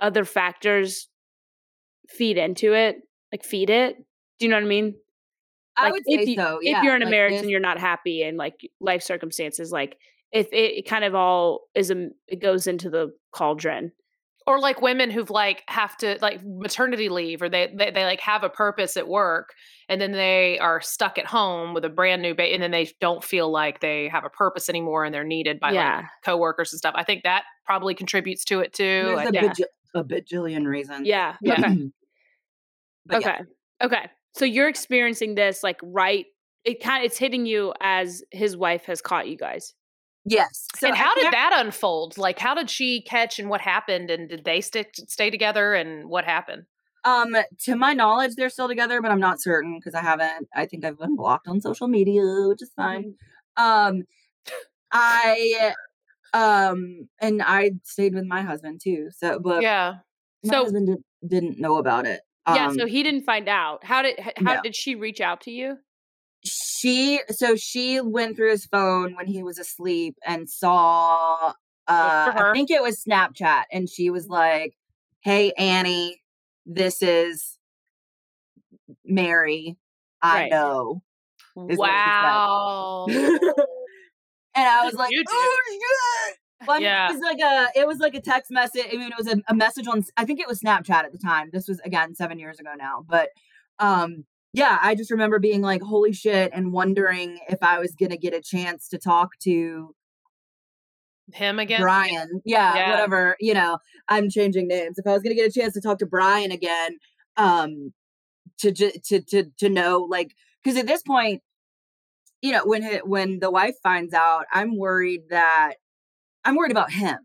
other 0.00 0.24
factors 0.24 1.08
feed 2.08 2.36
into 2.38 2.74
it, 2.74 2.96
like 3.32 3.44
feed 3.44 3.70
it. 3.70 3.96
Do 4.38 4.46
you 4.46 4.50
know 4.50 4.56
what 4.56 4.64
I 4.64 4.68
mean? 4.68 4.94
i 5.76 5.84
Like, 5.84 5.92
would 5.92 6.02
if 6.06 6.24
say 6.26 6.30
you, 6.32 6.36
so 6.36 6.58
If 6.60 6.64
yeah 6.68 6.82
you're 6.82 6.96
in 6.96 7.02
a 7.02 7.06
like 7.06 7.10
marriage 7.12 7.32
this- 7.32 7.42
and 7.42 7.50
you're 7.50 7.60
not 7.60 7.78
happy 7.78 8.22
and 8.22 8.36
like 8.36 8.60
life 8.80 9.02
circumstances, 9.02 9.70
like 9.72 9.96
if 10.32 10.46
it, 10.52 10.78
it 10.78 10.88
kind 10.88 11.04
of 11.04 11.14
all 11.14 11.62
is 11.74 11.90
a 11.90 12.08
it 12.28 12.40
goes 12.40 12.66
into 12.66 12.90
the 12.90 13.12
cauldron. 13.32 13.92
Or 14.46 14.58
like 14.60 14.80
women 14.82 15.10
who've 15.10 15.30
like 15.30 15.62
have 15.68 15.96
to 15.98 16.18
like 16.20 16.40
maternity 16.44 17.08
leave 17.08 17.42
or 17.42 17.48
they, 17.48 17.72
they 17.76 17.90
they 17.90 18.04
like 18.04 18.20
have 18.20 18.42
a 18.44 18.48
purpose 18.48 18.96
at 18.96 19.06
work 19.08 19.50
and 19.88 20.00
then 20.00 20.12
they 20.12 20.58
are 20.58 20.80
stuck 20.80 21.18
at 21.18 21.26
home 21.26 21.74
with 21.74 21.84
a 21.84 21.88
brand 21.88 22.22
new 22.22 22.34
baby 22.34 22.54
and 22.54 22.62
then 22.62 22.70
they 22.70 22.90
don't 23.00 23.22
feel 23.22 23.50
like 23.50 23.80
they 23.80 24.08
have 24.08 24.24
a 24.24 24.30
purpose 24.30 24.68
anymore 24.68 25.04
and 25.04 25.14
they're 25.14 25.24
needed 25.24 25.60
by 25.60 25.72
Yeah. 25.72 25.96
like 25.98 26.04
coworkers 26.24 26.72
and 26.72 26.78
stuff 26.78 26.94
i 26.96 27.04
think 27.04 27.22
that 27.24 27.44
probably 27.66 27.94
contributes 27.94 28.44
to 28.46 28.60
it 28.60 28.72
too 28.72 28.84
There's 29.06 29.18
I 29.18 29.24
a, 29.24 29.30
think- 29.30 29.52
baj- 29.52 29.64
a 29.94 30.04
bajillion 30.04 30.66
reasons. 30.66 31.06
Yeah. 31.06 31.36
Yeah. 31.42 31.54
Okay. 31.74 31.90
But 33.06 33.22
yeah. 33.22 33.28
okay. 33.28 33.38
Okay. 33.82 34.10
So 34.34 34.44
you're 34.44 34.68
experiencing 34.68 35.34
this 35.34 35.62
like 35.62 35.78
right. 35.82 36.26
It 36.64 36.80
kind 36.82 37.02
of 37.04 37.06
it's 37.06 37.18
hitting 37.18 37.44
you 37.46 37.74
as 37.80 38.22
his 38.30 38.56
wife 38.56 38.84
has 38.86 39.02
caught 39.02 39.26
you 39.28 39.36
guys. 39.36 39.74
Yes. 40.24 40.66
So 40.76 40.88
and 40.88 40.96
how 40.96 41.14
did 41.14 41.32
that 41.32 41.52
unfold 41.54 42.16
like 42.16 42.38
how 42.38 42.54
did 42.54 42.70
she 42.70 43.02
catch 43.02 43.38
and 43.40 43.48
what 43.48 43.60
happened 43.60 44.10
and 44.10 44.28
did 44.28 44.44
they 44.44 44.60
stick 44.60 44.94
stay 45.08 45.30
together 45.30 45.74
and 45.74 46.08
what 46.08 46.24
happened 46.24 46.64
Um, 47.04 47.34
to 47.64 47.74
my 47.74 47.92
knowledge, 47.94 48.36
they're 48.36 48.48
still 48.48 48.68
together, 48.68 49.02
but 49.02 49.10
I'm 49.10 49.18
not 49.20 49.42
certain 49.42 49.76
because 49.78 49.94
I 49.96 50.00
haven't. 50.02 50.48
I 50.54 50.66
think 50.66 50.84
I've 50.84 50.98
been 50.98 51.16
blocked 51.16 51.48
on 51.48 51.60
social 51.60 51.88
media, 51.88 52.22
which 52.46 52.62
is 52.62 52.70
fine. 52.76 53.14
Um, 53.56 54.04
I, 54.92 55.72
um, 56.32 57.08
and 57.20 57.42
I 57.42 57.72
stayed 57.82 58.14
with 58.14 58.24
my 58.26 58.42
husband 58.42 58.80
too. 58.82 59.08
So, 59.10 59.40
but 59.40 59.62
yeah 59.62 59.94
my 60.44 60.50
So- 60.54 60.62
husband 60.64 60.86
did, 60.88 60.98
didn't 61.28 61.58
know 61.58 61.76
about 61.76 62.06
it. 62.06 62.20
yeah. 62.48 62.66
Um, 62.68 62.74
So 62.78 62.86
he 62.86 63.02
didn't 63.02 63.22
find 63.24 63.48
out. 63.48 63.84
How 63.84 64.02
did 64.02 64.18
how 64.20 64.54
no. 64.54 64.62
did 64.62 64.74
she 64.76 64.94
reach 64.94 65.20
out 65.20 65.40
to 65.42 65.50
you? 65.50 65.78
She 66.44 67.20
so 67.30 67.56
she 67.56 68.00
went 68.00 68.36
through 68.36 68.50
his 68.50 68.66
phone 68.66 69.14
when 69.14 69.26
he 69.26 69.42
was 69.42 69.58
asleep 69.58 70.16
and 70.26 70.48
saw 70.48 71.52
uh. 71.88 72.32
I 72.36 72.50
think 72.54 72.70
it 72.70 72.82
was 72.82 73.02
Snapchat 73.02 73.64
and 73.72 73.88
she 73.88 74.10
was 74.10 74.28
like, 74.28 74.74
"Hey 75.20 75.52
Annie, 75.52 76.22
this 76.66 77.02
is 77.02 77.58
Mary. 79.04 79.76
I 80.20 80.42
Right. 80.42 80.50
know." 80.50 81.02
is 81.68 81.78
what 81.78 81.90
she 81.90 82.10
said. 82.10 82.22
wow 83.06 83.06
and 84.54 84.66
I 84.68 84.84
was 84.84 84.94
like, 84.94 85.12
"Oh 85.28 85.56
shit." 85.70 86.38
But 86.66 86.80
Yeah. 86.80 87.08
it 87.08 87.12
was 87.12 87.20
like 87.22 87.40
a 87.40 87.68
it 87.80 87.86
was 87.86 87.98
like 87.98 88.14
a 88.14 88.20
text 88.20 88.50
message. 88.50 88.86
I 88.92 88.96
mean, 88.96 89.10
it 89.10 89.18
was 89.18 89.26
a, 89.26 89.36
a 89.48 89.54
message 89.54 89.88
on 89.88 90.04
I 90.16 90.24
think 90.24 90.40
it 90.40 90.46
was 90.46 90.60
Snapchat 90.60 90.90
at 91.04 91.12
the 91.12 91.18
time. 91.18 91.50
This 91.52 91.68
was 91.68 91.80
again 91.80 92.14
7 92.14 92.38
years 92.38 92.60
ago 92.60 92.70
now, 92.76 93.04
but 93.08 93.30
um 93.78 94.24
yeah, 94.52 94.78
I 94.82 94.94
just 94.94 95.10
remember 95.10 95.38
being 95.38 95.62
like, 95.62 95.82
holy 95.82 96.12
shit, 96.12 96.50
and 96.54 96.72
wondering 96.72 97.38
if 97.48 97.58
I 97.62 97.78
was 97.78 97.94
gonna 97.94 98.16
get 98.16 98.34
a 98.34 98.40
chance 98.40 98.88
to 98.88 98.98
talk 98.98 99.30
to 99.44 99.94
him 101.32 101.58
again 101.58 101.80
Brian. 101.80 102.42
Yeah, 102.44 102.74
Yeah. 102.74 102.90
whatever. 102.90 103.36
You 103.40 103.54
know, 103.54 103.78
I'm 104.08 104.28
changing 104.28 104.68
names. 104.68 104.98
If 104.98 105.06
I 105.06 105.12
was 105.12 105.22
gonna 105.22 105.34
get 105.34 105.48
a 105.48 105.60
chance 105.60 105.74
to 105.74 105.80
talk 105.80 105.98
to 105.98 106.06
Brian 106.06 106.52
again, 106.52 106.98
um, 107.36 107.92
to 108.58 108.72
to 108.72 109.22
to 109.22 109.44
to 109.58 109.68
know, 109.68 110.00
like, 110.10 110.32
because 110.62 110.78
at 110.78 110.86
this 110.86 111.02
point, 111.02 111.42
you 112.42 112.52
know, 112.52 112.62
when 112.66 112.82
hi- 112.82 113.00
when 113.04 113.38
the 113.38 113.50
wife 113.50 113.76
finds 113.82 114.12
out, 114.12 114.46
I'm 114.52 114.76
worried 114.76 115.22
that 115.30 115.74
I'm 116.44 116.56
worried 116.56 116.72
about 116.72 116.90
him 116.92 117.18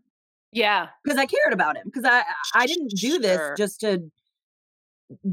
yeah 0.50 0.88
because 1.04 1.18
I 1.18 1.26
cared 1.26 1.52
about 1.52 1.76
him 1.76 1.82
because 1.84 2.04
I 2.06 2.22
I 2.54 2.66
didn't 2.66 2.92
do 2.96 3.18
this 3.18 3.38
just 3.58 3.80
to 3.80 4.10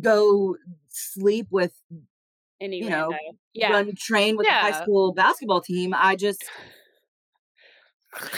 go 0.02 0.56
sleep 0.90 1.48
with 1.52 1.74
Any 2.62 2.80
You 2.80 2.90
know, 2.90 3.14
yeah. 3.54 3.72
run 3.72 3.94
train 3.96 4.38
with 4.38 4.48
the 4.48 4.54
high 4.54 4.82
school 4.82 5.14
basketball 5.14 5.62
team. 5.62 5.94
I 5.96 6.16
just 6.16 6.44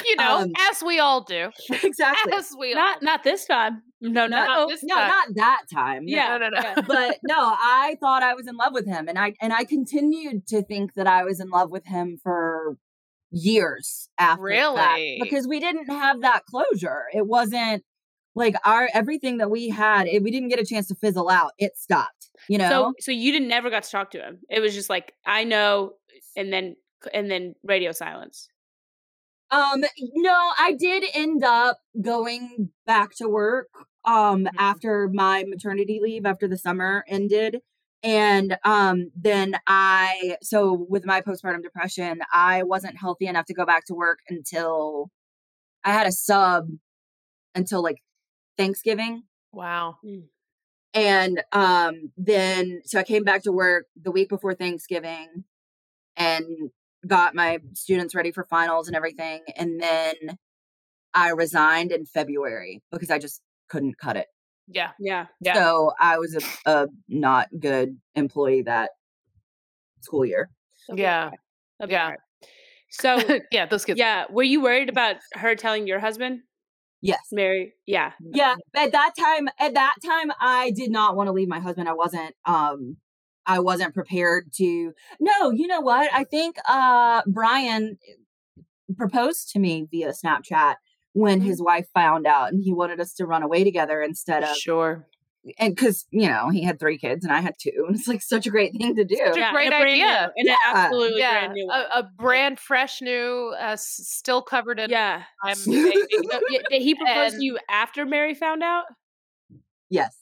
you 0.05 0.15
know 0.15 0.39
Um, 0.39 0.51
as 0.69 0.83
we 0.83 0.99
all 0.99 1.21
do 1.23 1.51
exactly 1.83 2.33
as 2.33 2.51
we 2.57 2.73
all 2.73 2.79
Not 2.79 3.03
not 3.03 3.23
this 3.23 3.45
time. 3.45 3.83
No, 3.99 4.27
no. 4.27 4.45
Not 4.45 4.69
this 4.69 4.83
no 4.83 4.95
time. 4.95 5.07
not 5.07 5.27
that 5.35 5.63
time. 5.73 6.03
Yeah. 6.07 6.37
no 6.37 6.49
no 6.49 6.59
no 6.59 6.81
but 6.87 7.17
no, 7.23 7.35
I 7.37 7.97
thought 7.99 8.23
I 8.23 8.33
was 8.33 8.47
in 8.47 8.55
love 8.55 8.73
with 8.73 8.85
him, 8.85 9.07
and 9.07 9.17
I 9.17 9.33
and 9.41 9.53
I 9.53 9.63
continued 9.63 10.47
to 10.47 10.61
think 10.63 10.93
that 10.95 11.07
I 11.07 11.23
was 11.23 11.39
in 11.39 11.49
love 11.49 11.71
with 11.71 11.85
him 11.85 12.19
for 12.21 12.77
years 13.31 14.09
after 14.17 14.49
that, 14.49 15.17
because 15.21 15.47
we 15.47 15.59
didn't 15.59 15.89
have 15.89 16.21
that 16.21 16.45
closure. 16.45 17.05
It 17.13 17.27
wasn't 17.27 17.83
like 18.37 18.55
our 18.65 18.89
everything 18.93 19.37
that 19.37 19.49
we 19.49 19.69
had. 19.69 20.07
It, 20.07 20.23
we 20.23 20.31
didn't 20.31 20.49
get 20.49 20.59
a 20.59 20.65
chance 20.65 20.87
to 20.87 20.95
fizzle 20.95 21.29
out. 21.29 21.51
It 21.57 21.77
stopped. 21.77 22.29
You 22.47 22.57
know. 22.59 22.69
So 22.69 22.93
so 22.99 23.11
you 23.11 23.31
didn't 23.31 23.47
never 23.49 23.69
got 23.69 23.83
to 23.83 23.91
talk 23.91 24.11
to 24.11 24.19
him. 24.19 24.39
It 24.49 24.59
was 24.59 24.73
just 24.73 24.89
like 24.89 25.13
I 25.25 25.43
know, 25.43 25.93
and 26.35 26.51
then 26.53 26.75
and 27.13 27.29
then 27.29 27.55
radio 27.63 27.91
silence. 27.91 28.47
Um, 29.49 29.81
no, 30.15 30.51
I 30.59 30.73
did 30.77 31.05
end 31.13 31.43
up 31.43 31.77
going 32.01 32.69
back 32.85 33.15
to 33.17 33.29
work 33.29 33.69
um 34.05 34.43
Mhm. 34.45 34.49
after 34.57 35.09
my 35.11 35.43
maternity 35.47 35.99
leave 36.01 36.25
after 36.25 36.47
the 36.47 36.57
summer 36.57 37.03
ended. 37.07 37.61
And 38.03 38.57
um 38.63 39.11
then 39.15 39.55
I 39.67 40.37
so 40.41 40.85
with 40.89 41.05
my 41.05 41.21
postpartum 41.21 41.63
depression, 41.63 42.19
I 42.33 42.63
wasn't 42.63 42.97
healthy 42.97 43.27
enough 43.27 43.45
to 43.47 43.53
go 43.53 43.65
back 43.65 43.85
to 43.85 43.93
work 43.93 44.19
until 44.29 45.09
I 45.83 45.93
had 45.93 46.07
a 46.07 46.11
sub 46.11 46.67
until 47.55 47.81
like 47.83 47.97
Thanksgiving. 48.57 49.23
wow 49.51 49.95
And 50.93 51.43
um 51.51 52.11
then 52.17 52.81
so 52.85 52.99
I 52.99 53.03
came 53.03 53.23
back 53.23 53.43
to 53.43 53.51
work 53.51 53.85
the 54.01 54.11
week 54.11 54.29
before 54.29 54.53
Thanksgiving 54.55 55.43
and 56.15 56.45
got 57.05 57.35
my 57.35 57.59
students 57.73 58.15
ready 58.15 58.31
for 58.31 58.45
finals 58.49 58.87
and 58.87 58.95
everything 58.95 59.41
and 59.55 59.79
then 59.79 60.37
I 61.13 61.29
resigned 61.29 61.91
in 61.91 62.05
February 62.05 62.81
because 62.91 63.09
I 63.09 63.19
just 63.19 63.41
couldn't 63.69 63.97
cut 63.97 64.17
it. 64.17 64.27
yeah 64.67 64.91
Yeah. 64.99 65.27
Yeah. 65.39 65.53
So 65.55 65.91
I 65.99 66.17
was 66.17 66.35
a, 66.35 66.71
a 66.71 66.87
not 67.07 67.47
good 67.59 67.97
employee 68.15 68.63
that 68.63 68.91
school 70.01 70.25
year. 70.25 70.49
yeah 70.93 71.31
That'd 71.79 71.91
Yeah. 71.91 72.15
So 72.89 73.19
yeah 73.51 73.65
those 73.65 73.85
kids 73.85 73.99
yeah, 73.99 74.25
were 74.29 74.43
you 74.43 74.61
worried 74.61 74.89
about 74.89 75.17
her 75.33 75.55
telling 75.55 75.87
your 75.87 75.99
husband, 75.99 76.41
Yes. 77.01 77.19
Mary? 77.31 77.73
Yeah. 77.85 78.13
Yeah, 78.19 78.55
at 78.75 78.91
that 78.91 79.13
time 79.17 79.47
at 79.59 79.73
that 79.73 79.95
time 80.03 80.31
I 80.39 80.71
did 80.71 80.91
not 80.91 81.15
want 81.15 81.27
to 81.27 81.31
leave 81.31 81.47
my 81.47 81.59
husband. 81.59 81.87
I 81.87 81.93
wasn't 81.93 82.35
um 82.45 82.97
I 83.45 83.59
wasn't 83.59 83.93
prepared 83.93 84.51
to 84.55 84.93
No, 85.19 85.51
you 85.51 85.67
know 85.67 85.81
what? 85.81 86.09
I 86.13 86.23
think 86.23 86.57
uh 86.67 87.21
Brian 87.27 87.97
proposed 88.97 89.49
to 89.51 89.59
me 89.59 89.87
via 89.89 90.11
Snapchat 90.11 90.75
when 91.13 91.41
his 91.41 91.61
wife 91.61 91.87
found 91.93 92.27
out 92.27 92.51
and 92.51 92.63
he 92.63 92.73
wanted 92.73 92.99
us 92.99 93.13
to 93.15 93.25
run 93.25 93.43
away 93.43 93.63
together 93.63 94.01
instead 94.01 94.43
of 94.43 94.55
sure 94.55 95.07
and 95.59 95.77
cuz 95.77 96.05
you 96.11 96.27
know, 96.27 96.49
he 96.49 96.63
had 96.63 96.79
3 96.79 96.97
kids 96.97 97.23
and 97.25 97.33
I 97.33 97.41
had 97.41 97.55
2 97.59 97.71
and 97.87 97.95
it's 97.95 98.07
like 98.07 98.21
such 98.21 98.45
a 98.47 98.49
great 98.49 98.73
thing 98.73 98.95
to 98.95 99.03
do. 99.05 99.15
Such 99.17 99.37
a 99.37 99.39
yeah, 99.39 99.51
great 99.51 99.65
and 99.71 99.73
a 99.73 99.77
idea. 99.77 99.95
New, 100.05 100.05
and 100.05 100.31
an 100.37 100.45
Yeah. 100.45 100.55
absolutely 100.65 101.19
yeah 101.19 101.39
brand 101.39 101.53
new. 101.53 101.67
one. 101.67 101.79
a, 101.93 101.99
a 101.99 102.03
brand 102.17 102.59
fresh 102.59 103.01
new 103.01 103.53
uh, 103.59 103.75
still 103.77 104.41
covered 104.41 104.79
in 104.79 104.89
yeah. 104.89 105.23
I'm 105.43 105.55
So, 105.55 105.71
Did 105.71 106.81
he 106.81 106.95
propose 106.95 107.33
And- 107.33 107.41
to 107.41 107.45
you 107.45 107.57
after 107.69 108.05
Mary 108.05 108.33
found 108.33 108.63
out? 108.63 108.85
Yes. 109.89 110.15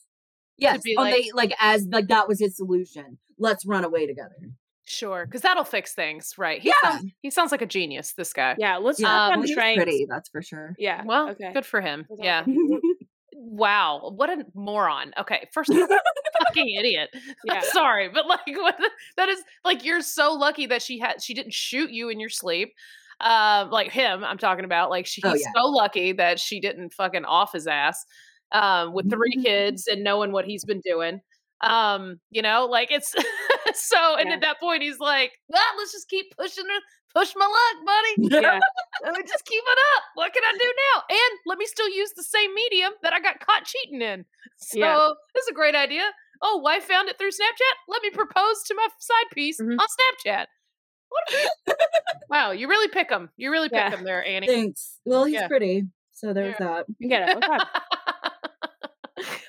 Yes. 0.57 0.81
be 0.83 0.95
On 0.97 1.03
like- 1.05 1.15
the- 1.15 1.31
like 1.33 1.53
as 1.59 1.85
like 1.91 2.07
that 2.07 2.27
was 2.27 2.39
his 2.39 2.55
solution. 2.55 3.17
Let's 3.37 3.65
run 3.65 3.83
away 3.83 4.07
together. 4.07 4.35
Sure, 4.87 5.25
because 5.25 5.41
that'll 5.41 5.63
fix 5.63 5.93
things, 5.95 6.35
right? 6.37 6.61
He 6.61 6.69
Yeah. 6.69 6.75
sounds, 6.91 7.11
he 7.23 7.29
sounds 7.31 7.51
like 7.51 7.63
a 7.63 7.65
genius. 7.65 8.13
This 8.13 8.31
guy. 8.33 8.55
Yeah. 8.59 8.77
Let's 8.77 8.99
Yeah, 8.99 9.07
yeah, 9.07 9.25
Um, 9.33 9.39
on 9.39 9.45
he's 9.47 9.55
trains. 9.55 9.77
pretty, 9.77 10.05
that's 10.07 10.29
for 10.29 10.43
sure. 10.43 10.75
Yeah. 10.77 11.01
Well, 11.03 11.29
okay. 11.31 11.51
good 11.53 11.65
for 11.65 11.81
him. 11.81 12.05
Yeah. 12.19 12.45
Wow, 13.55 14.11
what 14.15 14.29
a 14.29 14.45
moron. 14.53 15.13
Okay, 15.19 15.47
first 15.53 15.69
all, 15.69 15.87
fucking 16.45 16.69
idiot. 16.79 17.09
Yeah. 17.45 17.55
I'm 17.55 17.63
sorry, 17.63 18.09
but 18.09 18.27
like, 18.27 18.41
what, 18.47 18.75
that 19.17 19.29
is 19.29 19.41
like 19.63 19.85
you're 19.85 20.01
so 20.01 20.33
lucky 20.33 20.65
that 20.67 20.81
she 20.81 20.99
had 20.99 21.21
she 21.21 21.33
didn't 21.33 21.53
shoot 21.53 21.89
you 21.91 22.09
in 22.09 22.19
your 22.19 22.29
sleep. 22.29 22.73
Um, 23.21 23.69
like 23.69 23.91
him, 23.91 24.23
I'm 24.25 24.37
talking 24.37 24.65
about. 24.65 24.89
Like 24.89 25.05
she's 25.05 25.23
Oh, 25.25 25.33
yeah. 25.33 25.47
so 25.55 25.65
lucky 25.67 26.11
that 26.13 26.39
she 26.39 26.59
didn't 26.59 26.93
fucking 26.93 27.23
off 27.25 27.53
his 27.53 27.67
ass. 27.67 28.05
Um, 28.51 28.93
with 28.93 29.09
three 29.09 29.41
kids 29.43 29.87
and 29.87 30.03
knowing 30.03 30.31
what 30.31 30.45
he's 30.45 30.65
been 30.65 30.81
doing. 30.81 31.21
Um, 31.61 32.19
you 32.31 32.41
know, 32.41 32.65
like 32.69 32.91
it's 32.91 33.15
so. 33.73 34.15
And 34.17 34.29
Yeah. 34.29 34.35
at 34.35 34.41
that 34.41 34.59
point, 34.59 34.83
he's 34.83 34.99
like, 34.99 35.31
"Well, 35.47 35.61
let's 35.77 35.93
just 35.93 36.09
keep 36.09 36.25
pushing 36.37 36.65
push 37.15 37.33
my 37.35 37.45
luck, 37.45 37.85
buddy." 37.85 38.29
Yeah. 38.43 38.59
Let 39.03 39.13
me 39.15 39.23
just 39.27 39.45
keep 39.45 39.63
it 39.65 39.79
up. 39.97 40.03
What 40.15 40.33
can 40.33 40.43
I 40.43 40.51
do 40.53 40.65
now? 40.93 41.03
And 41.09 41.39
let 41.45 41.57
me 41.57 41.65
still 41.65 41.89
use 41.89 42.11
the 42.15 42.23
same 42.23 42.53
medium 42.55 42.93
that 43.03 43.13
I 43.13 43.19
got 43.19 43.39
caught 43.39 43.65
cheating 43.65 44.01
in. 44.01 44.25
So 44.57 44.79
Yeah. 44.79 45.09
this 45.33 45.43
is 45.43 45.49
a 45.49 45.53
great 45.53 45.75
idea. 45.75 46.03
Oh, 46.41 46.57
wife 46.57 46.85
found 46.85 47.09
it 47.09 47.17
through 47.17 47.31
Snapchat. 47.31 47.75
Let 47.89 48.01
me 48.03 48.09
propose 48.09 48.63
to 48.67 48.73
my 48.75 48.87
side 48.99 49.29
piece 49.33 49.59
Mhm. 49.59 49.77
on 49.79 49.87
Snapchat. 49.97 50.45
Wow, 52.29 52.51
you 52.51 52.67
really 52.67 52.87
pick 52.89 53.09
them. 53.09 53.29
You 53.37 53.51
really 53.51 53.69
pick 53.69 53.77
Yeah. 53.77 53.89
them 53.89 54.03
there, 54.03 54.23
Annie. 54.25 54.47
Thanks. 54.47 54.99
Well, 55.05 55.25
he's 55.25 55.35
Yeah. 55.35 55.47
pretty. 55.47 55.83
So 56.13 56.33
there's 56.33 56.55
Yeah. 56.59 56.67
that. 56.67 56.85
You 56.99 57.09
get 57.09 57.29
it. 57.29 57.37
Okay. 57.37 57.57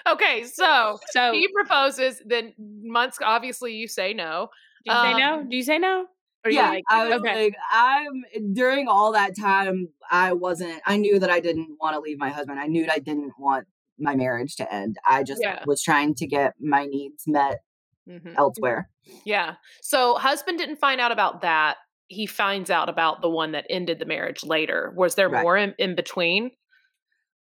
okay, 0.09 0.45
so 0.45 0.99
So 1.13 1.33
he 1.33 1.49
proposes. 1.53 2.21
Then 2.25 2.53
months, 2.59 3.19
obviously, 3.23 3.75
you 3.75 3.89
say 3.89 4.13
no. 4.13 4.51
do 4.85 4.93
you 4.93 4.99
say 5.01 5.13
um, 5.13 5.19
no? 5.21 5.45
Do 5.49 5.57
you 5.57 5.63
say 5.63 5.79
no? 5.79 6.07
Or 6.45 6.51
yeah, 6.51 6.69
like, 6.71 6.85
I 6.89 7.09
was 7.09 7.21
okay. 7.21 7.45
like, 7.47 7.57
I'm 7.73 8.53
during 8.53 8.87
all 8.89 9.13
that 9.13 9.37
time, 9.37 9.89
I 10.11 10.33
wasn't. 10.33 10.81
I 10.87 10.97
knew 10.97 11.19
that 11.19 11.31
I 11.31 11.41
didn't 11.41 11.77
want 11.81 11.95
to 11.95 12.01
leave 12.01 12.19
my 12.19 12.31
husband. 12.31 12.61
I 12.61 12.67
knew 12.67 12.87
I 12.91 13.01
didn't 13.01 13.33
want 13.39 13.67
my 13.99 14.15
marriage 14.15 14.55
to 14.57 14.73
end. 14.73 14.97
I 15.09 15.23
just 15.25 15.41
Yeah. 15.43 15.65
was 15.67 15.83
trying 15.83 16.15
to 16.17 16.27
get 16.27 16.55
my 16.61 16.85
needs 16.87 17.25
met 17.27 17.63
Mhm. 18.09 18.35
elsewhere. 18.37 18.91
Yeah. 19.25 19.57
So 19.83 20.15
husband 20.17 20.59
didn't 20.59 20.77
find 20.77 21.01
out 21.01 21.11
about 21.11 21.41
that. 21.41 21.79
He 22.09 22.27
finds 22.27 22.71
out 22.71 22.89
about 22.89 23.23
the 23.23 23.31
one 23.31 23.51
that 23.53 23.67
ended 23.69 23.99
the 23.99 24.05
marriage 24.05 24.45
later. 24.45 24.93
Was 24.97 25.17
there 25.17 25.29
Right. 25.29 25.43
more 25.43 25.57
in, 25.57 25.75
in 25.79 25.97
between? 25.97 26.53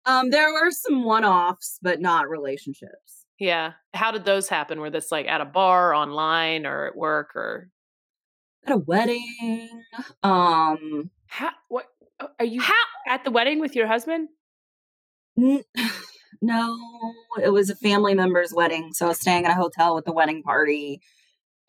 Um, 0.08 0.30
there 0.32 0.52
were 0.52 0.72
some 0.72 1.04
one-offs, 1.04 1.78
but 1.84 2.00
not 2.00 2.28
relationships. 2.30 3.26
Yeah. 3.38 3.74
How 3.94 4.12
did 4.12 4.26
those 4.26 4.50
happen? 4.50 4.80
Were 4.80 4.90
this 4.90 5.12
like 5.12 5.28
at 5.28 5.42
a 5.42 5.46
bar, 5.46 5.94
online, 5.94 6.66
or 6.66 6.88
at 6.88 6.96
work, 6.96 7.36
or 7.36 7.70
At 8.66 8.74
a 8.74 8.78
wedding. 8.78 9.84
Um, 10.24 11.12
How, 11.28 11.52
what 11.68 11.86
uh, 12.20 12.28
are 12.40 12.46
you 12.46 12.62
how? 12.62 12.74
at 13.08 13.24
the 13.24 13.32
wedding 13.32 13.60
with 13.60 13.76
your 13.76 13.88
husband? 13.88 14.30
n- 15.38 15.64
no, 16.42 16.78
it 17.44 17.50
was 17.50 17.70
a 17.70 17.76
family 17.76 18.16
member's 18.16 18.54
wedding, 18.54 18.92
so 18.94 19.06
I 19.06 19.10
was 19.10 19.20
staying 19.20 19.46
at 19.46 19.52
a 19.52 19.56
hotel 19.56 19.96
with 19.96 20.06
the 20.06 20.14
wedding 20.14 20.42
party, 20.42 21.02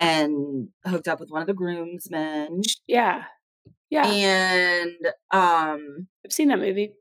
and 0.01 0.69
hooked 0.85 1.09
up 1.09 1.21
with 1.21 1.31
one 1.31 1.41
of 1.43 1.47
the 1.47 1.55
groomsmen. 1.55 2.63
Yeah. 2.87 3.25
Yeah. 3.91 4.07
And 4.07 4.97
um, 5.31 6.09
I've 6.25 6.33
seen 6.33 6.49
that 6.49 6.59
movie. 6.59 6.93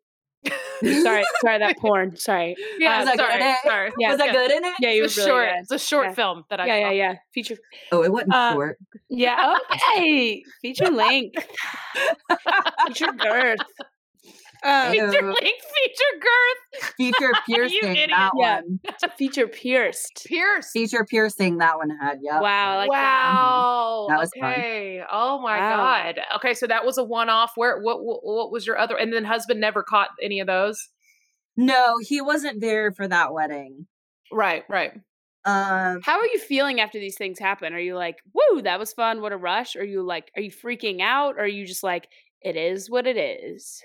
Sorry, 1.04 1.24
sorry, 1.42 1.60
that 1.60 1.78
porn. 1.80 2.16
Sorry. 2.18 2.56
Yeah. 2.80 3.00
was 3.00 3.10
I 3.10 3.16
sorry. 3.16 3.32
good 3.34 3.42
in 3.42 3.48
it? 3.48 3.58
Sorry. 3.64 3.92
Yeah, 4.00 4.12
was 4.12 4.22
I 4.22 4.26
yeah. 4.26 4.32
good 4.34 4.52
in 4.52 4.64
it? 4.66 4.74
Yeah, 4.80 4.92
you 4.92 5.04
It's 5.06 5.18
a 5.18 5.22
really 5.22 5.30
short. 5.32 5.48
good. 5.50 5.60
It's 5.62 5.72
a 5.72 5.80
short 5.80 6.06
Yeah. 6.08 6.14
film 6.14 6.44
that 6.50 6.60
I 6.60 6.66
Yeah, 6.68 6.78
yeah, 6.78 6.92
yeah. 6.92 7.16
Feature. 7.34 7.58
Oh, 7.92 8.04
it 8.04 8.12
wasn't 8.12 8.34
Uh, 8.34 8.54
short. 8.54 8.78
Yeah. 9.10 9.56
Okay. 9.74 10.44
Feature 10.62 10.90
length. 10.90 11.46
Feature 12.88 13.12
girth. 13.14 13.60
Um, 14.64 14.92
Feature 14.92 15.08
length, 15.42 15.66
feature 15.84 16.20
girth. 16.22 16.94
Feature 16.98 17.32
piercing. 17.46 17.94
that 18.10 18.32
Yeah. 18.38 18.62
one. 18.62 18.80
feature 19.18 19.48
pierced. 19.48 20.26
Pierce. 20.28 20.72
Feature 20.72 21.06
piercing. 21.06 21.58
That 21.58 21.78
one 21.78 21.90
had. 21.90 22.20
Yeah. 22.22 22.40
Wow. 22.40 22.74
I 22.74 22.78
like 22.78 22.92
wow. 22.92 24.06
That 24.10 24.20
was 24.20 24.32
fun. 24.40 24.52
okay. 24.54 25.04
Oh 25.12 25.40
my 25.42 25.58
Wow. 25.60 25.78
god. 25.78 26.20
Okay, 26.38 26.54
so 26.54 26.68
that 26.68 26.86
was 26.86 26.98
a 26.98 27.04
one-off. 27.04 27.52
Where? 27.56 27.80
What? 27.82 28.04
What, 28.04 28.20
what 28.24 28.52
was 28.52 28.66
your 28.68 28.78
other? 28.78 28.96
And 28.98 29.12
then 29.14 29.26
husband 29.26 29.60
never 29.60 29.84
caught 29.84 30.10
any 30.22 30.40
of 30.40 30.48
those. 30.48 30.90
No, 31.58 31.96
he 32.02 32.22
wasn't 32.22 32.60
there 32.62 32.92
for 32.92 33.08
that 33.08 33.34
wedding. 33.34 33.88
Right. 34.32 34.64
Right. 34.70 34.92
Um, 35.46 36.00
How 36.04 36.18
are 36.20 36.26
you 36.26 36.40
feeling 36.40 36.80
after 36.82 37.00
these 37.00 37.18
things 37.18 37.38
happen? 37.38 37.74
Are 37.74 37.80
you 37.80 37.96
like, 37.96 38.18
woo, 38.34 38.64
that 38.64 38.80
was 38.80 38.94
fun, 38.94 39.22
what 39.22 39.32
a 39.32 39.38
rush? 39.38 39.76
Are 39.76 39.84
you 39.84 40.02
like, 40.02 40.32
are 40.36 40.42
you 40.42 40.50
freaking 40.52 41.02
out? 41.02 41.36
Or 41.36 41.42
are 41.42 41.48
you 41.48 41.68
just 41.68 41.84
like, 41.84 42.08
it 42.42 42.56
is 42.58 42.90
what 42.90 43.06
it 43.06 43.16
is? 43.16 43.84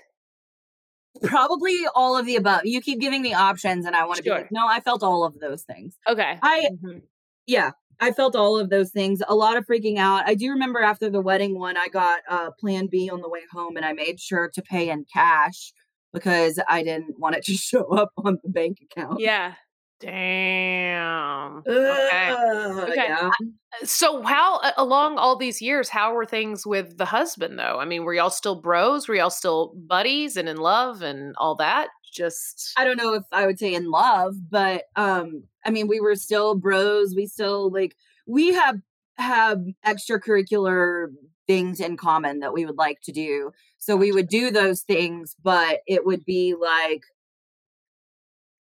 Probably 1.23 1.75
all 1.95 2.17
of 2.17 2.25
the 2.25 2.35
above. 2.35 2.61
You 2.65 2.81
keep 2.81 2.99
giving 2.99 3.21
me 3.21 3.33
options, 3.33 3.85
and 3.85 3.95
I 3.95 4.05
want 4.05 4.17
to 4.17 4.23
Sure. 4.23 4.35
be 4.35 4.41
like, 4.43 4.51
no, 4.51 4.67
I 4.67 4.79
felt 4.79 5.03
all 5.03 5.23
of 5.23 5.39
those 5.39 5.63
things. 5.63 5.97
Okay. 6.07 6.37
I 6.41 6.69
Mhm. 6.83 7.01
yeah, 7.47 7.71
I 7.99 8.11
felt 8.11 8.35
all 8.35 8.57
of 8.57 8.69
those 8.69 8.91
things. 8.91 9.21
A 9.27 9.35
lot 9.35 9.57
of 9.57 9.65
freaking 9.65 9.97
out. 9.97 10.23
I 10.27 10.35
do 10.35 10.49
remember 10.51 10.79
after 10.81 11.09
the 11.09 11.21
wedding 11.21 11.59
one, 11.59 11.77
I 11.77 11.87
got 11.87 12.21
uh, 12.27 12.51
Plan 12.59 12.87
B 12.87 13.09
on 13.09 13.21
the 13.21 13.29
way 13.29 13.41
home, 13.51 13.77
and 13.77 13.85
I 13.85 13.93
made 13.93 14.19
sure 14.19 14.49
to 14.53 14.61
pay 14.61 14.89
in 14.89 15.05
cash 15.13 15.73
because 16.13 16.59
I 16.67 16.83
didn't 16.83 17.19
want 17.19 17.35
it 17.35 17.43
to 17.45 17.53
show 17.57 17.85
up 17.95 18.11
on 18.17 18.39
the 18.43 18.49
bank 18.49 18.79
account. 18.81 19.19
Yeah. 19.19 19.53
Damn. 20.01 21.57
Okay. 21.67 22.33
Okay. 22.33 22.93
yeah. 22.95 23.29
So 23.83 24.21
how 24.23 24.59
along 24.77 25.17
all 25.17 25.35
these 25.35 25.61
years, 25.61 25.89
how 25.89 26.13
were 26.13 26.25
things 26.25 26.65
with 26.65 26.97
the 26.97 27.05
husband 27.05 27.57
though? 27.59 27.79
I 27.79 27.85
mean, 27.85 28.03
were 28.03 28.13
y'all 28.13 28.29
still 28.31 28.55
bros? 28.59 29.07
Were 29.07 29.15
y'all 29.15 29.29
still 29.29 29.73
buddies 29.75 30.37
and 30.37 30.49
in 30.49 30.57
love 30.57 31.01
and 31.01 31.35
all 31.37 31.55
that? 31.55 31.89
Just 32.11 32.73
I 32.77 32.83
don't 32.83 32.97
know 32.97 33.13
if 33.13 33.23
I 33.31 33.45
would 33.45 33.59
say 33.59 33.73
in 33.73 33.89
love, 33.89 34.35
but 34.49 34.83
um 34.95 35.43
I 35.65 35.69
mean 35.69 35.87
we 35.87 35.99
were 35.99 36.15
still 36.15 36.55
bros. 36.55 37.13
We 37.15 37.27
still 37.27 37.71
like 37.71 37.95
we 38.25 38.53
have 38.53 38.77
have 39.17 39.61
extracurricular 39.85 41.07
things 41.47 41.79
in 41.79 41.97
common 41.97 42.39
that 42.39 42.53
we 42.53 42.65
would 42.65 42.77
like 42.77 43.01
to 43.03 43.11
do. 43.11 43.51
So 43.77 43.95
we 43.95 44.11
would 44.11 44.27
do 44.27 44.51
those 44.51 44.81
things, 44.81 45.35
but 45.43 45.79
it 45.87 46.05
would 46.05 46.25
be 46.25 46.55
like 46.59 47.03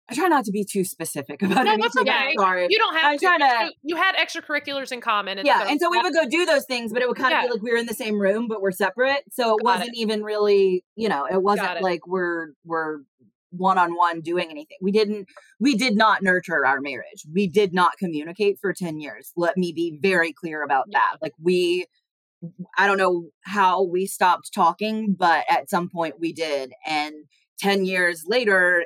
I 0.10 0.16
try 0.16 0.28
not 0.28 0.46
to 0.46 0.52
be 0.52 0.64
too 0.64 0.84
specific 0.86 1.42
about 1.44 1.56
No, 1.66 1.72
anything. 1.74 1.80
that's 1.82 1.98
okay. 1.98 2.34
Sorry. 2.38 2.68
you 2.70 2.78
don't 2.78 2.96
have 2.96 3.12
I'm 3.12 3.18
to. 3.18 3.26
trying 3.26 3.40
to- 3.40 3.74
You, 3.84 3.96
had 3.98 4.16
extracurriculars 4.16 4.92
in 4.92 5.02
common. 5.02 5.38
And 5.38 5.46
yeah, 5.46 5.64
so 5.64 5.70
and 5.70 5.80
so 5.82 5.90
we 5.90 6.02
would 6.02 6.14
go 6.14 6.28
do 6.30 6.46
those 6.46 6.66
things, 6.66 6.94
but 6.94 7.02
it 7.02 7.08
would 7.08 7.18
kind 7.18 7.34
of 7.34 7.38
Yeah. 7.38 7.42
feel 7.44 7.52
like 7.56 7.62
we 7.62 7.72
were 7.72 7.78
in 7.78 7.86
the 7.88 7.94
same 7.94 8.20
room, 8.20 8.48
but 8.48 8.62
we're 8.62 8.72
separate. 8.72 9.24
So 9.32 9.58
it 9.58 9.64
Got 9.64 9.80
wasn't 9.80 9.96
even 9.96 10.24
really, 10.24 10.84
you 10.96 11.10
know, 11.10 11.26
it 11.30 11.42
wasn't 11.42 11.78
it. 11.78 11.82
like 11.84 12.08
we're 12.08 12.50
we're 12.64 13.00
one 13.52 13.78
on 13.78 13.96
one 13.96 14.22
doing 14.22 14.50
anything. 14.50 14.78
We 14.82 14.92
didn't 14.92 15.28
we 15.60 15.76
did 15.76 15.96
not 15.98 16.22
nurture 16.22 16.66
our 16.66 16.80
marriage. 16.82 17.26
We 17.34 17.48
did 17.48 17.74
not 17.74 17.94
communicate 17.98 18.60
for 18.62 18.74
10 18.74 19.00
years. 19.00 19.32
Let 19.36 19.58
me 19.58 19.72
be 19.74 19.98
very 20.02 20.32
clear 20.34 20.64
about 20.64 20.86
that. 20.92 21.16
Like 21.22 21.34
we 21.42 21.86
I 22.78 22.86
don't 22.88 22.98
know 22.98 23.30
how 23.46 23.84
we 23.84 24.06
stopped 24.06 24.54
talking, 24.54 25.16
but 25.18 25.44
at 25.50 25.70
some 25.70 25.90
point 25.90 26.16
we 26.20 26.32
did. 26.34 26.72
And 26.86 27.14
10 27.60 27.86
years 27.86 28.24
later, 28.28 28.86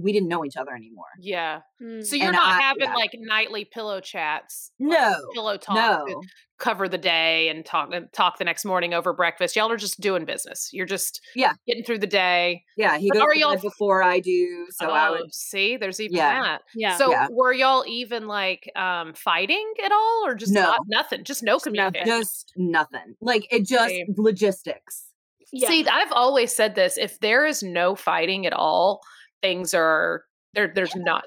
we 0.00 0.12
didn't 0.12 0.28
know 0.28 0.44
each 0.44 0.56
other 0.56 0.72
anymore. 0.74 1.06
Yeah. 1.20 1.60
Mm. 1.82 2.04
So 2.04 2.16
you're 2.16 2.26
And 2.26 2.34
not 2.34 2.46
I- 2.56 2.60
having 2.60 2.82
yeah. 2.84 2.94
like 2.94 3.10
nightly 3.18 3.64
pillow 3.64 4.00
chats. 4.00 4.70
like 4.78 4.90
No. 4.98 5.14
pillow 5.34 5.56
talk. 5.56 5.76
No. 6.08 6.22
Cover 6.58 6.88
the 6.88 6.98
day 6.98 7.48
and 7.50 7.64
talk 7.64 7.88
talk 8.12 8.38
the 8.38 8.44
next 8.44 8.64
morning 8.64 8.92
over 8.92 9.12
breakfast. 9.12 9.54
Y'all 9.54 9.70
are 9.70 9.76
just 9.76 10.00
doing 10.00 10.24
business. 10.24 10.70
You're 10.72 10.86
just 10.86 11.20
Yeah. 11.36 11.52
getting 11.68 11.84
through 11.84 11.98
the 11.98 12.08
day. 12.08 12.64
Yeah, 12.76 12.98
he 12.98 13.08
But 13.10 13.18
goes 13.18 13.22
are 13.26 13.34
y'all 13.36 13.56
before 13.58 14.02
I 14.02 14.18
do. 14.18 14.66
So 14.70 14.90
I 14.90 15.08
Oh, 15.08 15.12
would 15.12 15.32
see. 15.32 15.76
There's 15.76 16.00
even 16.00 16.16
Yeah. 16.16 16.42
that. 16.42 16.62
Yeah. 16.74 16.96
So 16.96 17.12
Yeah. 17.12 17.28
were 17.30 17.52
y'all 17.52 17.84
even 17.86 18.26
like 18.26 18.68
um 18.74 19.14
fighting 19.14 19.72
at 19.84 19.92
all, 19.92 20.22
or 20.26 20.34
just 20.34 20.52
No. 20.52 20.62
not, 20.62 20.80
nothing? 20.88 21.22
Just 21.22 21.44
no 21.44 21.52
nothing. 21.54 21.74
communication. 21.74 22.06
just 22.08 22.52
nothing. 22.56 23.14
Like 23.20 23.46
it 23.52 23.64
just 23.64 23.90
Same. 23.90 24.14
logistics. 24.16 25.04
yeah. 25.52 25.68
See, 25.68 25.86
I've 25.86 26.12
always 26.12 26.52
said 26.52 26.74
this: 26.74 26.98
if 26.98 27.20
there 27.20 27.46
is 27.46 27.62
no 27.62 27.94
fighting 27.94 28.46
at 28.46 28.52
all, 28.52 29.00
things 29.42 29.74
are 29.74 30.24
there. 30.54 30.70
There's 30.74 30.94
not 30.96 31.24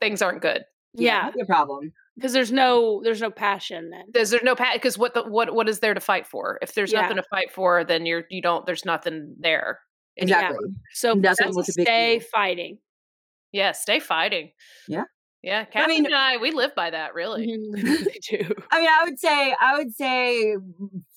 things 0.00 0.22
aren't 0.22 0.42
good. 0.42 0.64
yeah. 0.94 1.30
That'd 1.30 1.46
problem. 1.46 1.92
Because 2.16 2.32
there's 2.32 2.52
no, 2.52 3.00
there's 3.02 3.20
no 3.20 3.30
passion 3.30 3.90
then. 3.90 4.04
There's, 4.12 4.30
there's 4.30 4.44
no 4.44 4.54
because 4.72 4.96
what 4.96 5.14
the 5.14 5.24
what 5.24 5.52
what 5.54 5.68
is 5.68 5.80
there 5.80 5.94
to 5.94 6.00
fight 6.00 6.26
for? 6.26 6.58
If 6.62 6.74
there's 6.74 6.92
Yeah. 6.92 7.02
nothing 7.02 7.16
to 7.16 7.24
fight 7.24 7.50
for, 7.52 7.82
then 7.84 8.06
you're 8.06 8.24
you 8.30 8.40
don't. 8.40 8.64
There's 8.66 8.84
nothing 8.84 9.34
there. 9.40 9.80
Exactly. 10.16 10.58
So 10.92 11.14
Nothing 11.14 11.22
that's 11.22 11.56
a 11.56 11.60
a 11.60 11.64
stay 11.64 12.20
fighting. 12.20 12.78
Yeah, 13.50 13.72
stay 13.72 13.98
fighting. 13.98 14.52
Yeah. 14.88 15.04
Yeah, 15.44 15.64
Catherine 15.66 15.88
mean- 15.96 16.06
and 16.06 16.14
I, 16.14 16.38
we 16.38 16.50
live 16.52 16.74
by 16.74 16.90
that. 16.90 17.14
Really. 17.14 17.46
Mm-hmm. 17.46 18.04
they 18.04 18.18
do. 18.38 18.54
I 18.70 18.80
mean, 18.80 18.88
I 18.90 19.04
would 19.04 19.18
say, 19.18 19.54
I 19.60 19.76
would 19.78 19.94
say, 19.94 20.56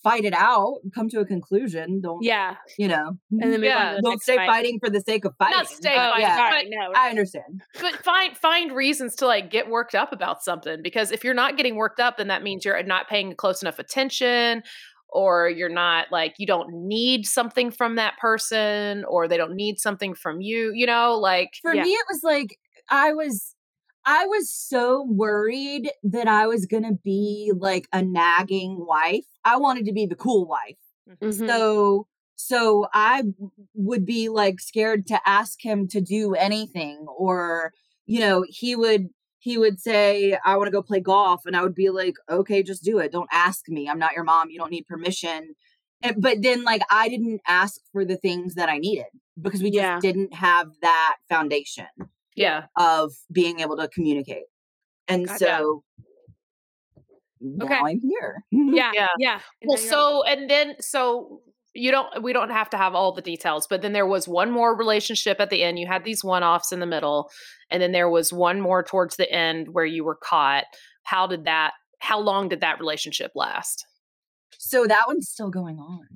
fight 0.04 0.26
it 0.26 0.34
out, 0.34 0.80
come 0.94 1.10
to 1.10 1.20
a 1.20 1.26
conclusion. 1.26 2.02
Don't, 2.02 2.22
Yeah. 2.24 2.56
you 2.78 2.88
know, 2.88 3.18
And 3.32 3.54
then 3.54 3.64
Yeah. 3.64 3.96
the 3.96 4.02
don't 4.02 4.22
stay 4.22 4.36
fight. 4.36 4.48
fighting 4.48 4.80
for 4.84 4.90
the 4.90 5.02
sake 5.02 5.26
of 5.26 5.34
fighting. 5.38 5.58
Not 5.58 5.68
stay 5.68 5.94
Oh, 5.94 6.12
fighting, 6.12 6.22
yeah, 6.22 6.38
sorry. 6.38 6.64
but- 6.64 6.70
No. 6.70 6.92
I 7.00 7.10
understand. 7.10 7.62
but 7.82 7.96
find 8.04 8.38
find 8.38 8.72
reasons 8.74 9.16
to 9.16 9.26
like 9.28 9.50
get 9.50 9.70
worked 9.70 9.96
up 9.96 10.12
about 10.14 10.44
something 10.44 10.82
because 10.84 11.12
if 11.12 11.24
you're 11.24 11.34
not 11.34 11.58
getting 11.58 11.76
worked 11.76 12.00
up 12.00 12.18
then 12.18 12.28
that 12.28 12.44
means 12.44 12.64
you're 12.66 12.82
not 12.84 13.08
paying 13.10 13.34
close 13.36 13.62
enough 13.62 13.80
attention 13.80 14.62
or 15.10 15.50
you're 15.50 15.70
not 15.70 16.08
like 16.12 16.34
you 16.38 16.46
don't 16.48 16.70
need 16.74 17.26
something 17.26 17.72
from 17.72 17.96
that 17.96 18.18
person 18.20 19.04
or 19.06 19.28
they 19.28 19.38
don't 19.38 19.56
need 19.56 19.80
something 19.80 20.14
from 20.14 20.42
you 20.42 20.72
you 20.74 20.86
know 20.86 21.16
like 21.18 21.50
For 21.62 21.74
Yeah. 21.74 21.84
me, 21.84 21.90
it 21.92 22.06
was 22.10 22.22
like, 22.24 22.58
I 22.90 23.14
was, 23.14 23.54
I 24.10 24.26
was 24.26 24.50
so 24.50 25.04
worried 25.04 25.92
that 26.02 26.30
I 26.30 26.48
was 26.48 26.66
going 26.66 26.84
to 26.84 26.98
be 27.04 27.52
like 27.54 27.90
a 27.92 28.02
nagging 28.02 28.86
wife. 28.88 29.26
I 29.44 29.58
wanted 29.58 29.84
to 29.86 29.92
be 29.92 30.06
the 30.06 30.16
cool 30.16 30.48
wife. 30.48 30.78
Mhm. 31.22 31.46
So 31.48 32.08
so 32.40 32.88
I 32.94 33.24
would 33.74 34.06
be 34.06 34.30
like 34.30 34.60
scared 34.62 35.08
to 35.08 35.20
ask 35.28 35.60
him 35.64 35.88
to 35.90 36.00
do 36.00 36.36
anything 36.36 37.06
or 37.18 37.74
you 38.06 38.22
know, 38.22 38.46
he 38.48 38.76
would 38.78 39.10
he 39.40 39.58
would 39.58 39.82
say 39.82 40.38
I 40.46 40.56
want 40.56 40.68
to 40.68 40.72
go 40.72 40.82
play 40.82 41.02
golf 41.02 41.42
and 41.46 41.56
I 41.58 41.62
would 41.62 41.76
be 41.76 41.90
like, 41.90 42.16
"Okay, 42.30 42.64
just 42.64 42.84
do 42.86 43.00
it. 43.00 43.12
Don't 43.12 43.30
ask 43.34 43.68
me. 43.68 43.90
I'm 43.90 44.00
not 44.00 44.14
your 44.14 44.24
mom. 44.24 44.50
You 44.50 44.58
don't 44.60 44.72
need 44.72 44.86
permission." 44.88 45.54
And, 46.02 46.16
but 46.22 46.42
then 46.42 46.64
like 46.64 46.82
I 46.90 47.10
didn't 47.10 47.42
ask 47.48 47.82
for 47.92 48.06
the 48.06 48.16
things 48.18 48.56
that 48.56 48.70
I 48.70 48.78
needed 48.78 49.08
because 49.42 49.62
we 49.62 49.70
just 49.72 49.82
Yeah. 49.82 50.00
didn't 50.00 50.34
have 50.34 50.68
that 50.82 51.18
foundation 51.28 51.88
yeah 52.38 52.66
of 52.78 53.12
being 53.32 53.60
able 53.60 53.76
to 53.76 53.88
communicate. 53.90 54.44
And 55.10 55.28
Gotcha. 55.28 55.40
so 55.40 55.84
now 57.42 57.66
Okay. 57.66 57.76
I'm 57.76 58.00
here. 58.00 58.44
Yeah. 58.52 58.92
Yeah. 58.94 59.08
Yeah. 59.20 59.40
And 59.62 59.68
well 59.68 59.78
now 59.78 59.82
you're- 59.84 59.90
so 59.90 60.24
and 60.24 60.50
then 60.50 60.76
so 60.80 61.42
you 61.74 61.92
don't 61.92 62.24
we 62.24 62.34
don't 62.34 62.50
have 62.50 62.70
to 62.72 62.78
have 62.78 62.96
all 62.96 63.12
the 63.12 63.22
details 63.22 63.68
but 63.68 63.82
then 63.84 63.94
there 63.94 64.08
was 64.08 64.28
one 64.28 64.50
more 64.52 64.76
relationship 64.76 65.40
at 65.40 65.50
the 65.52 65.62
end 65.64 65.78
you 65.78 65.86
had 65.86 66.04
these 66.04 66.24
one-offs 66.24 66.72
in 66.72 66.80
the 66.80 66.88
middle 66.88 67.30
and 67.70 67.82
then 67.84 67.92
there 67.92 68.10
was 68.10 68.34
one 68.34 68.60
more 68.62 68.82
towards 68.82 69.16
the 69.18 69.32
end 69.32 69.68
where 69.74 69.86
you 69.86 70.04
were 70.04 70.16
caught 70.16 70.64
how 71.04 71.28
did 71.28 71.46
that 71.46 71.74
how 72.00 72.20
long 72.20 72.50
did 72.50 72.62
that 72.62 72.80
relationship 72.80 73.32
last 73.36 73.86
So 74.58 74.88
that 74.88 75.04
one's 75.08 75.30
still 75.30 75.52
going 75.52 75.78
on. 75.78 76.08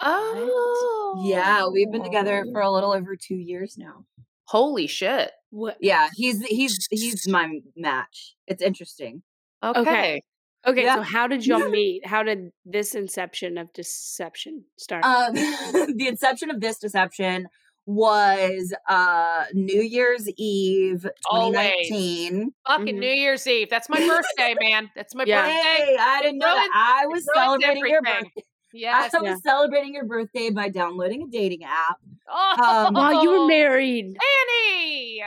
Oh, 0.00 1.22
Yeah, 1.26 1.66
we've 1.68 1.90
been 1.90 2.02
together 2.04 2.44
oh. 2.46 2.52
for 2.52 2.60
a 2.62 2.70
little 2.70 2.92
over 2.92 3.16
two 3.16 3.34
years 3.36 3.76
now. 3.78 4.04
Holy 4.44 4.86
shit. 4.86 5.30
What? 5.56 5.78
Yeah, 5.80 6.10
he's 6.14 6.44
he's 6.44 6.86
he's 6.90 7.26
my 7.26 7.60
match. 7.76 8.34
It's 8.46 8.60
interesting. 8.62 9.22
Okay. 9.64 9.80
Okay. 9.80 10.22
Okay, 10.66 10.82
Yeah. 10.84 10.96
so 10.96 11.00
how 11.02 11.26
did 11.26 11.46
y'all 11.46 11.70
meet? 11.70 12.04
How 12.06 12.22
did 12.22 12.50
this 12.66 12.94
inception 12.94 13.56
of 13.56 13.72
deception 13.72 14.64
start? 14.76 15.02
Um, 15.04 15.32
the 15.96 16.06
inception 16.08 16.50
of 16.50 16.60
this 16.60 16.78
deception 16.78 17.46
was 17.86 18.74
uh 18.88 19.44
New 19.54 19.80
Year's 19.80 20.28
Eve 20.36 21.06
Always. 21.30 21.54
2019. 21.88 22.52
Fucking 22.66 22.96
Mhm. 22.96 22.98
New 22.98 23.06
Year's 23.12 23.46
Eve. 23.46 23.70
That's 23.70 23.88
my 23.88 23.98
birthday, 24.06 24.54
man. 24.60 24.90
That's 24.94 25.14
my 25.14 25.24
Yeah. 25.24 25.42
birthday. 25.42 25.86
Hey, 25.86 25.96
I 25.98 26.20
didn't 26.20 26.38
know 26.38 26.54
that. 26.54 26.68
I 26.74 27.06
was 27.06 27.26
celebrating 27.34 27.86
your 27.86 28.02
birthday. 28.02 28.42
Yes. 28.76 29.14
I 29.14 29.18
was 29.20 29.28
Yeah. 29.28 29.36
celebrating 29.50 29.94
your 29.94 30.04
birthday 30.04 30.50
by 30.50 30.68
downloading 30.68 31.22
a 31.22 31.26
dating 31.26 31.64
app. 31.64 31.96
Oh, 32.28 32.84
Um, 32.86 32.94
While 32.94 33.22
you 33.22 33.30
were 33.30 33.46
married. 33.46 34.16
Annie. 34.38 35.22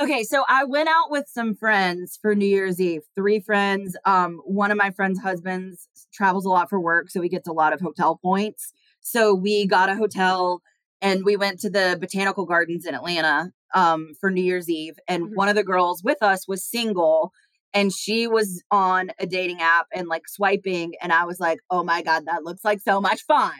Okay, 0.00 0.22
so 0.22 0.44
I 0.48 0.64
went 0.64 0.88
out 0.88 1.10
with 1.10 1.26
some 1.28 1.54
friends 1.56 2.18
for 2.22 2.34
New 2.34 2.46
Year's 2.46 2.80
Eve. 2.80 3.02
Three 3.16 3.40
friends. 3.40 3.96
Um, 4.04 4.40
one 4.44 4.70
of 4.70 4.78
my 4.78 4.90
friends' 4.92 5.18
husbands 5.18 5.88
travels 6.12 6.44
a 6.44 6.48
lot 6.50 6.70
for 6.70 6.78
work, 6.80 7.10
so 7.10 7.20
he 7.20 7.28
gets 7.28 7.48
a 7.48 7.52
lot 7.52 7.72
of 7.72 7.80
hotel 7.80 8.16
points. 8.22 8.72
So 9.00 9.34
we 9.34 9.66
got 9.66 9.88
a 9.88 9.96
hotel 9.96 10.62
and 11.02 11.24
we 11.24 11.36
went 11.36 11.58
to 11.60 11.70
the 11.70 11.96
botanical 12.00 12.44
gardens 12.46 12.86
in 12.86 12.94
Atlanta 12.94 13.52
um 13.74 14.12
for 14.20 14.30
New 14.30 14.42
Year's 14.42 14.70
Eve. 14.70 14.98
And 15.08 15.24
Mhm. 15.24 15.34
one 15.34 15.48
of 15.48 15.54
the 15.56 15.64
girls 15.64 16.02
with 16.02 16.22
us 16.22 16.46
was 16.48 16.64
single 16.64 17.32
and 17.74 17.92
she 17.92 18.26
was 18.26 18.62
on 18.70 19.10
a 19.18 19.26
dating 19.26 19.60
app 19.60 19.86
and 19.94 20.08
like 20.08 20.28
swiping, 20.28 20.94
and 21.02 21.12
I 21.12 21.24
was 21.24 21.38
like, 21.40 21.58
oh 21.70 21.82
my 21.84 22.02
god, 22.02 22.26
that 22.26 22.44
looks 22.44 22.64
like 22.64 22.80
so 22.80 23.00
much 23.00 23.22
fun. 23.26 23.52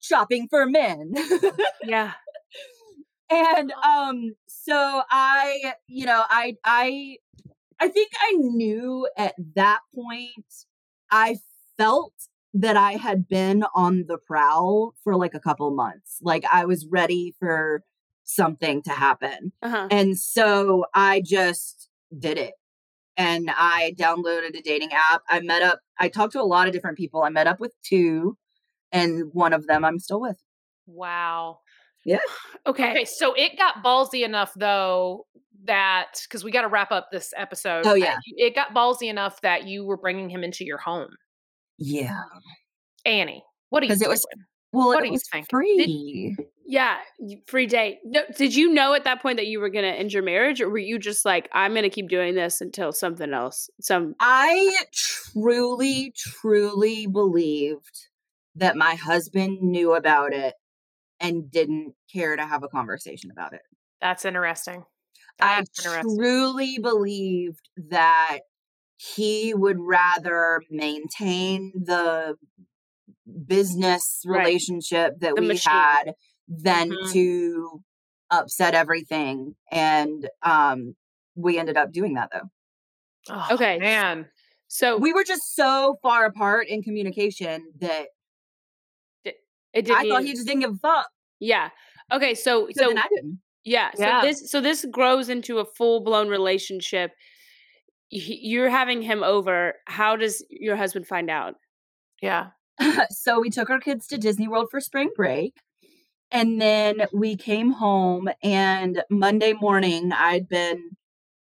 Shopping 0.00 0.48
for 0.50 0.66
men. 0.66 1.12
Yeah. 1.84 2.12
and 3.30 3.72
um 3.86 4.34
so 4.46 5.02
i 5.10 5.72
you 5.86 6.04
know 6.04 6.22
i 6.28 6.54
i 6.64 7.16
i 7.80 7.88
think 7.88 8.10
i 8.20 8.32
knew 8.36 9.08
at 9.16 9.34
that 9.54 9.78
point 9.94 10.44
i 11.10 11.38
felt 11.78 12.12
that 12.52 12.76
i 12.76 12.92
had 12.92 13.26
been 13.28 13.64
on 13.74 14.04
the 14.06 14.18
prowl 14.18 14.92
for 15.02 15.16
like 15.16 15.32
a 15.34 15.40
couple 15.40 15.70
months 15.70 16.18
like 16.20 16.44
i 16.52 16.64
was 16.66 16.86
ready 16.90 17.34
for 17.38 17.82
something 18.24 18.82
to 18.82 18.90
happen 18.90 19.52
Uh-huh. 19.62 19.88
and 19.90 20.18
so 20.18 20.84
i 20.94 21.22
just 21.24 21.88
did 22.18 22.36
it 22.36 22.52
and 23.16 23.50
i 23.56 23.92
downloaded 23.98 24.56
a 24.58 24.62
dating 24.62 24.90
app 24.92 25.22
i 25.28 25.40
met 25.40 25.62
up 25.62 25.80
i 25.98 26.08
talked 26.08 26.32
to 26.32 26.40
a 26.40 26.42
lot 26.42 26.66
of 26.66 26.72
different 26.72 26.96
people 26.96 27.22
i 27.22 27.28
met 27.28 27.46
up 27.46 27.60
with 27.60 27.74
two 27.82 28.36
and 28.90 29.30
one 29.32 29.52
of 29.52 29.66
them 29.66 29.84
i'm 29.84 29.98
still 29.98 30.20
with 30.20 30.42
Wow. 30.86 31.60
Yeah. 32.04 32.18
Okay. 32.66 32.90
Okay, 32.90 33.04
so 33.04 33.34
it 33.34 33.56
got 33.56 33.82
ballsy 33.84 34.24
enough 34.24 34.52
though 34.56 35.26
that 35.64 36.14
because 36.24 36.42
we 36.42 36.50
got 36.50 36.62
to 36.62 36.68
wrap 36.68 36.90
up 36.90 37.08
this 37.12 37.32
episode. 37.36 37.86
Oh, 37.86 37.94
yeah. 37.94 38.16
it 38.36 38.54
got 38.54 38.74
ballsy 38.74 39.08
enough 39.08 39.40
that 39.42 39.66
you 39.66 39.84
were 39.84 39.96
bringing 39.96 40.28
him 40.28 40.42
into 40.42 40.64
your 40.64 40.78
home, 40.78 41.10
yeah 41.78 42.18
Annie. 43.04 43.44
What 43.70 43.82
are 43.82 43.86
you? 43.86 43.90
because 43.90 44.02
it 44.02 44.08
was 44.08 44.24
doing? 44.34 44.44
Well 44.72 44.88
What 44.88 44.98
it 44.98 45.02
are 45.02 45.06
you 45.06 45.12
was 45.12 45.28
thinking? 45.30 45.48
free 45.50 46.36
Yeah, 46.66 46.96
free 47.46 47.66
date. 47.66 47.98
No, 48.04 48.22
did 48.36 48.54
you 48.54 48.72
know 48.72 48.94
at 48.94 49.04
that 49.04 49.20
point 49.20 49.36
that 49.36 49.46
you 49.46 49.60
were 49.60 49.68
going 49.68 49.84
to 49.84 49.90
end 49.90 50.12
your 50.12 50.22
marriage, 50.22 50.60
or 50.60 50.70
were 50.70 50.78
you 50.78 50.98
just 50.98 51.24
like, 51.24 51.48
I'm 51.52 51.72
going 51.72 51.82
to 51.82 51.90
keep 51.90 52.08
doing 52.08 52.34
this 52.34 52.60
until 52.60 52.92
something 52.92 53.32
else? 53.32 53.68
Some 53.80 54.14
I 54.20 54.74
truly, 54.92 56.14
truly 56.16 57.06
believed 57.06 58.06
that 58.54 58.76
my 58.76 58.94
husband 58.94 59.60
knew 59.60 59.94
about 59.94 60.32
it 60.32 60.54
and 61.20 61.50
didn't 61.50 61.94
care 62.12 62.36
to 62.36 62.46
have 62.46 62.62
a 62.62 62.68
conversation 62.68 63.30
about 63.30 63.52
it. 63.52 63.62
That's 64.00 64.24
interesting. 64.24 64.84
I 65.40 65.58
interesting. 65.58 66.16
truly 66.16 66.78
believed 66.78 67.68
that 67.90 68.40
he 68.96 69.52
would 69.54 69.78
rather 69.80 70.62
maintain 70.70 71.72
the 71.74 72.36
business 73.46 74.22
Right. 74.26 74.38
relationship 74.46 75.14
that 75.20 75.34
The 75.36 75.40
we 75.42 75.48
machine. 75.48 75.72
had 75.72 76.14
than 76.48 76.90
Mhm. 76.90 77.12
to 77.12 77.82
upset 78.30 78.74
everything. 78.74 79.54
And 79.70 80.28
um 80.42 80.96
we 81.34 81.58
ended 81.58 81.76
up 81.76 81.92
doing 81.92 82.14
that 82.14 82.30
though. 82.32 82.48
Oh, 83.30 83.48
Okay. 83.52 83.78
man. 83.78 84.28
so 84.68 84.96
we 84.96 85.12
were 85.12 85.22
just 85.24 85.54
so 85.54 85.98
far 86.02 86.24
apart 86.24 86.66
in 86.68 86.82
communication 86.82 87.72
that 87.80 88.08
it 89.24 89.36
didn't. 89.74 89.92
I 89.92 90.08
thought 90.08 90.24
he 90.24 90.32
just 90.32 90.46
didn't 90.46 90.60
give 90.60 90.72
a 90.72 90.76
fuck. 90.78 91.08
yeah. 91.40 91.70
Okay. 92.12 92.34
So 92.34 92.66
So 92.72 92.82
so 92.82 92.88
then 92.88 92.98
I 92.98 93.08
didn't. 93.14 93.40
yeah. 93.64 93.90
So 93.94 94.02
Yeah. 94.02 94.20
this 94.22 94.50
so 94.50 94.60
this 94.60 94.84
grows 94.90 95.28
into 95.28 95.58
a 95.58 95.64
full 95.64 96.00
blown 96.00 96.28
relationship. 96.28 97.12
Y- 98.10 98.20
You're 98.42 98.68
having 98.68 99.00
him 99.02 99.22
over. 99.22 99.74
How 99.86 100.16
does 100.16 100.44
your 100.50 100.76
husband 100.76 101.06
find 101.06 101.30
out? 101.30 101.54
Yeah. 102.20 102.50
so 103.10 103.40
we 103.40 103.50
took 103.50 103.70
our 103.70 103.80
kids 103.80 104.06
to 104.08 104.18
Disney 104.18 104.48
World 104.48 104.68
for 104.70 104.80
spring 104.80 105.10
break. 105.14 105.54
And 106.30 106.60
then 106.60 107.06
we 107.12 107.36
came 107.36 107.72
home, 107.72 108.28
and 108.42 109.02
Monday 109.10 109.52
morning, 109.52 110.12
I'd 110.12 110.48
been 110.48 110.96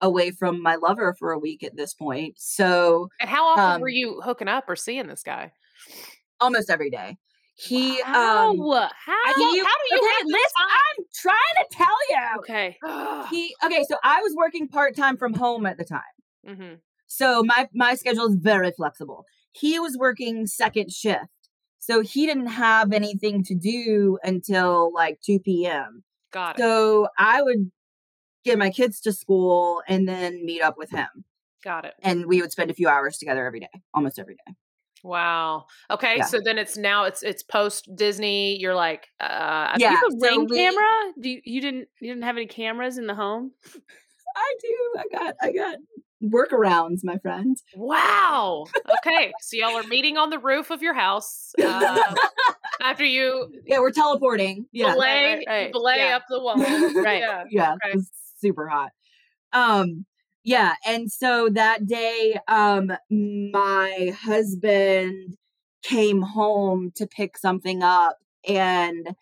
away 0.02 0.30
from 0.30 0.62
my 0.62 0.76
lover 0.76 1.14
for 1.18 1.32
a 1.32 1.38
week 1.38 1.62
at 1.64 1.76
this 1.76 1.94
point. 1.94 2.34
So 2.38 3.08
And 3.20 3.30
how 3.30 3.46
often 3.46 3.80
were 3.80 3.88
Um, 3.88 3.92
you 3.92 4.20
hooking 4.20 4.48
up 4.48 4.64
or 4.68 4.76
seeing 4.76 5.06
this 5.06 5.22
guy? 5.22 5.52
almost 6.40 6.70
every 6.70 6.90
day. 6.90 7.16
He, 7.56 8.00
How? 8.02 8.50
um, 8.50 8.56
how? 8.58 9.12
how 9.24 9.32
do 9.34 9.44
you 9.44 9.64
okay, 9.64 10.16
have 10.18 10.26
this 10.28 10.42
listen. 10.42 10.66
I'm 10.98 11.04
trying 11.14 11.36
to 11.58 11.66
tell 11.70 11.86
you. 12.10 12.38
Okay. 12.40 12.78
He, 13.30 13.54
okay, 13.64 13.84
so 13.88 13.96
I 14.02 14.20
was 14.20 14.34
working 14.36 14.68
part 14.68 14.94
time 14.96 15.16
from 15.16 15.34
home 15.34 15.64
at 15.66 15.78
the 15.78 15.84
time. 15.84 16.02
hmm 16.46 16.74
So 17.06 17.42
my 17.42 17.68
my 17.72 17.94
schedule 17.94 18.26
is 18.26 18.36
very 18.36 18.70
flexible. 18.72 19.24
He 19.54 19.78
was 19.78 19.96
working 19.96 20.46
second 20.46 20.92
shift. 20.92 21.26
So 21.78 22.00
he 22.00 22.26
didn't 22.26 22.46
have 22.46 22.92
anything 22.92 23.42
to 23.44 23.54
do 23.54 24.18
until 24.22 24.92
like 24.92 25.20
2 25.20 25.38
p.m. 25.40 26.02
Got 26.32 26.58
it. 26.58 26.62
So 26.62 27.08
I 27.18 27.42
would 27.42 27.70
get 28.44 28.58
my 28.58 28.70
kids 28.70 29.00
to 29.02 29.12
school 29.12 29.82
and 29.86 30.08
then 30.08 30.44
meet 30.44 30.62
up 30.62 30.76
with 30.78 30.90
him. 30.90 31.08
Got 31.62 31.84
it. 31.84 31.94
And 32.02 32.26
we 32.26 32.40
would 32.40 32.52
spend 32.52 32.70
a 32.70 32.74
few 32.74 32.88
hours 32.88 33.18
together 33.18 33.46
every 33.46 33.60
day, 33.60 33.68
almost 33.92 34.18
every 34.18 34.34
day. 34.34 34.54
Wow. 35.02 35.66
Okay, 35.90 36.16
Yeah. 36.16 36.24
so 36.24 36.40
then 36.42 36.56
it's 36.56 36.78
now 36.78 37.04
it's 37.04 37.22
it's 37.22 37.42
post 37.42 37.88
Disney. 37.94 38.58
You're 38.58 38.74
like, 38.74 39.08
uh, 39.20 39.76
Yeah. 39.78 39.90
you 39.90 39.96
have 39.96 40.04
a 40.08 40.10
so 40.12 40.18
ring 40.20 40.46
we- 40.48 40.56
camera? 40.56 40.84
Do 41.20 41.28
you, 41.28 41.40
you 41.44 41.60
didn't 41.60 41.88
you 42.00 42.08
didn't 42.08 42.24
have 42.24 42.36
any 42.38 42.46
cameras 42.46 42.96
in 42.96 43.06
the 43.06 43.14
home? 43.14 43.52
I 44.36 44.54
do. 44.62 44.94
I 44.98 45.04
got 45.18 45.34
I 45.42 45.52
got 45.52 45.76
workarounds, 46.24 47.00
my 47.04 47.18
friend. 47.18 47.56
Wow. 47.76 48.66
Okay, 48.98 49.32
so 49.40 49.56
y'all 49.56 49.76
are 49.76 49.82
meeting 49.84 50.16
on 50.16 50.30
the 50.30 50.38
roof 50.38 50.70
of 50.70 50.82
your 50.82 50.94
house 50.94 51.52
uh, 51.64 52.14
after 52.82 53.04
you 53.04 53.48
Yeah, 53.66 53.80
we're 53.80 53.90
teleporting. 53.92 54.66
Yeah. 54.72 54.94
belay 54.94 55.34
right, 55.36 55.44
right. 55.46 55.72
belay 55.72 55.98
Yeah. 55.98 56.16
up 56.16 56.22
the 56.28 56.40
wall. 56.40 56.56
Right. 56.58 57.20
Yeah. 57.20 57.44
yeah, 57.50 57.72
Okay. 57.74 57.90
it 57.92 57.96
was 57.96 58.10
super 58.38 58.68
hot. 58.68 58.90
Um, 59.52 60.04
yeah, 60.42 60.74
and 60.86 61.10
so 61.10 61.48
that 61.50 61.86
day, 61.86 62.38
um, 62.48 62.92
my 63.10 64.14
husband 64.20 65.36
came 65.82 66.20
home 66.22 66.92
to 66.96 67.06
pick 67.06 67.38
something 67.38 67.82
up, 67.82 68.16
and 68.48 69.14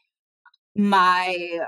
my 0.75 1.61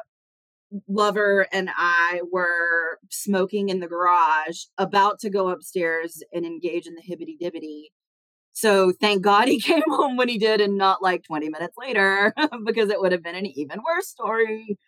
lover 0.88 1.46
and 1.52 1.70
I 1.76 2.20
were 2.30 2.98
smoking 3.10 3.68
in 3.68 3.80
the 3.80 3.86
garage, 3.88 4.64
about 4.78 5.18
to 5.20 5.30
go 5.30 5.48
upstairs 5.48 6.22
and 6.32 6.44
engage 6.44 6.86
in 6.86 6.94
the 6.94 7.02
hibbity 7.02 7.36
dibbity. 7.40 7.84
So 8.52 8.92
thank 8.92 9.22
God 9.22 9.48
he 9.48 9.60
came 9.60 9.82
home 9.86 10.16
when 10.16 10.28
he 10.28 10.38
did 10.38 10.60
and 10.60 10.76
not 10.76 11.02
like 11.02 11.24
20 11.24 11.48
minutes 11.48 11.74
later 11.78 12.32
because 12.64 12.90
it 12.90 13.00
would 13.00 13.12
have 13.12 13.22
been 13.22 13.34
an 13.36 13.46
even 13.46 13.80
worse 13.84 14.08
story. 14.08 14.78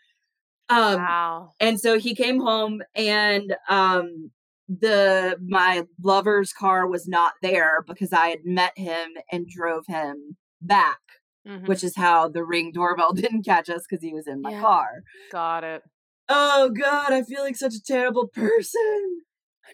Um 0.69 0.99
Wow. 0.99 1.53
and 1.61 1.81
so 1.81 1.99
he 1.99 2.15
came 2.15 2.41
home 2.41 2.83
and 2.95 3.55
um 3.69 4.31
the 4.69 5.37
my 5.47 5.85
lover's 6.03 6.53
car 6.53 6.87
was 6.89 7.07
not 7.07 7.35
there 7.41 7.85
because 7.87 8.13
I 8.13 8.29
had 8.29 8.45
met 8.45 8.73
him 8.77 9.11
and 9.31 9.47
drove 9.47 9.85
him 9.87 10.37
back, 10.61 10.99
Mhm. 11.47 11.69
which 11.69 11.85
is 11.85 11.95
how 11.97 12.29
the 12.29 12.45
ring 12.45 12.73
doorbell 12.73 13.13
didn't 13.23 13.45
catch 13.45 13.69
us 13.71 13.85
because 13.89 14.03
he 14.03 14.13
was 14.13 14.27
in 14.27 14.43
my 14.43 14.51
Yeah. 14.51 14.61
car. 14.61 14.89
Got 15.31 15.65
it. 15.65 15.83
Oh 16.29 16.71
god, 16.71 17.13
I 17.13 17.23
feel 17.23 17.41
like 17.43 17.57
such 17.57 17.75
a 17.75 17.83
terrible 17.83 18.27
person. 18.35 19.21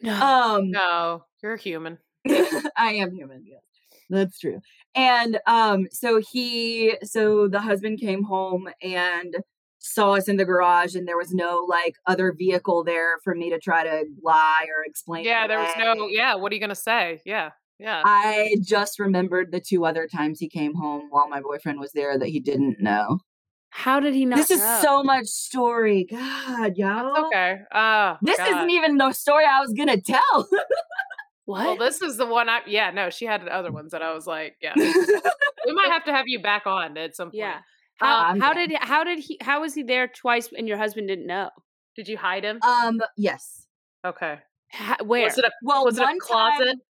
No. 0.02 0.12
Um 0.14 0.70
No, 0.70 1.24
you're 1.42 1.56
human. 1.56 1.98
I 2.28 2.92
am 2.94 3.12
human, 3.14 3.42
yes. 3.46 3.62
That's 4.10 4.38
true. 4.38 4.60
And 4.94 5.40
um 5.46 5.86
so 5.90 6.20
he 6.32 6.96
so 7.02 7.48
the 7.48 7.60
husband 7.60 7.98
came 8.00 8.22
home 8.24 8.68
and 8.82 9.36
saw 9.78 10.12
us 10.14 10.28
in 10.28 10.36
the 10.36 10.44
garage 10.44 10.94
and 10.94 11.08
there 11.08 11.16
was 11.16 11.32
no 11.32 11.66
like 11.68 11.96
other 12.06 12.32
vehicle 12.32 12.84
there 12.84 13.18
for 13.24 13.34
me 13.34 13.50
to 13.50 13.58
try 13.58 13.82
to 13.82 14.04
lie 14.22 14.66
or 14.68 14.84
explain. 14.84 15.24
Yeah, 15.24 15.46
there 15.48 15.58
was 15.58 15.72
no. 15.78 16.06
Yeah, 16.08 16.34
what 16.36 16.52
are 16.52 16.54
you 16.54 16.60
gonna 16.60 16.74
say? 16.74 17.20
Yeah. 17.24 17.50
Yeah. 17.82 18.02
I 18.04 18.56
just 18.62 18.98
remembered 18.98 19.50
the 19.52 19.60
two 19.60 19.84
other 19.84 20.06
times 20.06 20.38
he 20.38 20.48
came 20.48 20.74
home 20.74 21.08
while 21.10 21.28
my 21.28 21.40
boyfriend 21.40 21.80
was 21.80 21.92
there 21.92 22.18
that 22.18 22.28
he 22.28 22.40
didn't 22.40 22.80
know. 22.80 23.18
How 23.70 24.00
did 24.00 24.14
he 24.14 24.24
not? 24.26 24.36
this 24.36 24.50
is 24.50 24.60
know? 24.60 24.78
so 24.82 25.02
much 25.02 25.26
story. 25.26 26.06
God, 26.10 26.76
y'all. 26.76 27.26
okay. 27.26 27.56
Oh, 27.74 28.16
This 28.22 28.36
God. 28.36 28.48
isn't 28.50 28.70
even 28.70 28.98
the 28.98 29.12
story 29.12 29.44
I 29.46 29.60
was 29.60 29.72
gonna 29.76 30.00
tell. 30.00 30.48
what? 31.46 31.66
Well, 31.66 31.76
this 31.78 32.02
is 32.02 32.16
the 32.18 32.26
one 32.26 32.48
I. 32.48 32.60
Yeah, 32.66 32.90
no, 32.90 33.10
she 33.10 33.24
had 33.24 33.46
other 33.48 33.72
ones 33.72 33.92
that 33.92 34.02
I 34.02 34.12
was 34.14 34.26
like, 34.26 34.56
yeah. 34.60 34.74
we 34.76 35.72
might 35.72 35.90
have 35.90 36.04
to 36.04 36.12
have 36.12 36.26
you 36.28 36.40
back 36.42 36.66
on 36.66 36.96
at 36.96 37.16
some 37.16 37.28
point. 37.28 37.36
yeah. 37.38 37.60
How, 37.96 38.24
I'm 38.26 38.40
how 38.40 38.52
did 38.52 38.72
how 38.80 39.04
did 39.04 39.18
he 39.20 39.38
how 39.40 39.60
was 39.60 39.74
he 39.74 39.82
there 39.82 40.08
twice 40.08 40.48
and 40.56 40.66
your 40.68 40.76
husband 40.76 41.08
didn't 41.08 41.26
know? 41.26 41.50
Did 41.96 42.08
you 42.08 42.16
hide 42.18 42.44
him? 42.44 42.58
um, 42.62 43.00
yes. 43.16 43.66
okay. 44.04 44.38
Ha- 44.72 44.96
where? 45.04 45.24
Was 45.24 45.38
it 45.38 45.44
a 45.44 45.50
Well, 45.62 45.84
was 45.84 45.98
it 45.98 46.02
a 46.02 46.16
closet? 46.20 46.64
time- 46.64 46.80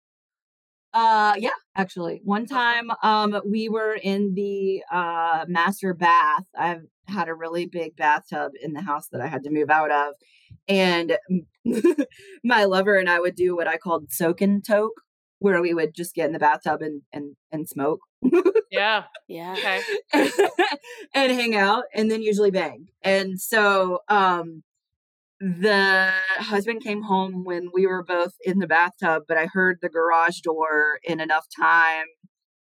Uh 0.95 1.35
yeah, 1.39 1.51
actually. 1.75 2.21
One 2.25 2.47
time 2.47 2.91
um 3.03 3.41
we 3.49 3.69
were 3.69 3.95
in 3.95 4.35
the 4.35 4.83
uh 4.93 5.45
master 5.49 5.95
bath. 5.95 6.45
I've 6.59 6.83
had 7.09 7.29
a 7.29 7.35
really 7.35 7.67
big 7.67 7.97
bathtub 7.97 8.53
in 8.63 8.73
the 8.75 8.83
house 8.83 9.09
that 9.13 9.21
I 9.21 9.27
had 9.27 9.43
to 9.45 9.51
move 9.51 9.71
out 9.71 9.91
of. 9.91 10.15
And 10.69 11.17
my 12.45 12.65
lover 12.65 12.97
and 12.97 13.09
I 13.09 13.21
would 13.21 13.35
do 13.37 13.57
what 13.57 13.67
I 13.69 13.77
called 13.79 14.13
soak 14.13 14.41
and 14.41 14.65
toke, 14.65 15.01
where 15.39 15.61
we 15.63 15.75
would 15.75 15.95
just 15.95 16.15
get 16.15 16.27
in 16.27 16.33
the 16.33 16.39
bathtub 16.39 16.83
and 16.83 17.03
and 17.13 17.37
and 17.51 17.69
smoke 17.69 18.01
Yeah. 18.71 19.05
yeah. 19.29 19.55
Okay. 20.13 20.29
and 21.15 21.33
hang 21.33 21.55
out 21.57 21.85
and 21.95 22.11
then 22.11 22.23
usually 22.23 22.51
bang. 22.51 22.89
And 23.03 23.41
so 23.41 24.01
um 24.09 24.63
the 25.43 26.13
husband 26.37 26.83
came 26.83 27.03
home 27.03 27.43
when 27.45 27.71
we 27.73 27.85
were 27.85 28.05
both 28.05 28.35
in 28.45 28.61
the 28.61 28.67
bathtub, 28.69 29.25
but 29.27 29.37
I 29.37 29.47
heard 29.47 29.79
the 29.83 29.89
garage 29.89 30.39
door 30.41 31.01
in 31.03 31.19
enough 31.19 31.47
time 31.59 32.07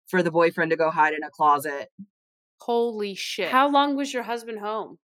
for 0.08 0.20
the 0.20 0.32
boyfriend 0.32 0.70
to 0.70 0.76
go 0.76 0.90
hide 0.90 1.14
in 1.14 1.22
a 1.22 1.30
closet. 1.30 1.90
Holy 2.60 3.14
shit. 3.14 3.50
How 3.50 3.70
long 3.70 3.96
was 3.96 4.12
your 4.12 4.24
husband 4.24 4.58
home? 4.58 4.98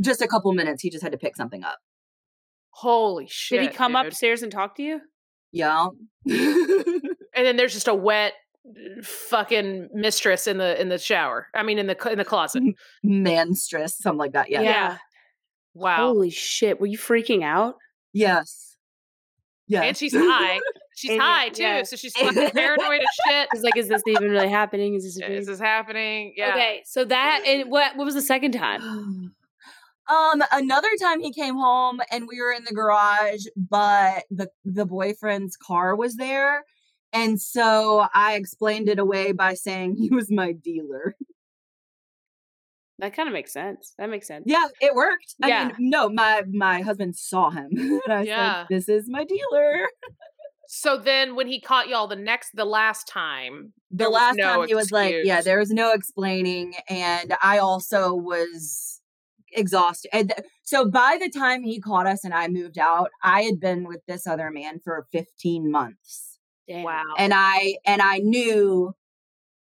Just 0.00 0.20
a 0.20 0.26
couple 0.26 0.52
minutes, 0.52 0.82
he 0.82 0.90
just 0.90 1.04
had 1.04 1.12
to 1.12 1.18
pick 1.18 1.36
something 1.36 1.62
up. 1.62 1.78
Holy 2.70 3.28
shit. 3.28 3.60
Did 3.60 3.70
he 3.70 3.76
come 3.76 3.92
dude. 3.92 4.06
upstairs 4.06 4.42
and 4.42 4.50
talk 4.50 4.74
to 4.76 4.82
you? 4.82 5.00
Yeah. 5.52 5.88
And 7.36 7.44
then 7.44 7.56
there's 7.56 7.74
just 7.74 7.86
a 7.86 7.94
wet 7.94 8.32
fucking 9.02 9.90
mistress 9.92 10.46
in 10.46 10.56
the 10.56 10.80
in 10.80 10.88
the 10.88 10.98
shower. 10.98 11.48
I 11.54 11.62
mean 11.62 11.78
in 11.78 11.86
the 11.86 12.10
in 12.10 12.16
the 12.18 12.24
closet. 12.24 12.62
Manstress, 13.04 13.90
something 13.90 14.18
like 14.18 14.32
that. 14.32 14.50
Yeah. 14.50 14.62
Yeah. 14.62 14.96
Wow. 15.76 16.08
Holy 16.08 16.30
shit! 16.30 16.80
Were 16.80 16.86
you 16.86 16.98
freaking 16.98 17.44
out? 17.44 17.74
Yes. 18.12 18.76
Yes. 19.68 19.84
And 19.84 19.96
she's 19.96 20.14
high. 20.16 20.58
She's 20.96 21.10
And- 21.10 21.20
high 21.20 21.48
too, 21.50 21.62
yeah. 21.62 21.82
so 21.82 21.96
she's 21.96 22.12
fucking 22.16 22.50
paranoid 22.54 23.00
as 23.00 23.08
shit. 23.28 23.48
It's 23.52 23.62
like, 23.62 23.76
is 23.76 23.88
this 23.88 24.02
even 24.06 24.30
really 24.30 24.48
happening? 24.48 24.94
Is 24.94 25.04
this? 25.04 25.28
Is 25.28 25.46
this 25.46 25.58
happening? 25.60 26.32
Yeah. 26.36 26.50
Okay, 26.52 26.82
so 26.86 27.04
that 27.04 27.42
and 27.46 27.70
what? 27.70 27.96
What 27.96 28.04
was 28.04 28.14
the 28.14 28.22
second 28.22 28.52
time? 28.52 29.34
Um, 30.08 30.40
another 30.52 30.86
time 31.02 31.18
he 31.18 31.32
came 31.32 31.56
home 31.56 31.98
and 32.12 32.28
we 32.28 32.40
were 32.40 32.52
in 32.52 32.62
the 32.62 32.72
garage, 32.72 33.42
but 33.56 34.22
the 34.30 34.48
the 34.64 34.86
boyfriend's 34.86 35.56
car 35.56 35.96
was 35.96 36.14
there. 36.14 36.62
And 37.12 37.40
so 37.40 38.06
I 38.14 38.34
explained 38.36 38.88
it 38.88 39.00
away 39.00 39.32
by 39.32 39.54
saying 39.54 39.96
he 39.96 40.08
was 40.10 40.30
my 40.30 40.52
dealer. 40.52 41.16
That 42.98 43.14
kind 43.14 43.28
of 43.28 43.32
makes 43.34 43.52
sense. 43.52 43.92
That 43.98 44.08
makes 44.08 44.26
sense. 44.26 44.44
Yeah, 44.46 44.66
it 44.80 44.94
worked. 44.94 45.34
I 45.42 45.48
Yeah. 45.48 45.64
mean, 45.78 45.90
no, 45.90 46.08
my 46.08 46.42
my 46.50 46.80
husband 46.82 47.14
saw 47.16 47.50
him. 47.50 47.68
and 48.06 48.12
I 48.12 48.22
Yeah. 48.22 48.66
said, 48.66 48.66
This 48.74 48.88
is 48.88 49.08
my 49.08 49.24
dealer. 49.24 49.86
So 50.68 50.98
then 50.98 51.36
when 51.36 51.46
he 51.46 51.60
caught 51.60 51.86
y'all 51.88 52.08
the 52.08 52.16
next 52.16 52.50
the 52.56 52.64
last 52.64 53.06
time, 53.06 53.72
The 53.92 54.08
last 54.08 54.36
no 54.36 54.42
time 54.42 54.66
he 54.66 54.74
was 54.74 54.90
like, 54.90 55.14
Yeah, 55.22 55.40
there 55.40 55.58
was 55.60 55.70
no 55.70 55.92
explaining. 55.92 56.74
And 56.90 57.36
I 57.40 57.58
also 57.58 58.12
was 58.12 59.00
exhausted. 59.52 60.08
And 60.12 60.30
th- 60.30 60.40
so 60.64 60.90
by 60.90 61.18
the 61.20 61.30
time 61.30 61.62
he 61.62 61.80
caught 61.80 62.08
us 62.08 62.24
and 62.24 62.34
I 62.34 62.48
moved 62.48 62.78
out, 62.78 63.10
I 63.22 63.42
had 63.42 63.60
been 63.60 63.84
with 63.86 64.00
this 64.08 64.26
other 64.26 64.50
man 64.50 64.80
for 64.80 65.06
15 65.12 65.70
months. 65.70 66.40
Damn. 66.66 66.82
Wow. 66.82 67.04
and 67.16 67.32
I 67.32 67.76
and 67.86 68.02
I 68.02 68.18
knew 68.18 68.92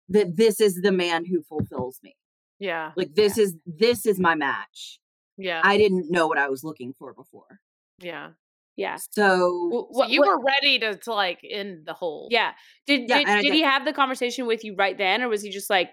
that 0.07 0.37
this 0.37 0.61
is 0.61 0.75
the 0.81 0.93
man 0.93 1.25
who 1.25 1.43
fulfills 1.43 1.99
me. 2.01 2.15
Yeah. 2.59 2.91
Like 2.95 3.13
this 3.15 3.37
is 3.37 3.55
this 3.65 4.05
is 4.05 4.19
my 4.19 4.35
match. 4.35 4.99
Yeah. 5.37 5.61
I 5.63 5.77
didn't 5.77 6.09
know 6.09 6.27
what 6.27 6.37
I 6.37 6.49
was 6.49 6.63
looking 6.63 6.93
for 6.97 7.13
before. 7.13 7.59
yeah. 7.99 8.31
Yeah. 8.75 8.97
So 9.11 9.87
Wh- 9.91 9.95
So 9.97 10.05
you 10.05 10.21
what- 10.21 10.29
were 10.39 10.43
ready 10.43 10.77
to, 10.79 10.95
to 10.97 11.13
like 11.13 11.39
end 11.47 11.85
the 11.85 11.93
whole 11.93 12.27
Yeah. 12.31 12.51
Did 12.85 13.09
Yeah, 13.09 13.23
did, 13.23 13.41
did 13.43 13.53
he 13.53 13.61
have 13.63 13.85
the 13.85 13.93
conversation 13.93 14.45
with 14.45 14.63
you 14.63 14.75
right 14.75 14.95
then, 14.97 15.21
or 15.23 15.29
was 15.29 15.41
he 15.41 15.49
just 15.49 15.69
like, 15.69 15.89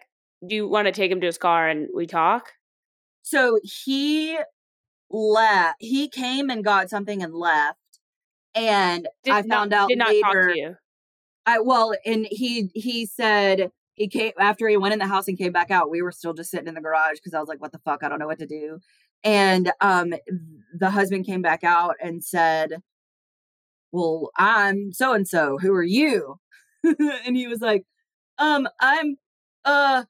"Do 0.47 0.55
you 0.55 0.69
want 0.69 0.87
to 0.87 0.93
take 0.93 1.11
him 1.11 1.21
to 1.21 1.27
his 1.27 1.39
car 1.39 1.67
and 1.69 1.89
we 1.95 2.07
talk?" 2.07 2.53
so 3.23 3.59
he 3.63 4.37
left. 5.11 5.77
He 5.81 6.09
came 6.09 6.51
and 6.51 6.63
got 6.65 6.91
something 6.91 7.23
and 7.23 7.35
left. 7.35 7.79
And 8.55 9.09
Did 9.25 9.33
I 9.35 9.41
not- 9.43 9.49
found 9.49 9.73
out 9.73 9.89
did 9.89 9.99
not 9.99 10.09
later. 10.09 10.23
talk 10.23 10.55
to 10.55 10.59
you. 10.59 10.77
I 11.47 11.61
well, 11.61 11.95
and 12.05 12.27
he 12.31 12.71
he 12.75 13.07
said 13.07 13.71
he 13.95 14.09
came 14.09 14.33
after 14.39 14.69
he 14.69 14.77
went 14.77 14.93
in 14.93 14.99
the 14.99 15.07
house 15.07 15.29
and 15.29 15.39
came 15.39 15.53
back 15.53 15.71
out. 15.71 15.91
We 15.91 16.03
were 16.03 16.13
still 16.13 16.35
just 16.35 16.51
sitting 16.51 16.69
in 16.69 16.75
the 16.75 16.81
garage 16.81 17.15
because 17.17 17.35
I 17.35 17.41
was 17.41 17.49
like, 17.49 17.61
"What 17.61 17.73
the 17.73 17.79
fuck? 17.79 18.03
I 18.03 18.09
don't 18.09 18.19
know 18.19 18.27
what 18.27 18.39
to 18.41 18.47
do." 18.47 18.79
And 19.23 19.73
um, 19.81 20.15
the 20.79 20.91
husband 20.91 21.27
came 21.27 21.43
back 21.43 21.65
out 21.65 21.95
and 22.03 22.23
said, 22.25 22.83
"Well, 23.93 24.31
I'm 24.37 24.93
so 24.93 25.13
and 25.15 25.27
so. 25.27 25.59
Who 25.59 25.73
are 25.73 25.83
you?" 25.83 26.37
and 26.85 27.37
he 27.37 27.47
was 27.47 27.61
like, 27.61 27.85
"Um, 28.39 28.69
I'm 28.81 29.17
uh 29.65 30.05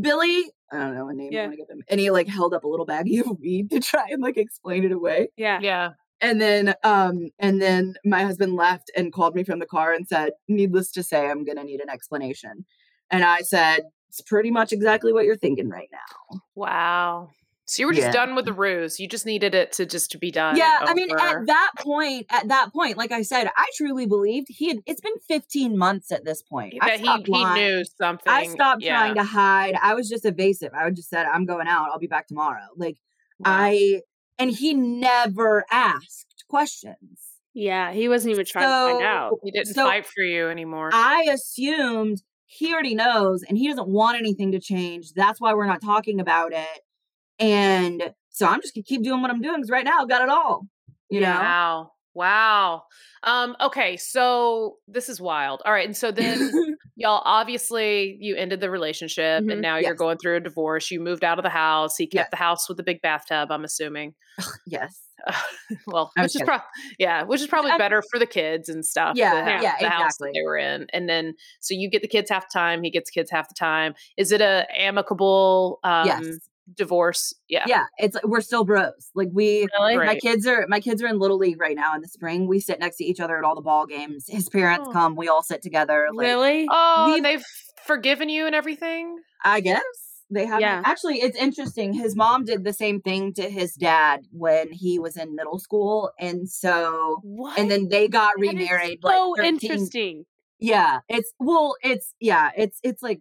Billy." 0.00 0.52
I 0.72 0.78
don't 0.78 0.94
know 0.94 1.08
a 1.08 1.14
name. 1.14 1.30
I 1.32 1.34
Yeah. 1.34 1.42
want 1.46 1.52
to 1.52 1.56
give 1.58 1.70
him. 1.70 1.82
And 1.88 1.98
he 2.00 2.10
like 2.10 2.28
held 2.28 2.52
up 2.54 2.64
a 2.64 2.68
little 2.68 2.86
baggie 2.86 3.20
of 3.26 3.38
weed 3.40 3.70
to 3.70 3.80
try 3.80 4.06
and 4.10 4.22
like 4.22 4.36
explain 4.36 4.84
it 4.84 4.92
away 4.92 5.28
Yeah. 5.38 5.60
Yeah. 5.62 5.90
and 6.20 6.40
then 6.42 6.74
um 6.84 7.30
and 7.38 7.62
then 7.62 7.94
my 8.04 8.22
husband 8.22 8.54
left 8.54 8.90
and 8.96 9.12
called 9.12 9.34
me 9.34 9.44
from 9.44 9.60
the 9.60 9.66
car 9.66 9.92
and 9.94 10.06
said 10.06 10.32
needless 10.48 10.90
to 10.92 11.02
say 11.02 11.26
i'm 11.30 11.42
gonna 11.44 11.64
need 11.64 11.80
an 11.80 11.88
explanation 11.88 12.66
and 13.10 13.24
i 13.24 13.40
said 13.40 13.82
it's 14.08 14.20
pretty 14.22 14.50
much 14.50 14.72
exactly 14.72 15.12
what 15.12 15.24
you're 15.24 15.36
thinking 15.36 15.68
right 15.68 15.88
now 15.92 16.40
Wow. 16.54 17.30
So 17.66 17.82
you 17.82 17.86
were 17.86 17.92
just 17.92 18.06
Yeah. 18.06 18.12
done 18.12 18.34
with 18.34 18.46
the 18.46 18.54
ruse. 18.54 18.98
You 18.98 19.06
just 19.06 19.26
needed 19.26 19.54
it 19.54 19.72
to 19.72 19.84
just 19.84 20.10
to 20.12 20.18
be 20.18 20.30
done. 20.30 20.56
yeah 20.56 20.78
i 20.80 20.94
mean 20.94 21.10
at 21.10 21.46
that 21.46 21.72
point 21.80 22.24
at 22.30 22.48
that 22.48 22.72
point 22.72 22.96
like 22.96 23.12
i 23.12 23.20
said 23.22 23.50
i 23.56 23.66
truly 23.76 24.06
believed 24.06 24.46
he 24.48 24.68
had 24.68 24.78
it's 24.86 25.00
been 25.02 25.12
15 25.28 25.76
months 25.76 26.10
at 26.10 26.24
this 26.24 26.40
point 26.42 26.74
I 26.80 26.96
that 26.96 27.00
he, 27.26 27.32
he 27.34 27.44
knew 27.44 27.84
something. 27.84 28.32
i 28.32 28.46
stopped 28.46 28.82
yeah. 28.82 28.96
trying 28.98 29.14
to 29.16 29.22
hide 29.24 29.74
i 29.82 29.92
was 29.94 30.08
just 30.08 30.24
evasive 30.24 30.72
i 30.74 30.84
would 30.84 30.96
just 30.96 31.10
said 31.10 31.26
i'm 31.26 31.44
going 31.44 31.68
out 31.68 31.90
i'll 31.92 31.98
be 31.98 32.06
back 32.06 32.26
tomorrow 32.26 32.64
like 32.76 32.96
Wow. 33.40 33.52
i 33.54 34.00
and 34.38 34.50
he 34.50 34.72
never 34.74 35.64
asked 35.70 36.44
questions 36.48 37.18
Yeah. 37.54 37.92
He 37.92 38.08
wasn't 38.08 38.32
even 38.32 38.46
trying 38.46 38.64
to 38.66 38.92
find 38.94 39.04
out. 39.04 39.38
he 39.44 39.50
didn't 39.50 39.74
so 39.74 39.84
fight 39.84 40.06
for 40.06 40.22
you 40.22 40.48
anymore. 40.48 40.90
I 40.92 41.26
assumed 41.32 42.22
he 42.50 42.72
already 42.72 42.94
knows 42.94 43.42
and 43.46 43.56
he 43.58 43.68
doesn't 43.68 43.88
want 43.88 44.18
anything 44.18 44.52
to 44.52 44.58
change. 44.58 45.12
That's 45.14 45.38
why 45.40 45.52
we're 45.54 45.66
not 45.66 45.82
talking 45.82 46.18
about 46.18 46.52
it. 46.52 46.80
And 47.38 48.14
so 48.30 48.46
I'm 48.46 48.60
just 48.60 48.74
gonna 48.74 48.84
keep 48.84 49.02
doing 49.02 49.20
what 49.22 49.30
I'm 49.30 49.40
doing 49.42 49.56
because 49.56 49.70
right 49.70 49.84
now 49.84 50.00
I've 50.00 50.08
got 50.08 50.22
it 50.22 50.28
all. 50.28 50.66
You 51.10 51.20
know? 51.20 51.28
Wow. 51.28 51.90
Wow. 52.14 52.82
Um, 53.22 53.54
okay, 53.60 53.96
so 53.96 54.76
this 54.88 55.08
is 55.08 55.20
wild. 55.20 55.62
All 55.64 55.72
right, 55.72 55.86
and 55.86 55.96
so 55.96 56.10
then 56.10 56.50
y'all 56.96 57.22
obviously 57.24 58.16
you 58.20 58.34
ended 58.34 58.60
the 58.60 58.70
relationship 58.70 59.44
Mhm. 59.44 59.52
and 59.52 59.60
now 59.62 59.76
you're 59.76 59.94
going 59.94 60.18
through 60.18 60.36
a 60.36 60.40
divorce. 60.40 60.90
You 60.90 61.00
moved 61.00 61.22
out 61.24 61.38
of 61.38 61.44
the 61.44 61.48
house. 61.50 61.96
He 61.96 62.06
kept 62.06 62.26
Yes. 62.26 62.30
the 62.30 62.36
house 62.36 62.68
with 62.68 62.76
the 62.76 62.82
big 62.82 63.00
bathtub, 63.02 63.52
I'm 63.52 63.64
assuming. 63.64 64.14
yes. 64.66 64.98
well, 65.86 66.10
which 66.16 66.34
is 66.36 66.42
probably 66.42 66.64
yeah, 66.98 67.22
which 67.24 67.40
is 67.40 67.46
probably 67.46 67.70
I'm- 67.72 67.78
better 67.78 68.02
for 68.10 68.18
the 68.18 68.26
kids 68.26 68.68
and 68.68 68.84
stuff. 68.84 69.16
Yeah, 69.16 69.34
the, 69.44 69.62
yeah, 69.62 69.74
the 69.80 69.88
house 69.88 70.16
that 70.18 70.26
exactly. 70.26 70.30
they 70.34 70.42
were 70.44 70.56
in, 70.56 70.86
and 70.92 71.08
then 71.08 71.34
so 71.60 71.74
you 71.74 71.90
get 71.90 72.02
the 72.02 72.08
kids 72.08 72.30
half 72.30 72.44
the 72.52 72.58
time, 72.58 72.82
he 72.82 72.90
gets 72.90 73.10
kids 73.10 73.30
half 73.30 73.48
the 73.48 73.54
time. 73.54 73.94
Is 74.16 74.32
it 74.32 74.40
a 74.40 74.66
amicable 74.74 75.80
um, 75.84 76.06
yes. 76.06 76.26
divorce? 76.74 77.34
Yeah, 77.48 77.64
Yeah. 77.66 77.84
It's 77.98 78.16
we're 78.24 78.40
still 78.40 78.64
bros. 78.64 78.92
Like 79.14 79.28
we 79.32 79.66
Really? 79.78 79.96
my 79.96 80.04
Great. 80.06 80.22
kids 80.22 80.46
are 80.46 80.66
my 80.68 80.80
kids 80.80 81.02
are 81.02 81.06
in 81.08 81.18
little 81.18 81.38
league 81.38 81.60
right 81.60 81.76
now 81.76 81.94
in 81.94 82.00
the 82.00 82.08
spring. 82.08 82.46
We 82.46 82.60
sit 82.60 82.78
next 82.80 82.96
to 82.98 83.04
each 83.04 83.20
other 83.20 83.36
at 83.38 83.44
all 83.44 83.54
the 83.54 83.62
ball 83.62 83.86
games. 83.86 84.26
His 84.28 84.48
parents 84.48 84.86
Oh. 84.88 84.92
come, 84.92 85.16
we 85.16 85.28
all 85.28 85.42
sit 85.42 85.62
together. 85.62 86.08
Like 86.12 86.26
really? 86.26 86.66
Oh, 86.70 87.18
they've 87.22 87.44
forgiven 87.86 88.28
you 88.28 88.46
and 88.46 88.54
everything. 88.54 89.16
I 89.44 89.60
guess 89.60 89.82
they 90.30 90.46
have. 90.46 90.60
Yeah. 90.60 90.82
Actually, 90.84 91.20
it's 91.22 91.36
interesting. 91.36 91.92
His 91.94 92.14
mom 92.16 92.44
did 92.44 92.64
the 92.64 92.72
same 92.72 93.00
thing 93.00 93.32
to 93.34 93.48
his 93.48 93.74
dad 93.74 94.26
when 94.30 94.72
he 94.72 94.98
was 94.98 95.16
in 95.16 95.34
middle 95.34 95.58
school, 95.58 96.10
and 96.18 96.48
so 96.48 97.20
what? 97.22 97.58
and 97.58 97.70
then 97.70 97.88
they 97.88 98.08
got 98.08 98.32
That 98.36 98.44
is 98.44 98.50
remarried. 98.50 98.98
so 99.02 99.08
like 99.08 99.36
13 99.44 99.54
interesting. 99.54 100.26
Yeah, 100.58 101.00
it's 101.08 101.32
well, 101.38 101.76
it's 101.82 102.14
yeah, 102.20 102.50
it's 102.56 102.78
it's 102.82 103.02
like 103.02 103.20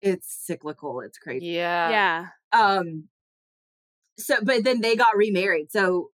it's 0.00 0.32
cyclical. 0.46 1.00
It's 1.00 1.18
crazy. 1.18 1.46
Yeah, 1.46 1.90
Yeah. 1.90 2.26
Um. 2.52 3.08
So, 4.18 4.36
but 4.42 4.64
then 4.64 4.80
they 4.80 4.96
got 4.96 5.16
remarried. 5.16 5.70
So 5.70 6.10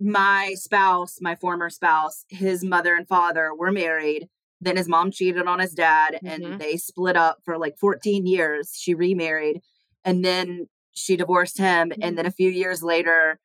my 0.00 0.54
spouse, 0.56 1.18
my 1.20 1.34
former 1.36 1.70
spouse, 1.70 2.24
his 2.28 2.64
mother 2.64 2.94
and 2.94 3.06
father 3.06 3.54
were 3.54 3.70
married. 3.72 4.28
Then 4.60 4.76
his 4.76 4.88
mom 4.88 5.10
cheated 5.10 5.46
on 5.46 5.58
his 5.58 5.72
dad 5.74 6.18
and 6.24 6.42
Mhm. 6.44 6.58
they 6.58 6.76
split 6.76 7.16
up 7.16 7.38
for 7.44 7.58
like 7.58 7.76
14 7.78 8.26
years. 8.26 8.76
She 8.78 8.94
remarried 8.94 9.60
and 10.04 10.24
then 10.24 10.68
she 10.92 11.16
divorced 11.16 11.58
him. 11.58 11.92
And 12.00 12.16
then 12.18 12.26
a 12.26 12.30
few 12.30 12.50
years 12.50 12.82
later, 12.82 13.38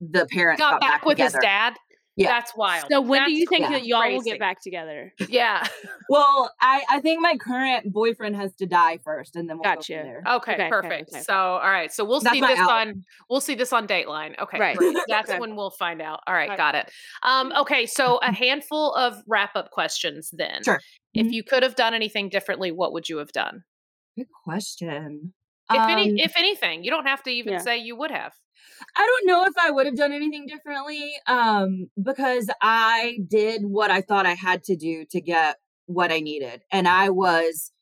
the 0.00 0.26
parents 0.26 0.60
Got 0.60 0.72
got, 0.72 0.80
back 0.80 1.04
with 1.06 1.18
his 1.18 1.32
dad. 1.32 1.74
Yeah. 2.18 2.28
That's 2.28 2.56
wild. 2.56 2.86
So 2.90 3.02
when 3.02 3.26
do 3.26 3.32
you 3.32 3.46
think 3.46 3.60
yeah, 3.60 3.72
that 3.72 3.84
y'all 3.86 4.10
will 4.10 4.22
get 4.22 4.38
back 4.38 4.62
together? 4.62 5.12
Yeah. 5.28 5.66
Well, 6.08 6.52
I, 6.60 6.84
I 6.88 7.00
think 7.00 7.20
my 7.20 7.36
current 7.36 7.92
boyfriend 7.92 8.36
has 8.36 8.54
to 8.56 8.66
die 8.66 9.00
first 9.04 9.34
and 9.34 9.50
then 9.50 9.56
we'll 9.56 9.64
go 9.64 9.74
Gotcha. 9.74 9.94
from 9.96 10.02
there. 10.04 10.22
Okay, 10.24 10.52
Okay, 10.52 10.62
okay, 10.62 10.68
perfect. 10.70 11.10
okay. 11.12 11.20
So, 11.22 11.34
all 11.34 11.58
right. 11.68 11.92
So 11.92 12.04
we'll 12.04 12.20
That's 12.20 12.32
see 12.32 12.40
this 12.40 12.60
out. 12.60 12.70
on 12.70 13.02
we'll 13.28 13.40
see 13.40 13.56
this 13.56 13.72
on 13.72 13.88
Dateline. 13.88 14.38
Okay, 14.38 14.56
Right. 14.60 14.78
That's 15.08 15.28
Okay. 15.30 15.40
when 15.40 15.56
we'll 15.56 15.72
find 15.72 16.00
out. 16.00 16.20
All 16.28 16.32
right, 16.34 16.48
Right. 16.48 16.56
got 16.56 16.76
it. 16.76 16.92
Um, 17.24 17.52
okay, 17.58 17.86
so 17.86 18.18
a 18.22 18.32
handful 18.32 18.94
of 18.94 19.20
wrap 19.26 19.56
up 19.56 19.72
questions 19.72 20.30
then. 20.32 20.62
Sure. 20.62 20.80
If 21.12 21.26
Mhm. 21.26 21.32
you 21.32 21.42
could 21.42 21.64
have 21.64 21.74
done 21.74 21.92
anything 21.92 22.28
differently, 22.28 22.70
what 22.70 22.92
would 22.92 23.08
you 23.08 23.16
have 23.16 23.32
done? 23.32 23.64
Good 24.16 24.28
question. 24.44 25.34
If 25.70 25.88
any, 25.88 26.06
Um, 26.06 26.16
if 26.16 26.36
anything, 26.36 26.84
you 26.84 26.90
don't 26.90 27.06
have 27.06 27.22
to 27.24 27.30
even 27.30 27.52
Yeah. 27.52 27.62
say 27.62 27.78
you 27.78 27.96
would 27.96 28.10
have. 28.10 28.34
I 28.96 29.06
don't 29.06 29.26
know 29.26 29.44
if 29.44 29.54
I 29.60 29.70
would 29.70 29.86
have 29.86 29.96
done 29.96 30.12
anything 30.12 30.46
differently 30.46 31.12
um 31.26 31.88
because 32.02 32.50
I 32.62 33.18
did 33.26 33.62
what 33.64 33.90
I 33.90 34.00
thought 34.00 34.26
I 34.26 34.34
had 34.34 34.62
to 34.64 34.76
do 34.76 35.04
to 35.10 35.20
get 35.20 35.56
what 35.86 36.10
I 36.12 36.20
needed 36.20 36.62
and 36.70 36.88
I 36.88 37.10
was 37.10 37.72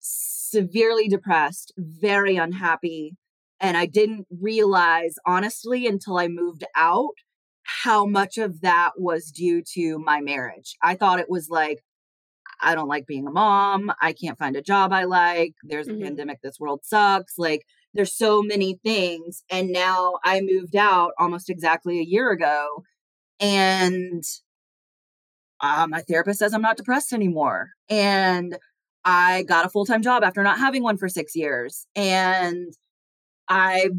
severely 0.00 1.08
depressed, 1.08 1.72
very 1.78 2.36
unhappy 2.36 3.16
and 3.60 3.76
I 3.76 3.86
didn't 3.86 4.26
realize 4.40 5.14
honestly 5.26 5.86
until 5.86 6.18
I 6.18 6.28
moved 6.28 6.64
out 6.76 7.14
how 7.64 8.06
much 8.06 8.38
of 8.38 8.60
that 8.62 8.92
was 8.98 9.30
due 9.30 9.62
to 9.74 9.98
my 9.98 10.20
marriage. 10.20 10.76
I 10.82 10.94
thought 10.96 11.20
it 11.20 11.30
was 11.30 11.48
like 11.48 11.82
I 12.62 12.74
don't 12.74 12.88
like 12.88 13.06
being 13.06 13.26
a 13.26 13.30
mom. 13.30 13.92
I 14.00 14.12
can't 14.12 14.38
find 14.38 14.56
a 14.56 14.62
job 14.62 14.92
I 14.92 15.04
like. 15.04 15.54
There's 15.64 15.88
a 15.88 15.92
Mhm. 15.92 16.02
pandemic. 16.04 16.40
This 16.42 16.60
world 16.60 16.80
sucks. 16.84 17.38
Like, 17.38 17.66
there's 17.94 18.14
so 18.16 18.42
many 18.42 18.80
things. 18.84 19.42
And 19.50 19.70
now 19.72 20.18
I 20.24 20.40
moved 20.40 20.76
out 20.76 21.12
almost 21.18 21.50
exactly 21.50 21.98
a 22.00 22.04
year 22.04 22.30
ago. 22.30 22.84
And 23.40 24.24
uh, 25.60 25.86
my 25.88 26.00
therapist 26.02 26.38
says 26.40 26.52
I'm 26.54 26.62
not 26.62 26.76
depressed 26.76 27.12
anymore. 27.12 27.70
And 27.88 28.56
I 29.04 29.44
got 29.44 29.64
a 29.66 29.68
full 29.68 29.84
time 29.84 30.02
job 30.02 30.24
after 30.24 30.42
not 30.42 30.58
having 30.58 30.82
one 30.82 30.96
for 30.96 31.08
six 31.08 31.34
years. 31.36 31.86
And 31.94 32.72
I 33.48 33.90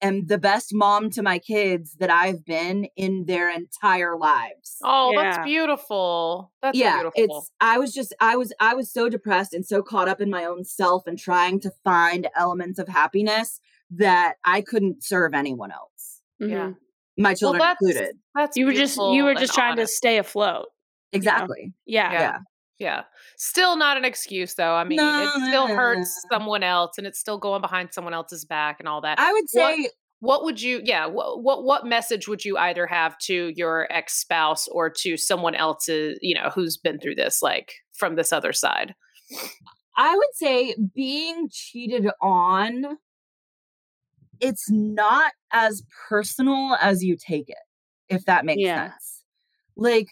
am 0.00 0.26
the 0.26 0.38
best 0.38 0.70
mom 0.72 1.10
to 1.10 1.22
my 1.22 1.38
kids 1.38 1.96
that 1.98 2.10
I've 2.10 2.44
been 2.44 2.86
in 2.96 3.24
their 3.26 3.50
entire 3.50 4.16
lives 4.16 4.76
Oh, 4.84 5.12
Yeah. 5.12 5.22
that's 5.22 5.44
beautiful. 5.44 6.52
That's 6.62 6.78
yeah 6.78 6.96
beautiful. 7.02 7.38
it's 7.38 7.50
i 7.60 7.78
was 7.78 7.92
just 7.92 8.14
i 8.20 8.36
was 8.36 8.52
i 8.60 8.74
was 8.74 8.92
so 8.92 9.08
depressed 9.08 9.52
and 9.54 9.64
so 9.66 9.82
caught 9.82 10.08
up 10.08 10.20
in 10.20 10.30
my 10.30 10.44
own 10.44 10.64
self 10.64 11.06
and 11.06 11.18
trying 11.18 11.60
to 11.60 11.70
find 11.84 12.28
elements 12.36 12.78
of 12.78 12.88
happiness 12.88 13.60
that 13.90 14.34
i 14.44 14.60
couldn't 14.60 15.02
serve 15.02 15.34
anyone 15.34 15.70
else 15.72 16.20
yeah. 16.38 16.46
Mhm. 16.68 16.76
my 17.16 17.34
children 17.34 17.58
that's- 17.60 17.76
included 17.80 18.16
That's 18.34 18.56
You 18.56 18.66
were 18.66 18.72
just 18.72 18.96
you 18.96 19.24
were 19.24 19.34
just 19.34 19.54
trying 19.54 19.76
to 19.76 19.86
stay 19.86 20.18
afloat. 20.18 20.66
exactly 21.12 21.72
Yeah. 21.86 22.12
Yeah. 22.12 22.20
yeah 22.20 22.38
Yeah. 22.78 23.02
Still 23.36 23.76
not 23.76 23.96
an 23.96 24.04
excuse 24.04 24.54
though. 24.54 24.74
I 24.74 24.84
mean, 24.84 24.96
No, 24.96 25.22
it 25.24 25.48
still 25.48 25.66
hurts 25.66 26.24
someone 26.30 26.62
else 26.62 26.96
and 26.98 27.06
it's 27.06 27.18
still 27.18 27.38
going 27.38 27.60
behind 27.60 27.92
someone 27.92 28.14
else's 28.14 28.44
back 28.44 28.76
and 28.78 28.88
all 28.88 29.00
that. 29.00 29.18
i 29.18 29.32
would 29.32 29.44
What- 29.52 29.76
say 29.76 29.90
what 30.20 30.42
would 30.44 30.60
you 30.60 30.80
yeah, 30.84 31.06
what 31.06 31.42
what 31.44 31.62
what 31.64 31.86
message 31.86 32.26
would 32.26 32.44
you 32.44 32.56
either 32.58 32.86
have 32.88 33.16
to 33.18 33.52
your 33.54 33.86
ex-spouse 33.92 34.66
or 34.68 34.90
to 34.90 35.16
someone 35.16 35.54
else's, 35.54 36.18
you 36.22 36.34
know, 36.34 36.50
who's 36.54 36.76
been 36.76 36.98
through 36.98 37.14
this 37.14 37.40
like 37.42 37.72
from 37.94 38.16
this 38.16 38.32
other 38.32 38.52
side? 38.52 38.94
i 39.96 40.14
would 40.16 40.34
say 40.34 40.74
being 40.94 41.48
cheated 41.52 42.08
on 42.22 42.96
it's 44.40 44.70
not 44.70 45.32
as 45.52 45.82
personal 46.08 46.76
as 46.80 47.02
you 47.02 47.16
take 47.16 47.48
it 47.48 47.56
if 48.08 48.24
that 48.24 48.44
makes 48.44 48.60
Yeah. 48.62 48.90
sense 48.90 49.24
like 49.76 50.08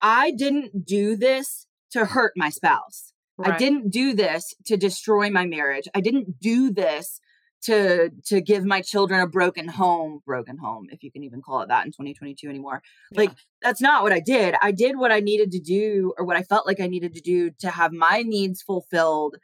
i 0.00 0.30
didn't 0.30 0.84
do 0.86 1.16
this 1.16 1.66
to 1.94 2.04
hurt 2.04 2.32
my 2.36 2.50
spouse 2.50 3.14
I 3.42 3.56
didn't 3.56 3.90
do 3.90 4.14
this 4.14 4.54
to 4.66 4.76
destroy 4.76 5.30
my 5.30 5.46
marriage. 5.46 5.88
I 5.94 6.00
didn't 6.00 6.40
do 6.40 6.70
this 6.70 7.20
to 7.62 8.10
to 8.26 8.40
give 8.40 8.64
my 8.64 8.82
children 8.82 9.20
a 9.20 9.26
broken 9.26 9.68
home, 9.68 10.20
broken 10.26 10.58
home, 10.58 10.86
if 10.90 11.02
you 11.02 11.10
can 11.10 11.24
even 11.24 11.40
call 11.42 11.62
it 11.62 11.68
that 11.68 11.86
in 11.86 11.92
2022 11.92 12.48
anymore. 12.48 12.82
Like 13.12 13.32
that's 13.62 13.80
not 13.80 14.02
what 14.02 14.12
I 14.12 14.20
did. 14.20 14.54
I 14.62 14.70
did 14.70 14.98
what 14.98 15.10
I 15.10 15.20
needed 15.20 15.50
to 15.52 15.60
do 15.60 16.12
or 16.18 16.24
what 16.24 16.36
I 16.36 16.42
felt 16.42 16.66
like 16.66 16.80
I 16.80 16.86
needed 16.86 17.14
to 17.14 17.20
do 17.20 17.50
to 17.60 17.70
have 17.70 17.92
my 17.92 18.22
needs 18.24 18.62
fulfilled 18.62 19.36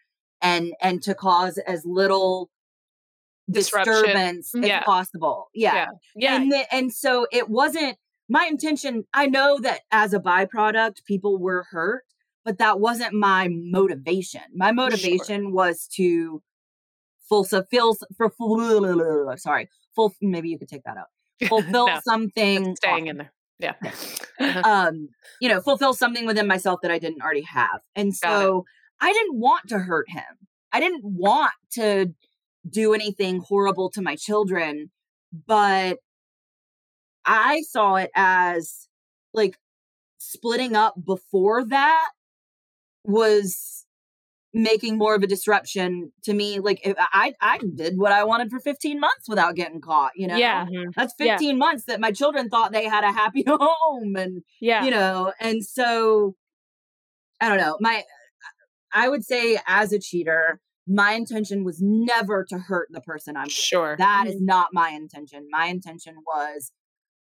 and 0.43 0.73
and 0.81 1.03
to 1.03 1.15
cause 1.15 1.59
as 1.59 1.85
little 1.85 2.51
Disruption. 3.51 3.93
disturbance 3.93 4.53
mm, 4.55 4.69
as 4.69 4.85
possible. 4.85 5.49
Yeah. 5.55 5.75
Yeah. 5.75 5.87
Yeah. 6.15 6.37
And 6.37 6.53
the, 6.53 6.75
and 6.75 6.93
so 6.93 7.27
it 7.33 7.49
wasn't 7.49 7.97
my 8.29 8.47
intention. 8.49 9.05
I 9.13 9.27
know 9.27 9.59
that 9.59 9.81
as 9.91 10.13
a 10.13 10.21
byproduct, 10.21 11.05
people 11.05 11.39
were 11.39 11.67
hurt, 11.71 12.05
but 12.51 12.59
that 12.59 12.81
wasn't 12.81 13.13
my 13.13 13.47
motivation. 13.49 14.41
My 14.57 14.73
motivation 14.73 15.53
was 15.53 15.87
to 15.95 16.43
fulfill 17.29 17.97
for 18.17 18.29
full, 18.29 19.33
sorry, 19.37 19.69
full. 19.95 20.13
Maybe 20.21 20.49
you 20.49 20.59
could 20.59 20.67
take 20.67 20.83
that 20.83 20.97
out. 20.97 21.07
Fulfill 21.49 21.87
No, 21.87 22.01
something. 22.03 22.75
Staying 22.75 23.07
in 23.07 23.19
there. 23.19 23.33
Yeah. 23.61 23.75
Uh-huh. 24.41 24.63
Um, 24.65 25.11
you 25.39 25.51
know, 25.51 25.61
fulfill 25.61 25.93
something 25.93 26.25
within 26.25 26.47
myself 26.47 26.81
that 26.81 26.91
I 26.91 26.99
didn't 26.99 27.21
already 27.21 27.43
have, 27.43 27.83
and 27.95 28.17
so 28.17 28.65
I 28.99 29.13
didn't 29.13 29.39
want 29.39 29.69
to 29.69 29.79
hurt 29.79 30.09
him. 30.09 30.49
I 30.73 30.81
didn't 30.81 31.05
want 31.05 31.53
to 31.73 32.15
do 32.67 32.95
anything 32.95 33.41
horrible 33.41 33.91
to 33.91 34.01
my 34.01 34.17
children, 34.17 34.91
but 35.47 35.99
I 37.27 37.61
saw 37.69 37.97
it 37.97 38.11
as 38.17 38.89
like 39.35 39.59
splitting 40.17 40.75
up 40.75 40.95
before 41.05 41.67
that 41.67 42.09
was 43.05 43.87
making 44.53 44.99
more 44.99 45.15
of 45.15 45.23
a 45.23 45.27
disruption 45.27 46.11
to 46.25 46.35
me 46.35 46.59
like 46.59 46.81
if 46.85 46.97
i 46.99 47.33
i 47.41 47.59
did 47.77 47.97
what 47.97 48.11
i 48.11 48.25
wanted 48.25 48.51
for 48.51 48.59
15 48.59 48.99
months 48.99 49.29
without 49.29 49.55
getting 49.55 49.81
caught 49.81 50.11
you 50.17 50.27
know 50.27 50.37
Yeah. 50.37 50.67
That's 50.97 51.15
Yeah. 51.19 51.37
15 51.37 51.57
months 51.57 51.85
that 51.85 52.01
my 52.01 52.11
children 52.11 52.49
thought 52.49 52.73
they 52.73 52.87
had 52.87 53.05
a 53.05 53.13
happy 53.13 53.45
home 53.49 54.17
and 54.17 54.43
Yeah. 54.61 54.85
you 54.85 54.91
know 54.91 55.33
and 55.41 55.65
so 55.65 56.35
i 57.41 57.49
don't 57.49 57.59
know 57.59 57.77
my 57.81 58.03
i 58.93 59.09
would 59.09 59.25
say 59.25 59.59
as 59.69 59.93
a 59.93 60.01
cheater 60.01 60.61
my 60.85 61.13
intention 61.13 61.63
was 61.63 61.79
never 61.81 62.45
to 62.49 62.59
hurt 62.59 62.89
the 62.91 63.01
person 63.01 63.37
i'm 63.37 63.45
with. 63.45 63.53
Sure. 63.53 63.95
That 63.99 64.25
is 64.27 64.35
mm-hmm. 64.37 64.47
not 64.47 64.69
my 64.73 64.91
intention 64.91 65.47
my 65.51 65.67
intention 65.67 66.17
was 66.27 66.73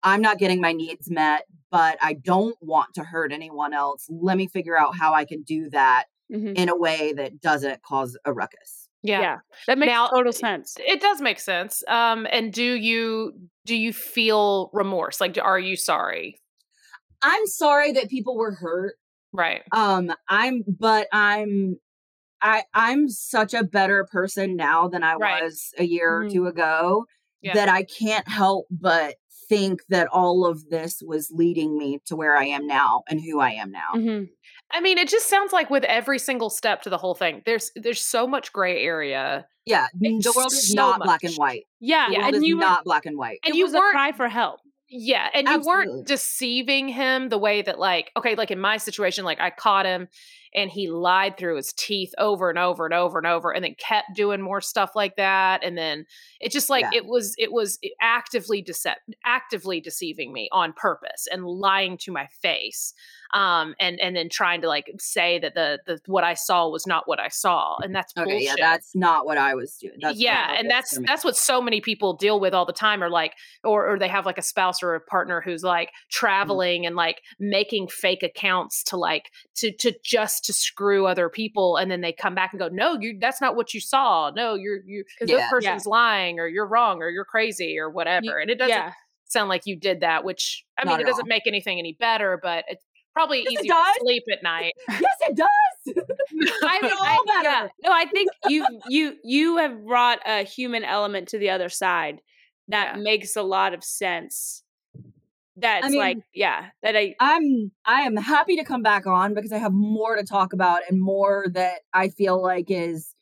i'm 0.04 0.20
not 0.20 0.38
getting 0.38 0.60
my 0.60 0.72
needs 0.72 1.10
met 1.10 1.44
but 1.70 1.96
i 2.02 2.12
don't 2.12 2.56
want 2.60 2.92
to 2.94 3.02
hurt 3.04 3.32
anyone 3.32 3.72
else 3.74 4.06
let 4.10 4.36
me 4.36 4.46
figure 4.46 4.78
out 4.78 4.96
how 4.96 5.12
i 5.14 5.24
can 5.24 5.42
do 5.42 5.68
that 5.70 6.04
Mhm. 6.30 6.54
in 6.56 6.68
a 6.70 6.76
way 6.76 7.12
that 7.12 7.40
doesn't 7.40 7.82
cause 7.82 8.16
a 8.24 8.32
ruckus 8.32 8.88
yeah. 9.04 9.20
Yeah. 9.20 9.38
That 9.66 9.78
makes 9.78 9.90
Now- 9.90 10.06
total 10.06 10.32
sense. 10.32 10.76
It 10.78 11.00
does 11.00 11.20
make 11.20 11.40
sense. 11.40 11.82
Um 11.88 12.24
and 12.30 12.52
do 12.52 12.62
you 12.62 13.32
do 13.66 13.74
you 13.74 13.92
feel 13.92 14.70
remorse? 14.72 15.20
Like 15.20 15.36
are 15.42 15.58
you 15.58 15.74
sorry? 15.76 16.40
i'm 17.20 17.46
sorry 17.46 17.90
that 17.92 18.08
people 18.08 18.36
were 18.36 18.52
hurt 18.54 18.94
Right. 19.32 19.62
um 19.72 20.12
i'm 20.28 20.62
but 20.66 21.08
i'm 21.12 21.78
i 22.40 22.62
i'm 22.74 23.08
such 23.08 23.54
a 23.54 23.64
better 23.64 24.06
person 24.10 24.54
now 24.56 24.86
than 24.88 25.02
i 25.02 25.14
Right. 25.14 25.42
was 25.42 25.72
a 25.78 25.84
year 25.84 26.20
Mhm. 26.20 26.26
or 26.26 26.30
two 26.30 26.46
ago 26.46 27.04
Yeah. 27.40 27.54
that 27.54 27.68
i 27.68 27.82
can't 27.82 28.28
help 28.28 28.66
but 28.70 29.16
think 29.52 29.80
that 29.88 30.06
all 30.12 30.46
of 30.46 30.68
this 30.70 31.02
was 31.04 31.30
leading 31.30 31.76
me 31.76 31.98
to 32.06 32.16
where 32.16 32.36
i 32.36 32.44
am 32.44 32.66
now 32.66 33.02
and 33.08 33.20
who 33.20 33.40
i 33.40 33.50
am 33.50 33.70
now 33.70 33.90
Mhm. 33.94 34.28
I 34.74 34.80
mean, 34.80 34.96
it 34.96 35.06
just 35.10 35.28
sounds 35.28 35.52
like 35.52 35.68
with 35.68 35.84
every 35.84 36.18
single 36.18 36.48
step 36.48 36.80
to 36.84 36.88
the 36.90 36.96
whole 36.96 37.14
thing, 37.14 37.42
there's 37.44 37.70
there's 37.76 38.00
so 38.00 38.26
much 38.26 38.54
gray 38.54 38.82
area. 38.82 39.46
yeah 39.66 39.86
It's 40.00 40.24
the 40.24 40.32
world 40.34 40.50
is 40.52 40.70
so 40.70 40.74
not 40.74 41.02
black 41.02 41.22
and 41.24 41.34
white 41.34 41.64
Yeah. 41.78 42.06
the 42.08 42.14
world 42.14 42.26
And 42.26 42.36
is 42.36 42.42
you 42.48 42.56
were, 42.56 42.60
not 42.62 42.84
black 42.84 43.04
and 43.04 43.18
white 43.18 43.38
And 43.44 43.54
it 43.54 43.58
you 43.58 43.64
was 43.64 43.74
a 43.74 43.78
weren't 43.78 43.92
cry 43.92 44.12
for 44.12 44.28
help. 44.30 44.60
Yeah, 44.88 45.28
and 45.34 45.46
you 45.48 45.60
weren't 45.60 46.06
deceiving 46.06 46.88
him 46.88 47.28
the 47.28 47.36
way 47.38 47.60
that 47.62 47.78
like 47.78 48.12
okay, 48.16 48.34
like 48.34 48.50
in 48.50 48.60
my 48.60 48.78
situation 48.78 49.26
like 49.26 49.40
I 49.40 49.50
caught 49.50 49.84
him 49.84 50.08
and 50.54 50.70
he 50.70 50.88
lied 50.90 51.36
through 51.36 51.56
his 51.56 51.72
teeth 51.72 52.12
over 52.18 52.50
and 52.50 52.58
over 52.58 52.84
and 52.84 52.94
over 52.94 53.18
and 53.18 53.26
over 53.26 53.50
and 53.52 53.64
then 53.64 53.74
kept 53.78 54.14
doing 54.14 54.40
more 54.40 54.60
stuff 54.60 54.90
like 54.94 55.16
that 55.16 55.62
and 55.64 55.76
then 55.78 56.04
it 56.40 56.52
just 56.52 56.68
like 56.70 56.82
Yeah. 56.82 56.98
it 56.98 57.06
was 57.06 57.34
it 57.38 57.52
was 57.52 57.78
actively 58.00 58.62
decept 58.62 58.96
actively 59.24 59.80
deceiving 59.80 60.32
me 60.32 60.48
on 60.52 60.72
purpose 60.72 61.26
and 61.32 61.44
lying 61.46 61.96
to 61.98 62.12
my 62.12 62.26
face. 62.42 62.94
um, 63.34 63.74
and 63.80 63.98
and 63.98 64.14
then 64.14 64.28
trying 64.28 64.60
to 64.60 64.68
like 64.68 64.90
say 64.98 65.38
that 65.38 65.54
the 65.54 65.78
the 65.86 65.98
what 66.06 66.22
I 66.22 66.34
saw 66.34 66.68
was 66.68 66.86
not 66.86 67.08
what 67.08 67.18
I 67.18 67.28
saw, 67.28 67.78
and 67.82 67.94
that's 67.94 68.12
Okay, 68.14 68.24
bullshit. 68.30 68.46
yeah, 68.46 68.54
that's 68.58 68.94
not 68.94 69.24
what 69.24 69.38
I 69.38 69.54
was 69.54 69.74
doing. 69.78 69.94
That's 70.02 70.18
yeah, 70.18 70.54
and 70.58 70.68
that's 70.70 70.98
that's 71.06 71.24
what 71.24 71.34
so 71.34 71.62
many 71.62 71.80
people 71.80 72.12
deal 72.14 72.38
with 72.40 72.52
all 72.52 72.66
the 72.66 72.74
time, 72.74 73.02
or 73.02 73.08
like, 73.08 73.32
or 73.64 73.88
or 73.90 73.98
they 73.98 74.08
have 74.08 74.26
like 74.26 74.36
a 74.36 74.42
spouse 74.42 74.82
or 74.82 74.94
a 74.94 75.00
partner 75.00 75.40
who's 75.40 75.62
like 75.64 75.88
Mm-hmm. 75.88 76.08
traveling 76.10 76.86
and 76.86 76.94
like 76.94 77.22
making 77.40 77.88
fake 77.88 78.22
accounts 78.22 78.82
to 78.84 78.96
like 78.98 79.30
to 79.56 79.72
to 79.78 79.94
just 80.04 80.41
to 80.42 80.52
screw 80.52 81.06
other 81.06 81.28
people, 81.28 81.76
and 81.76 81.90
then 81.90 82.00
they 82.00 82.12
come 82.12 82.34
back 82.34 82.52
and 82.52 82.58
go, 82.60 82.68
no, 82.68 82.98
you 83.00 83.16
that's 83.20 83.40
not 83.40 83.54
what 83.56 83.72
you 83.74 83.80
saw. 83.80 84.30
No, 84.34 84.54
you're 84.54 84.80
you 84.86 85.04
Yeah. 85.20 85.36
this 85.36 85.50
person's 85.50 85.86
lying, 85.86 86.38
or 86.40 86.46
you're 86.48 86.66
wrong, 86.66 87.00
or 87.02 87.08
you're 87.10 87.24
crazy, 87.24 87.78
or 87.78 87.88
whatever. 87.90 88.38
And 88.38 88.50
it 88.50 88.58
doesn't 88.58 88.70
yeah. 88.76 88.92
sound 89.26 89.48
like 89.48 89.62
you 89.66 89.76
did 89.76 90.00
that, 90.00 90.24
which 90.24 90.64
I 90.78 90.84
mean, 90.84 91.00
it 91.00 91.04
doesn't 91.06 91.22
all. 91.24 91.28
make 91.28 91.46
anything 91.46 91.78
any 91.78 91.96
better, 91.98 92.38
but 92.42 92.64
it's 92.68 92.84
probably 93.14 93.44
Yes, 93.48 93.60
easier 93.62 93.74
to 93.74 93.94
sleep 94.00 94.24
at 94.32 94.42
night. 94.42 94.72
yes, 94.88 95.16
it 95.20 95.36
does. 95.36 95.48
I 96.64 96.78
mean, 96.82 96.92
all 96.92 96.98
I, 97.02 97.18
better. 97.26 97.42
yeah. 97.44 97.68
No, 97.84 97.92
I 97.92 98.06
think 98.06 98.30
you 98.48 98.66
you 98.88 99.16
you 99.22 99.56
have 99.58 99.84
brought 99.84 100.18
a 100.26 100.42
human 100.44 100.82
element 100.82 101.28
to 101.28 101.38
the 101.38 101.50
other 101.50 101.68
side 101.68 102.20
that 102.68 102.96
Yeah. 102.96 103.02
makes 103.02 103.36
a 103.36 103.42
lot 103.42 103.74
of 103.74 103.84
sense. 103.84 104.62
That's 105.56 105.90
mean- 105.90 105.98
like, 105.98 106.18
yeah, 106.34 106.66
that 106.82 106.96
I 106.96 107.14
I'm 107.20 107.72
I 107.84 108.02
am 108.02 108.16
happy 108.16 108.56
to 108.56 108.64
come 108.64 108.82
back 108.82 109.06
on 109.06 109.34
because 109.34 109.52
I 109.52 109.58
have 109.58 109.72
more 109.72 110.16
to 110.16 110.24
talk 110.24 110.52
about 110.52 110.82
and 110.88 111.00
more 111.00 111.46
that 111.52 111.80
I 111.92 112.08
feel 112.08 112.42
like 112.42 112.66
is 112.70 113.14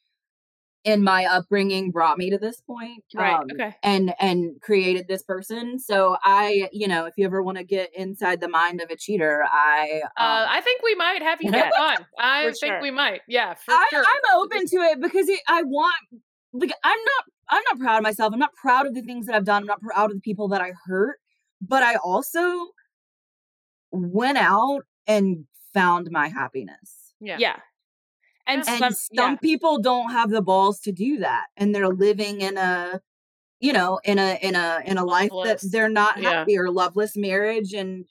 in 0.84 1.02
my 1.04 1.26
upbringing 1.26 1.90
brought 1.90 2.16
me 2.16 2.30
to 2.30 2.38
this 2.38 2.60
point. 2.60 3.04
right. 3.14 3.34
um, 3.34 3.46
okay. 3.52 3.74
And 3.82 4.14
and 4.18 4.60
created 4.62 5.08
this 5.08 5.22
person. 5.22 5.78
So 5.78 6.16
I, 6.22 6.68
you 6.72 6.88
know, 6.88 7.06
if 7.06 7.14
you 7.16 7.26
ever 7.26 7.42
want 7.42 7.58
to 7.58 7.64
get 7.64 7.90
inside 7.94 8.40
the 8.40 8.48
mind 8.48 8.80
of 8.80 8.90
a 8.90 8.96
cheater, 8.96 9.44
I 9.50 10.02
um, 10.16 10.26
Uh, 10.26 10.46
I 10.48 10.60
think 10.62 10.82
we 10.82 10.94
might 10.94 11.22
have 11.22 11.38
you 11.42 11.50
back 11.50 11.72
on. 11.78 12.06
I 12.18 12.44
think 12.44 12.56
sure. 12.58 12.80
we 12.80 12.90
might. 12.90 13.20
Yeah, 13.28 13.54
for 13.54 13.72
I, 13.72 13.86
sure. 13.90 14.04
I'm 14.06 14.40
open 14.40 14.66
to 14.66 14.76
it 14.76 15.00
because 15.00 15.28
it, 15.28 15.40
I 15.48 15.62
want 15.62 15.94
like 16.52 16.72
I'm 16.82 16.98
not 16.98 17.24
I'm 17.50 17.62
not 17.70 17.78
proud 17.78 17.96
of 17.98 18.02
myself. 18.02 18.32
I'm 18.32 18.38
not 18.38 18.54
proud 18.54 18.86
of 18.86 18.94
the 18.94 19.02
things 19.02 19.26
that 19.26 19.34
I've 19.34 19.44
done. 19.44 19.62
I'm 19.62 19.66
not 19.66 19.80
proud 19.82 20.10
of 20.10 20.16
the 20.16 20.22
people 20.22 20.48
that 20.48 20.60
I 20.60 20.72
hurt. 20.86 21.18
But 21.61 21.82
I 21.82 21.96
also 21.96 22.68
went 23.92 24.38
out 24.38 24.82
and 25.06 25.44
found 25.74 26.08
my 26.11 26.28
happiness. 26.28 27.14
yeah. 27.20 27.36
Yeah. 27.38 27.56
And, 28.46 28.64
And 28.66 28.78
some, 28.78 28.92
some 29.16 29.38
people 29.38 29.80
don't 29.80 30.11
have 30.11 30.30
the 30.30 30.42
balls 30.42 30.80
to 30.80 30.92
do 30.92 31.18
that, 31.18 31.46
and 31.56 31.72
they're 31.74 31.88
living 31.88 32.40
in 32.40 32.56
a 32.56 33.00
you 33.61 33.72
know 33.72 34.00
in 34.04 34.18
a 34.18 34.38
in 34.42 34.56
a 34.56 34.80
in 34.86 34.96
a 34.98 35.04
life 35.04 35.30
that 35.44 35.61
they're 35.70 35.88
not 35.90 36.20
Yeah. 36.20 36.30
happy 36.30 36.58
or 36.58 36.70
loveless 36.70 37.14
marriage 37.14 37.74
and 37.74 38.06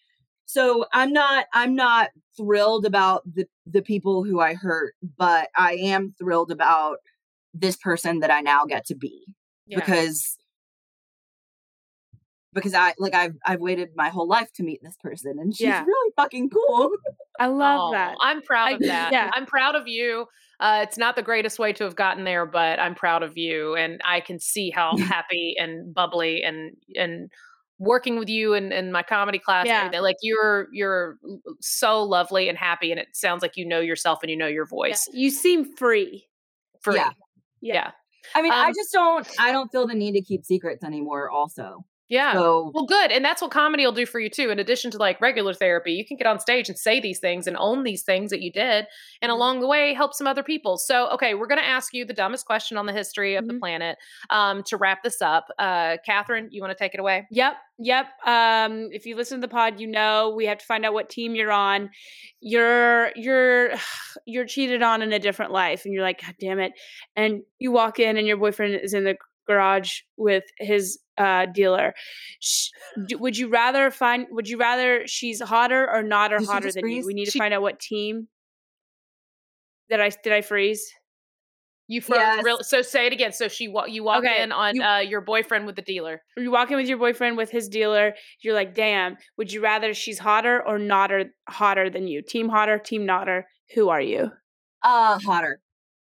so 0.45 0.86
i'm 0.93 1.12
not 1.12 1.47
i'm 1.56 1.74
not 1.76 2.10
thrilled 2.38 2.86
about 2.86 3.24
the 3.26 3.47
the 3.66 3.82
people 3.82 4.24
who 4.24 4.39
i 4.39 4.54
hurt 4.54 4.93
but 5.18 5.50
i 5.58 5.74
am 5.74 6.14
thrilled 6.20 6.52
about 6.52 6.97
this 7.56 7.76
person 7.78 8.20
that 8.20 8.30
i 8.30 8.41
now 8.41 8.64
get 8.66 8.86
to 8.86 8.95
be 8.95 9.26
Yeah. 9.66 9.80
because 9.80 10.38
because 12.54 12.74
i 12.74 12.93
like 12.97 13.14
i've 13.14 13.36
i've 13.45 13.60
waited 13.60 13.89
my 13.95 14.10
whole 14.10 14.28
life 14.28 14.52
to 14.54 14.64
meet 14.64 14.80
this 14.84 14.95
person 15.02 15.38
and 15.39 15.56
she's 15.56 15.68
Yeah. 15.68 15.84
really 15.86 16.12
fucking 16.16 16.50
cool 16.50 16.91
I 17.41 17.45
love 17.45 17.80
Aw, 17.80 17.91
that. 17.91 18.16
I'm 18.22 18.41
proud 18.41 18.74
of 18.74 18.80
that. 18.82 19.14
yeah. 19.14 19.32
I'm 19.34 19.45
proud 19.45 19.76
of 19.76 19.88
you. 19.88 20.26
Uh, 20.60 20.82
it's 20.84 20.97
not 20.97 21.16
the 21.16 21.22
greatest 21.24 21.58
way 21.58 21.72
to 21.72 21.86
have 21.86 21.95
gotten 21.95 22.26
there, 22.26 22.45
but 22.45 22.82
I'm 22.82 22.95
proud 22.95 23.24
of 23.24 23.38
you, 23.38 23.76
and 23.78 24.02
I 24.04 24.20
can 24.20 24.39
see 24.41 24.70
how 24.72 24.97
happy 24.97 25.56
and 25.58 25.93
bubbly 25.93 26.43
and 26.43 26.76
and 26.97 27.32
working 27.78 28.20
with 28.20 28.28
you 28.28 28.56
and, 28.56 28.74
and 28.74 28.91
my 28.91 29.04
comedy 29.04 29.39
class. 29.39 29.68
Yeah. 29.68 29.78
everything, 29.86 30.02
like 30.02 30.18
you're 30.22 30.68
you're 30.74 31.18
so 31.62 32.04
lovely 32.04 32.50
and 32.50 32.58
happy, 32.58 32.91
and 32.91 33.00
it 33.00 33.08
sounds 33.14 33.41
like 33.41 33.56
you 33.56 33.66
know 33.66 33.80
yourself 33.80 34.20
and 34.22 34.30
you 34.30 34.36
know 34.36 34.47
your 34.47 34.66
Yeah, 34.66 34.70
voice. 34.70 35.08
You 35.14 35.30
seem 35.32 35.64
free. 35.78 36.28
Free. 36.82 36.95
Yeah. 36.95 37.12
yeah, 37.62 37.91
i 38.36 38.41
mean 38.41 38.52
i 38.52 38.66
Um, 38.68 38.74
just 38.76 38.91
don't 38.91 39.26
i 39.39 39.54
don't 39.54 39.72
feel 39.72 39.88
the 39.88 39.93
need 39.95 40.12
to 40.12 40.22
keep 40.22 40.43
secrets 40.43 40.84
anymore 40.84 41.30
also 41.30 41.86
yeah. 42.10 42.34
so 42.34 42.72
Well, 42.74 42.86
good. 42.86 43.12
And 43.12 43.24
that's 43.24 43.41
what 43.41 43.51
comedy 43.51 43.86
will 43.86 43.93
do 43.93 44.05
for 44.05 44.20
you 44.20 44.30
too. 44.30 44.49
In 44.49 44.60
addition 44.60 44.91
to 44.91 44.97
like 44.97 45.22
regular 45.22 45.53
therapy, 45.53 45.93
you 45.93 46.05
can 46.05 46.18
get 46.18 46.28
on 46.28 46.39
stage 46.39 46.68
and 46.68 46.78
say 46.78 46.99
these 46.99 47.20
things 47.20 47.47
and 47.47 47.55
own 47.57 47.84
these 47.84 48.03
things 48.03 48.32
that 48.32 48.41
you 48.41 48.51
did. 48.51 48.86
And 49.22 49.32
along 49.32 49.62
the 49.62 49.68
way, 49.68 49.93
help 49.93 50.14
some 50.14 50.28
other 50.28 50.43
people. 50.43 50.78
So, 50.78 51.10
okay, 51.12 51.36
we're 51.36 51.47
going 51.47 51.60
to 51.62 51.66
ask 51.66 51.93
you 51.93 52.05
the 52.05 52.14
dumbest 52.14 52.45
question 52.45 52.78
on 52.78 52.86
the 52.88 52.93
history 52.93 53.36
of 53.36 53.47
the 53.47 53.53
Mhm. 53.53 53.60
planet 53.60 53.97
um, 54.30 54.64
to 54.64 54.78
wrap 54.78 55.03
this 55.03 55.22
up. 55.22 55.47
Uh, 55.60 55.97
Katherine, 56.05 56.49
you 56.51 56.62
want 56.62 56.72
to 56.78 56.84
take 56.84 56.93
it 56.93 56.99
away? 56.99 57.28
Yep, 57.32 57.53
yep. 57.78 58.07
Um, 58.26 58.89
if 58.91 59.05
you 59.05 59.16
listen 59.16 59.39
to 59.39 59.47
the 59.47 59.51
pod, 59.51 59.80
you 59.80 59.88
know 59.88 60.34
we 60.36 60.45
have 60.47 60.57
to 60.57 60.66
find 60.66 60.86
out 60.86 60.93
what 60.93 61.10
team 61.10 61.36
you're 61.36 61.51
on. 61.51 61.89
You're 62.41 63.12
you're 63.16 63.72
you're 64.26 64.45
cheated 64.45 64.82
on 64.82 65.01
in 65.01 65.12
a 65.14 65.20
different 65.20 65.51
life, 65.51 65.86
and 65.86 65.93
you're 65.93 66.03
like, 66.03 66.22
God 66.22 66.36
damn 66.39 66.60
it! 66.60 66.74
And 67.16 67.41
you 67.60 67.72
walk 67.72 67.99
in, 67.99 68.18
and 68.18 68.26
your 68.28 68.38
boyfriend 68.38 68.76
is 68.76 68.93
in 68.93 69.03
the 69.03 69.16
garage 69.54 70.02
with 70.18 70.43
his 70.60 71.00
uh, 71.18 71.45
dealer. 71.47 71.93
Sh- 72.39 72.70
would 73.14 73.38
you 73.38 73.50
rather 73.50 73.89
find? 73.91 74.28
Would 74.32 74.47
you 74.47 74.58
rather 74.58 75.06
she's 75.08 75.41
hotter 75.41 75.89
or 75.89 76.04
not 76.04 76.32
or 76.32 76.38
Did 76.39 76.47
hotter 76.47 76.68
just 76.68 76.76
than 76.76 76.88
you? 76.89 77.06
We 77.06 77.14
need 77.14 77.26
to 77.26 77.32
She- 77.32 77.39
find 77.39 77.54
out 77.54 77.62
what 77.62 77.80
team. 77.80 78.28
Did 79.89 80.00
I 80.02 80.10
did 80.24 80.34
I 80.34 80.41
freeze? 80.41 80.91
You 81.88 82.02
froze 82.02 82.20
Yes. 82.20 82.43
real. 82.45 82.60
So 82.62 82.84
say 82.84 83.08
it 83.08 83.14
again. 83.14 83.32
So 83.34 83.47
she 83.47 83.68
wa- 83.68 83.86
you 83.86 84.04
walk 84.04 84.20
Okay, 84.24 84.43
in 84.43 84.52
on 84.52 84.76
you- 84.76 84.84
uh, 84.84 85.00
your 85.00 85.22
boyfriend 85.22 85.66
with 85.66 85.76
the 85.76 85.82
dealer. 85.82 86.22
You're 86.38 86.52
walking 86.52 86.78
with 86.78 86.88
your 86.88 87.00
boyfriend 87.00 87.36
with 87.36 87.50
his 87.50 87.68
dealer. 87.68 88.14
You're 88.41 88.54
like, 88.54 88.76
damn. 88.76 89.18
Would 89.38 89.52
you 89.52 89.62
rather 89.62 89.95
she's 89.95 90.20
hotter 90.20 90.62
or 90.68 90.78
not 90.78 91.12
or 91.12 91.34
hotter 91.47 91.89
than 91.89 92.08
you? 92.08 92.22
Team 92.22 92.47
hotter, 92.47 92.78
team 92.78 93.08
notter. 93.08 93.45
Who 93.74 93.89
are 93.89 94.02
you? 94.02 94.32
uh 94.84 95.18
hotter 95.20 95.60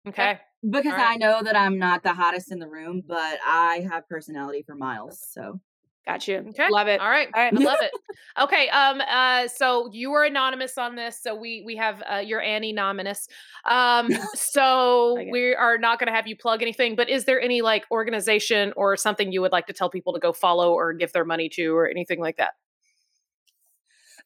Okay. 0.09 0.39
Because 0.69 0.93
right. 0.93 1.13
I 1.13 1.17
know 1.17 1.43
that 1.43 1.57
I'm 1.57 1.79
not 1.79 2.03
the 2.03 2.13
hottest 2.13 2.53
in 2.53 2.59
the 2.59 2.69
room, 2.69 3.03
but 3.07 3.39
I 3.47 3.87
have 3.91 4.09
personality 4.09 4.63
for 4.63 4.75
miles. 4.75 5.25
So 5.31 5.61
Got 6.07 6.27
you. 6.27 6.39
Okay. 6.49 6.69
Love 6.71 6.89
it. 6.89 6.99
All 6.99 7.11
right. 7.11 7.29
All 7.35 7.43
right. 7.43 7.53
I 7.55 7.63
love 7.63 7.79
it. 7.83 7.93
Okay. 8.41 8.69
Um. 8.71 9.01
Uh. 9.01 9.49
So 9.49 9.91
you 9.93 10.11
were 10.11 10.25
anonymous 10.25 10.79
on 10.79 10.97
this. 10.97 11.21
So 11.23 11.37
we 11.37 11.63
we 11.65 11.77
have 11.77 12.03
uh, 12.11 12.17
you're 12.17 12.41
Annie 12.41 12.71
anonymous. 12.71 13.29
Um. 13.65 14.09
So 14.35 15.23
we 15.31 15.55
are 15.55 15.79
not 15.79 15.99
going 15.99 16.09
to 16.09 16.13
have 16.13 16.27
you 16.27 16.37
plug 16.37 16.63
anything. 16.63 16.97
But 16.97 17.09
is 17.09 17.27
there 17.27 17.41
any 17.41 17.63
like 17.63 17.85
organization 17.91 18.73
or 18.77 18.97
something 18.97 19.31
you 19.33 19.41
would 19.41 19.53
like 19.53 19.67
to 19.67 19.73
tell 19.73 19.91
people 19.91 20.13
to 20.15 20.19
go 20.19 20.33
follow 20.33 20.73
or 20.73 20.93
give 20.93 21.13
their 21.13 21.25
money 21.25 21.49
to 21.51 21.77
or 21.77 21.89
anything 21.89 22.21
like 22.21 22.39
that? 22.39 22.55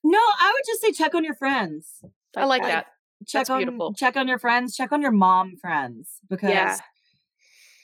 no, 0.04 0.18
I 0.18 0.52
would 0.54 0.62
just 0.66 0.80
say 0.80 0.92
check 0.92 1.14
on 1.14 1.24
your 1.24 1.34
friends. 1.34 2.04
I 2.36 2.44
Like, 2.44 2.62
that. 2.62 2.86
Check 3.26 3.40
That's 3.40 3.50
on 3.50 3.58
beautiful. 3.58 3.94
check 3.94 4.16
on 4.16 4.28
your 4.28 4.38
friends. 4.38 4.74
Check 4.76 4.92
on 4.92 5.00
your 5.00 5.12
mom 5.12 5.56
friends 5.56 6.20
because 6.28 6.50
Yeah. 6.50 6.78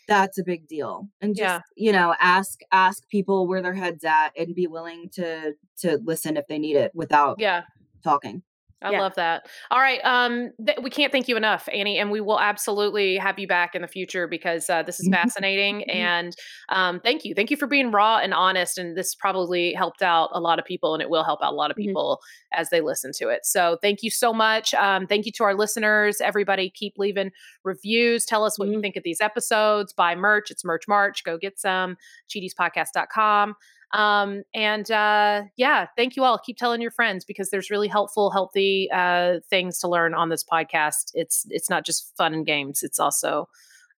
that's 0.09 0.39
a 0.39 0.45
big 0.45 0.67
deal. 0.69 1.09
And 1.21 1.35
just 1.37 1.43
Yeah. 1.43 1.61
you 1.77 1.93
know, 1.93 2.15
ask 2.21 2.61
ask 2.73 3.09
people 3.09 3.47
where 3.47 3.63
their 3.63 3.75
heads 3.75 4.05
at 4.05 4.31
and 4.37 4.55
be 4.55 4.67
willing 4.67 5.09
to 5.15 5.55
to 5.79 5.99
listen 6.05 6.37
if 6.37 6.47
they 6.49 6.59
need 6.59 6.77
it 6.77 6.93
without 6.95 7.37
Yeah. 7.41 7.63
talking. 8.05 8.43
I 8.83 8.93
Yeah. 8.93 9.01
love 9.01 9.15
that. 9.17 9.47
All 9.71 9.79
right. 9.79 10.01
Um, 10.05 10.53
th- 10.65 10.79
we 10.83 10.89
can't 10.91 11.13
thank 11.13 11.29
you 11.29 11.37
enough, 11.37 11.69
Annie, 11.73 11.99
and 11.99 12.11
we 12.11 12.21
will 12.21 12.41
absolutely 12.41 13.17
have 13.19 13.39
you 13.39 13.47
back 13.47 13.75
in 13.75 13.83
the 13.83 13.89
future 13.89 14.27
because 14.27 14.71
uh, 14.71 14.83
this 14.83 14.99
is 15.01 15.09
fascinating. 15.13 15.85
and 15.91 16.35
um, 16.71 16.99
thank 17.01 17.25
you, 17.25 17.35
thank 17.35 17.51
you 17.51 17.57
for 17.59 17.67
being 17.67 17.91
raw 17.91 18.19
and 18.19 18.33
honest. 18.33 18.79
And 18.79 18.97
this 18.97 19.15
probably 19.15 19.75
helped 19.75 20.03
out 20.03 20.31
a 20.33 20.41
lot 20.41 20.59
of 20.59 20.65
people, 20.65 20.95
and 20.95 21.03
it 21.03 21.11
will 21.11 21.25
help 21.25 21.41
out 21.43 21.53
a 21.53 21.57
lot 21.57 21.71
of 21.71 21.77
people 21.77 22.21
as 22.53 22.71
they 22.71 22.81
listen 22.81 23.13
to 23.17 23.29
it. 23.29 23.45
So 23.45 23.77
thank 23.83 24.03
you 24.03 24.11
so 24.11 24.33
much. 24.33 24.73
Um, 24.75 25.07
thank 25.07 25.27
you 25.27 25.33
to 25.33 25.45
our 25.45 25.55
listeners. 25.55 26.21
Everybody, 26.21 26.71
keep 26.71 26.95
leaving 26.97 27.31
reviews. 27.65 28.25
Tell 28.25 28.45
us 28.45 28.59
what 28.59 28.69
you 28.69 28.79
Mhm. 28.79 28.83
think 28.83 28.97
of 28.97 29.03
these 29.03 29.21
episodes. 29.21 29.93
Buy 29.93 30.15
merch. 30.15 30.51
It's 30.51 30.65
Merch 30.65 30.89
March. 30.89 31.23
Go 31.23 31.37
get 31.37 31.59
some. 31.61 31.97
Cheatiespodcast.com. 32.29 33.55
Um, 33.93 34.43
and 34.55 34.91
uh, 34.91 35.43
yeah, 35.57 35.87
thank 35.97 36.17
you 36.17 36.25
all. 36.25 36.39
Keep 36.39 36.57
telling 36.59 36.81
your 36.81 36.91
friends 36.93 37.25
because 37.25 37.51
there's 37.51 37.71
really 37.71 37.89
helpful, 37.89 38.31
healthy 38.31 38.89
uh, 38.93 39.41
things 39.49 39.79
to 39.81 39.89
learn 39.89 40.15
on 40.15 40.29
this 40.29 40.45
podcast. 40.45 41.11
It's 41.15 41.47
it's 41.51 41.69
not 41.69 41.85
just 41.85 42.17
fun 42.17 42.33
and 42.35 42.47
games. 42.47 42.83
It's 42.83 43.01
also 43.01 43.49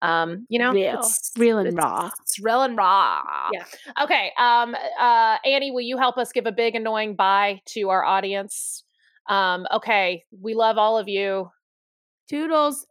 um, 0.02 0.46
you 0.50 0.58
know, 0.58 0.72
Real. 0.72 1.00
it's, 1.00 1.32
Real 1.38 1.58
and 1.60 1.68
it's- 1.68 1.84
raw. 1.84 2.10
It's 2.22 2.40
real 2.40 2.64
and 2.64 2.76
raw. 2.76 3.50
Yeah. 3.54 3.66
Okay. 4.02 4.32
Um, 4.38 4.76
uh, 5.00 5.38
Annie, 5.46 5.72
will 5.72 5.82
you 5.82 5.98
help 5.98 6.18
us 6.18 6.32
give 6.32 6.46
a 6.48 6.52
big 6.52 6.76
annoying 6.76 7.16
bye 7.16 7.62
to 7.68 7.90
our 7.90 8.04
audience? 8.04 8.84
Um, 9.28 9.68
okay. 9.72 10.24
We 10.40 10.56
love 10.56 10.78
all 10.78 10.98
of 10.98 11.08
you. 11.08 11.52
Toodles. 12.28 12.88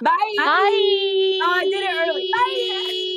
Bye. 0.00 0.10
Bye. 0.38 0.44
Oh, 1.42 1.52
I 1.56 1.64
did 1.64 1.82
it 1.82 2.08
early. 2.08 2.30
Bye. 2.32 3.16